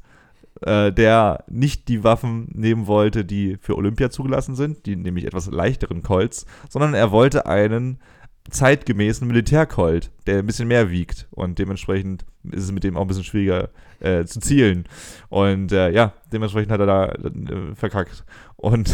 [0.61, 5.47] äh, der nicht die Waffen nehmen wollte, die für Olympia zugelassen sind, die nämlich etwas
[5.47, 7.99] leichteren Colts, sondern er wollte einen
[8.49, 13.07] zeitgemäßen Militärcolt, der ein bisschen mehr wiegt und dementsprechend ist es mit dem auch ein
[13.07, 13.69] bisschen schwieriger
[13.99, 14.85] äh, zu zielen.
[15.29, 18.23] Und äh, ja, dementsprechend hat er da äh, verkackt.
[18.59, 18.93] Und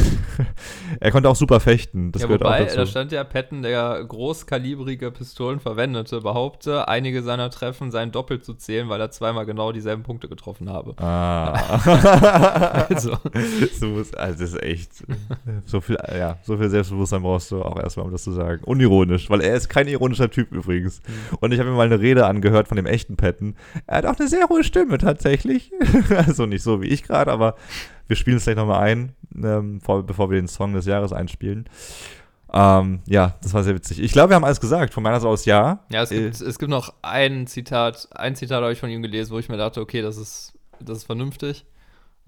[1.00, 2.12] er konnte auch super fechten.
[2.12, 2.76] Das ja, gehört wobei, auch dazu.
[2.76, 8.54] da stand ja, Patton, der großkalibrige Pistolen verwendete, behaupte, einige seiner Treffen seien doppelt zu
[8.54, 10.94] zählen, weil er zweimal genau dieselben Punkte getroffen habe.
[11.02, 11.56] Ah.
[12.90, 13.18] Also.
[13.80, 14.92] so muss, also das ist echt
[15.66, 18.64] so viel, ja, so viel Selbstbewusstsein brauchst du auch erstmal, um das zu sagen.
[18.66, 21.02] Unironisch, weil er ist kein ironischer Typ übrigens.
[21.40, 23.56] Und ich habe mir mal eine Rede angehört von dem echten Patton.
[23.88, 25.72] Er hat auch eine sehr hohe Stimme tatsächlich.
[26.16, 27.56] also nicht so wie ich gerade, aber
[28.08, 31.70] wir spielen es gleich nochmal ein, ähm, vor, bevor wir den Song des Jahres einspielen.
[32.54, 34.00] Ähm, ja, das war sehr witzig.
[34.02, 34.94] Ich glaube, wir haben alles gesagt.
[34.94, 35.80] Von meiner Seite aus ja.
[35.92, 39.02] Ja, es Äh, gibt, es gibt noch ein Zitat, ein Zitat habe ich von ihm
[39.02, 41.66] gelesen, wo ich mir dachte, okay, das ist, das ist vernünftig.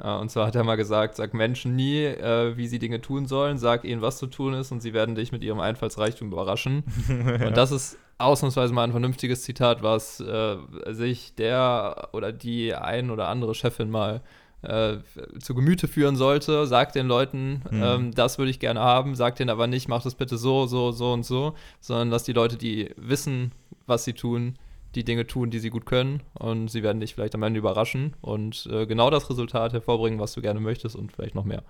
[0.03, 3.25] Ja, und zwar hat er mal gesagt, sag Menschen nie, äh, wie sie Dinge tun
[3.25, 6.83] sollen, sag ihnen, was zu tun ist und sie werden dich mit ihrem Einfallsreichtum überraschen.
[7.09, 10.57] Und das ist ausnahmsweise mal ein vernünftiges Zitat, was äh,
[10.89, 14.21] sich der oder die ein oder andere Chefin mal
[14.63, 14.97] äh,
[15.39, 16.65] zu Gemüte führen sollte.
[16.67, 17.83] Sagt den Leuten, Mhm.
[17.83, 20.91] ähm, das würde ich gerne haben, sagt denen aber nicht, mach das bitte so, so,
[20.91, 23.51] so und so, sondern dass die Leute, die wissen,
[23.85, 24.55] was sie tun,
[24.95, 28.13] die Dinge tun, die sie gut können und sie werden dich vielleicht am Ende überraschen
[28.21, 31.61] und äh, genau das Resultat hervorbringen, was du gerne möchtest und vielleicht noch mehr.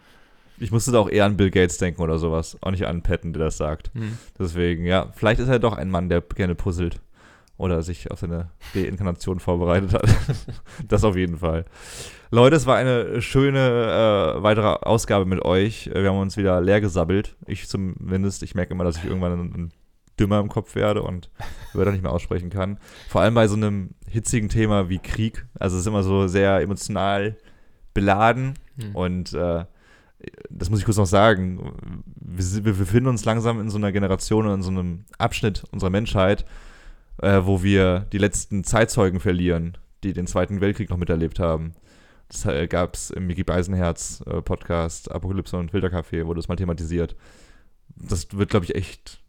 [0.60, 2.58] Ich musste da auch eher an Bill Gates denken oder sowas.
[2.62, 3.92] Auch nicht an Patton, der das sagt.
[3.94, 4.18] Hm.
[4.40, 7.00] Deswegen, ja, vielleicht ist er doch ein Mann, der gerne puzzelt.
[7.58, 10.08] Oder sich auf seine Reinkarnation vorbereitet hat.
[10.88, 11.66] das auf jeden Fall.
[12.30, 15.88] Leute, es war eine schöne äh, weitere Ausgabe mit euch.
[15.88, 17.36] Äh, Wir haben uns wieder leer gesabbelt.
[17.48, 18.44] Ich zumindest.
[18.44, 19.72] Ich merke immer, dass ich irgendwann ein, ein
[20.20, 21.30] dümmer im Kopf werde und
[21.74, 22.80] Wörter nicht mehr aussprechen kann.
[23.10, 25.46] Vor allem bei so einem hitzigen Thema wie Krieg.
[25.60, 27.38] Also es ist immer so sehr emotional
[27.94, 28.54] beladen.
[28.80, 28.96] Hm.
[28.96, 29.66] Und äh,
[30.50, 34.48] das muss ich kurz noch sagen, wir, wir befinden uns langsam in so einer Generation
[34.48, 36.46] und in so einem Abschnitt unserer Menschheit,
[37.22, 41.74] äh, wo wir die letzten Zeitzeugen verlieren, die den Zweiten Weltkrieg noch miterlebt haben.
[42.30, 46.56] Das äh, gab es im Mickey Beisenherz äh, Podcast Apokalypse und Filterkaffee, wurde das mal
[46.56, 47.16] thematisiert.
[47.96, 49.22] Das wird, glaube ich, echt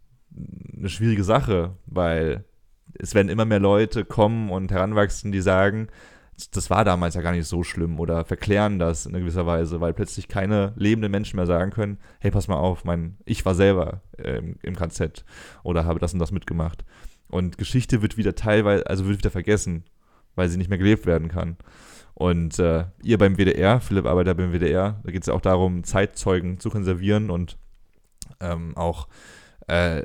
[0.76, 2.44] eine schwierige Sache, weil
[2.94, 5.88] es werden immer mehr Leute kommen und heranwachsen, die sagen,
[6.52, 9.92] das war damals ja gar nicht so schlimm oder verklären das in gewisser Weise, weil
[9.92, 14.02] plötzlich keine lebenden Menschen mehr sagen können, hey, pass mal auf, mein, ich war selber
[14.16, 15.24] äh, im, KZ
[15.64, 16.84] oder habe das und das mitgemacht.
[17.28, 19.84] Und Geschichte wird wieder teilweise, also wird wieder vergessen,
[20.34, 21.56] weil sie nicht mehr gelebt werden kann.
[22.14, 25.84] Und äh, ihr beim WDR, Philipp arbeitet beim WDR, da geht es ja auch darum,
[25.84, 27.56] Zeitzeugen zu konservieren und
[28.40, 29.06] ähm, auch
[29.68, 30.04] äh,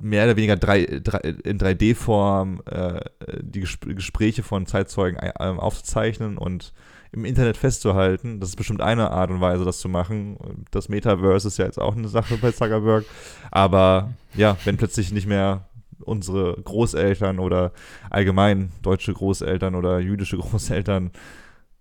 [0.00, 3.00] mehr oder weniger drei, drei, in 3D-Form äh,
[3.42, 6.72] die Gesp Gespräche von Zeitzeugen äh, aufzuzeichnen und
[7.12, 8.40] im Internet festzuhalten.
[8.40, 10.64] Das ist bestimmt eine Art und Weise, das zu machen.
[10.70, 13.04] Das Metaverse ist ja jetzt auch eine Sache bei Zuckerberg.
[13.50, 15.68] Aber ja, wenn plötzlich nicht mehr
[16.04, 17.72] unsere Großeltern oder
[18.10, 21.10] allgemein deutsche Großeltern oder jüdische Großeltern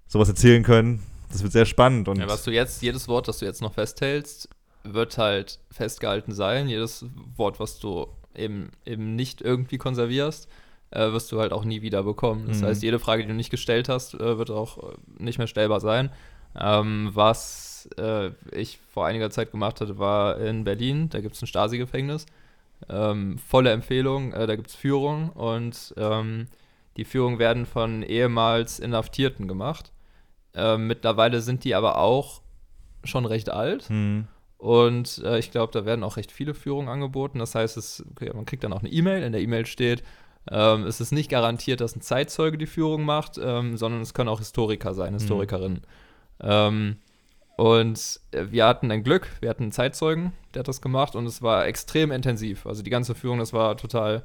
[0.07, 1.01] sowas erzählen können,
[1.32, 2.07] das wird sehr spannend.
[2.07, 4.49] Und Ja, was du jetzt, jedes Wort, das du jetzt noch festhältst,
[4.84, 6.67] wird halt festgehalten sein.
[6.67, 7.05] Jedes
[7.36, 10.47] Wort, was du eben, eben nicht irgendwie konservierst,
[10.91, 12.47] äh, wirst du halt auch nie wieder bekommen.
[12.47, 12.65] Das Mhm.
[12.67, 15.80] heißt, jede Frage, die du nicht gestellt hast, äh, wird auch äh, nicht mehr stellbar
[15.80, 16.11] sein.
[16.55, 21.09] Ähm, was äh, ich vor einiger Zeit gemacht hatte, war in Berlin.
[21.09, 22.28] Da gibt es ein Stasi-Gefängnis.
[22.89, 26.47] Ähm, volle Empfehlung, äh, da gibt es Führung und ähm,
[26.97, 29.91] Die Führungen werden von ehemals Inhaftierten gemacht.
[30.53, 32.41] Ähm, mittlerweile sind die aber auch
[33.03, 33.89] schon recht alt.
[33.89, 34.27] Hm.
[34.57, 37.39] Und äh, ich glaube, da werden auch recht viele Führungen angeboten.
[37.39, 39.23] Das heißt, es, man kriegt dann auch eine E-Mail.
[39.23, 40.03] In der E-Mail steht,
[40.49, 44.29] ähm, es ist nicht garantiert, dass ein Zeitzeuge die Führung macht, ähm, sondern es können
[44.29, 45.81] auch Historiker sein, Historikerinnen.
[46.39, 46.97] Ähm,
[47.55, 51.25] und äh, wir hatten ein Glück, wir hatten einen Zeitzeugen, der hat das gemacht und
[51.25, 52.65] es war extrem intensiv.
[52.65, 54.23] Also die ganze Führung, das war total,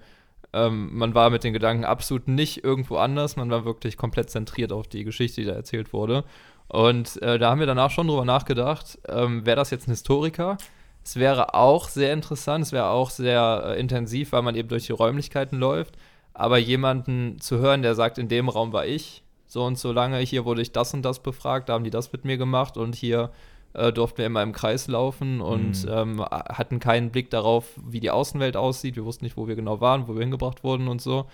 [0.52, 4.72] ähm, man war mit den Gedanken absolut nicht irgendwo anders, man war wirklich komplett zentriert
[4.72, 6.24] auf die Geschichte, die da erzählt wurde.
[6.68, 10.58] Und äh, da haben wir danach schon drüber nachgedacht, ähm, wäre das jetzt ein Historiker?
[11.04, 14.86] Es wäre auch sehr interessant, es wäre auch sehr äh, intensiv, weil man eben durch
[14.86, 15.96] die Räumlichkeiten läuft.
[16.34, 20.18] Aber jemanden zu hören, der sagt, in dem Raum war ich, so und so lange,
[20.18, 22.94] hier wurde ich das und das befragt, da haben die das mit mir gemacht und
[22.94, 23.30] hier
[23.72, 25.90] äh, durften wir immer im Kreis laufen und Mhm.
[25.90, 28.96] ähm, hatten keinen Blick darauf, wie die Außenwelt aussieht.
[28.96, 31.26] Wir wussten nicht, wo wir genau waren, wo wir hingebracht wurden und so.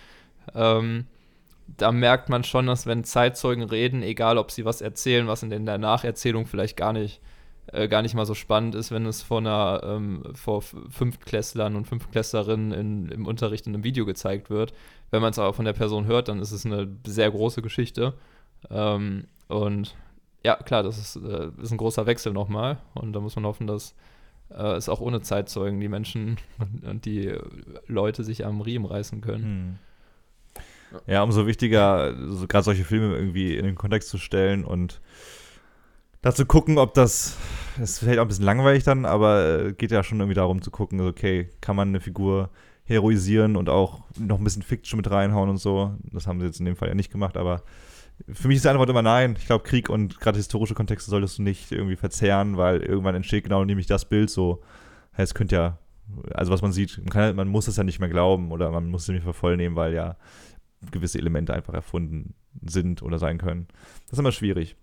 [0.54, 1.06] Ähm,
[1.78, 5.64] da merkt man schon, dass wenn Zeitzeugen reden, egal ob sie was erzählen, was in
[5.64, 7.20] der Nacherzählung vielleicht gar nicht,
[7.74, 11.86] äh, gar nicht mal so spannend ist, wenn es vor einer ähm, vor Fünftklässlern und
[11.86, 14.72] Fünftklässlerinnen in, im Unterricht in einem Video gezeigt wird.
[15.10, 18.14] Wenn man es aber von der Person hört, dann ist es eine sehr große Geschichte.
[18.70, 19.94] Ähm, und
[20.44, 22.78] ja, klar, das ist, äh, ist ein großer Wechsel nochmal.
[22.94, 23.94] Und da muss man hoffen, dass
[24.50, 27.36] äh, es auch ohne Zeitzeugen die Menschen und, und die
[27.86, 29.44] Leute sich am Riemen reißen können.
[29.44, 31.00] Hm.
[31.08, 35.00] Ja, umso wichtiger, so, gerade solche Filme irgendwie in den Kontext zu stellen und
[36.24, 37.36] dazu gucken, ob das,
[37.80, 40.70] ist vielleicht auch ein bisschen langweilig dann, aber äh, geht ja schon irgendwie darum zu
[40.70, 42.50] gucken, okay, kann man eine Figur
[42.84, 45.94] heroisieren und auch noch ein bisschen Fiction mit reinhauen und so.
[46.12, 47.62] Das haben sie jetzt in dem Fall ja nicht gemacht, aber
[48.32, 49.36] für mich ist die Antwort immer nein.
[49.38, 53.44] Ich glaube, Krieg und gerade historische Kontexte solltest du nicht irgendwie verzerren, weil irgendwann entsteht
[53.44, 54.62] genau nämlich das Bild so.
[55.16, 55.78] Es könnte ja,
[56.32, 58.88] also was man sieht, man, kann, man muss es ja nicht mehr glauben oder man
[58.88, 60.16] muss es nicht mehr voll nehmen, weil ja
[60.90, 63.66] gewisse Elemente einfach erfunden sind oder sein können.
[64.04, 64.76] Das ist immer schwierig.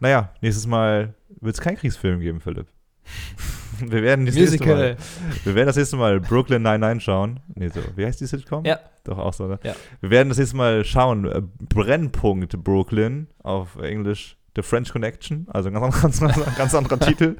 [0.00, 2.66] Naja, nächstes Mal wird es keinen Kriegsfilm geben, Philipp.
[3.80, 4.96] Wir werden, das nächste Mal,
[5.44, 7.38] wir werden das nächste Mal Brooklyn 99 schauen.
[7.54, 8.64] Nee, so, wie heißt die Sitcom?
[8.64, 8.80] Ja.
[9.04, 9.60] Doch auch so, ne?
[9.62, 9.76] Ja.
[10.00, 11.24] Wir werden das nächste Mal schauen.
[11.26, 16.98] äh, Brennpunkt Brooklyn auf Englisch The French Connection, also ein ganz, ganz, ganz, ganz anderer
[16.98, 17.36] Titel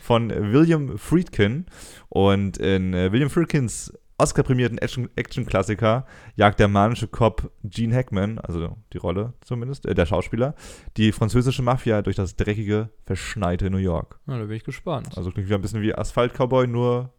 [0.00, 1.66] von William Friedkin.
[2.08, 6.06] Und in äh, William Friedkins Oscar-prämierten Action- Action-Klassiker
[6.36, 10.54] jagt der manische Cop Gene Hackman, also die Rolle zumindest, äh, der Schauspieler,
[10.96, 14.20] die französische Mafia durch das dreckige, verschneite New York.
[14.26, 15.16] Na, da bin ich gespannt.
[15.16, 17.12] Also klingt wieder ein bisschen wie Asphalt-Cowboy, nur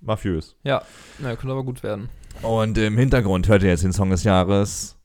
[0.00, 0.56] mafiös.
[0.64, 0.82] Ja,
[1.18, 2.08] na, könnte aber gut werden.
[2.42, 4.98] Und im Hintergrund hört ihr jetzt den Song des Jahres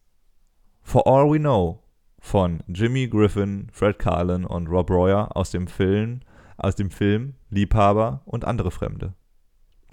[0.81, 1.81] For All We Know
[2.19, 6.21] von Jimmy Griffin, Fred Carlin und Rob Royer aus dem Film,
[6.57, 9.13] aus dem Film Liebhaber und andere Fremde.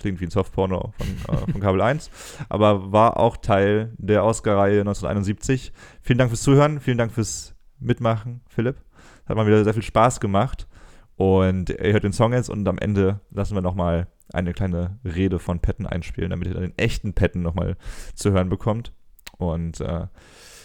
[0.02, 2.10] Klingt wie ein Softporno von, äh, von Kabel 1,
[2.48, 5.72] aber war auch Teil der Oscar-Reihe 1971.
[6.00, 8.78] Vielen Dank fürs Zuhören, vielen Dank fürs Mitmachen, Philipp.
[9.26, 10.66] Hat mal wieder sehr viel Spaß gemacht.
[11.14, 15.38] Und ihr hört den Song jetzt und am Ende lassen wir nochmal eine kleine Rede
[15.38, 17.76] von Patton einspielen, damit ihr dann den echten Patton nochmal
[18.16, 18.92] zu hören bekommt.
[19.38, 20.08] Und äh,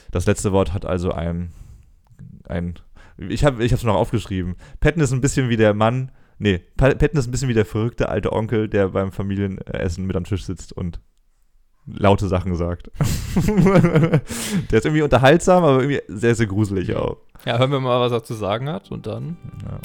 [0.09, 1.51] das letzte Wort hat also ein,
[2.49, 2.79] ein
[3.19, 4.55] ich habe es noch aufgeschrieben.
[4.79, 7.65] Patton ist ein bisschen wie der Mann, nee, Pa- Patton ist ein bisschen wie der
[7.65, 10.99] verrückte alte Onkel, der beim Familienessen mit am Tisch sitzt und
[11.85, 12.91] laute Sachen sagt.
[13.47, 14.21] der
[14.71, 17.17] ist irgendwie unterhaltsam, aber irgendwie sehr, sehr gruselig auch.
[17.45, 19.77] Ja, hören wir mal, was er zu sagen hat und dann Ja.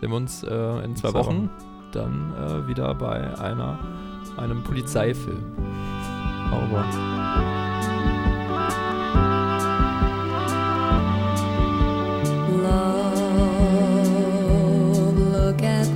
[0.00, 1.50] sehen wir uns äh, in zwei zwei Wochen
[1.92, 3.78] dann äh, wieder bei einer,
[4.36, 5.42] einem Polizeifilm.
[6.50, 6.84] Sauber.
[6.84, 7.59] Love,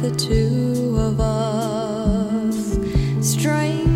[0.04, 2.78] the two of us,
[3.26, 3.93] strangers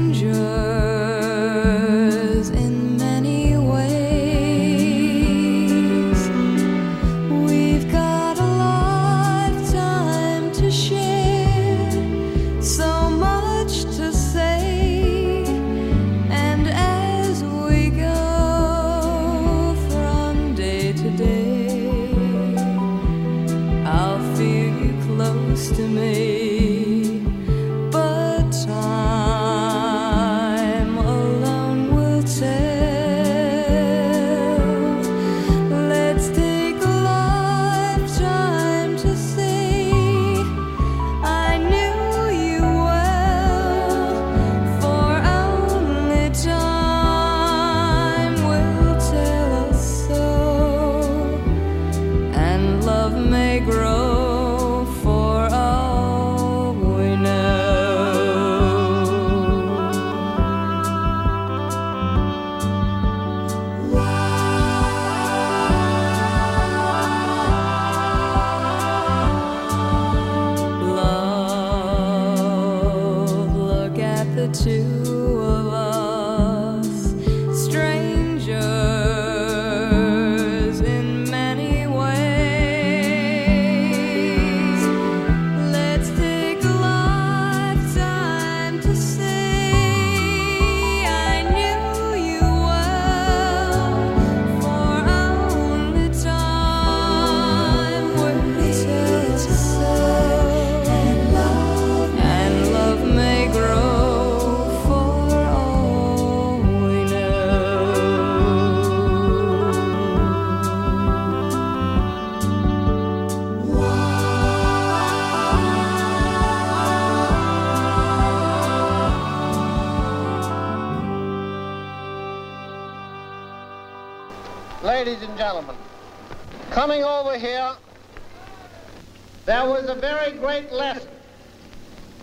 [130.40, 131.10] great lesson.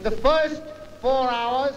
[0.03, 0.61] The first
[1.01, 1.75] four hours,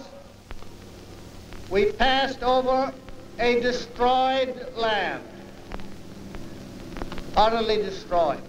[1.71, 2.93] we passed over
[3.39, 5.23] a destroyed land,
[7.37, 8.41] utterly destroyed.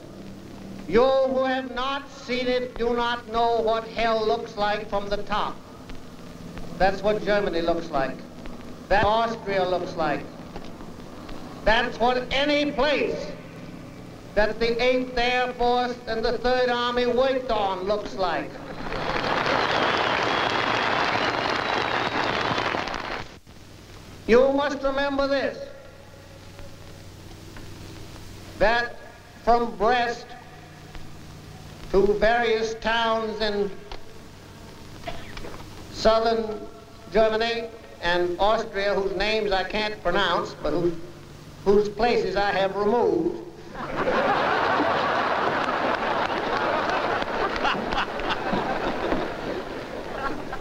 [0.88, 5.18] You who have not seen it do not know what hell looks like from the
[5.18, 5.56] top.
[6.78, 8.18] That's what Germany looks like.
[8.88, 10.26] That Austria looks like.
[11.64, 13.32] That's what any place
[14.40, 18.50] that the 8th Air Force and the 3rd Army worked on looks like.
[24.28, 25.58] You must remember this,
[28.60, 28.96] that
[29.44, 30.26] from Brest
[31.92, 33.70] to various towns in
[35.92, 36.66] southern
[37.12, 37.66] Germany
[38.02, 40.94] and Austria, whose names I can't pronounce, but whose,
[41.66, 43.49] whose places I have removed.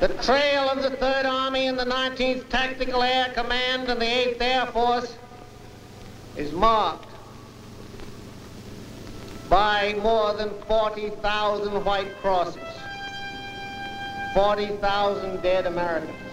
[0.01, 4.40] The trail of the 3rd Army and the 19th Tactical Air Command and the 8th
[4.40, 5.16] Air Force
[6.36, 7.09] is marked
[9.49, 12.62] by more than 40,000 white crosses,
[14.35, 16.27] 40,000 dead Americans.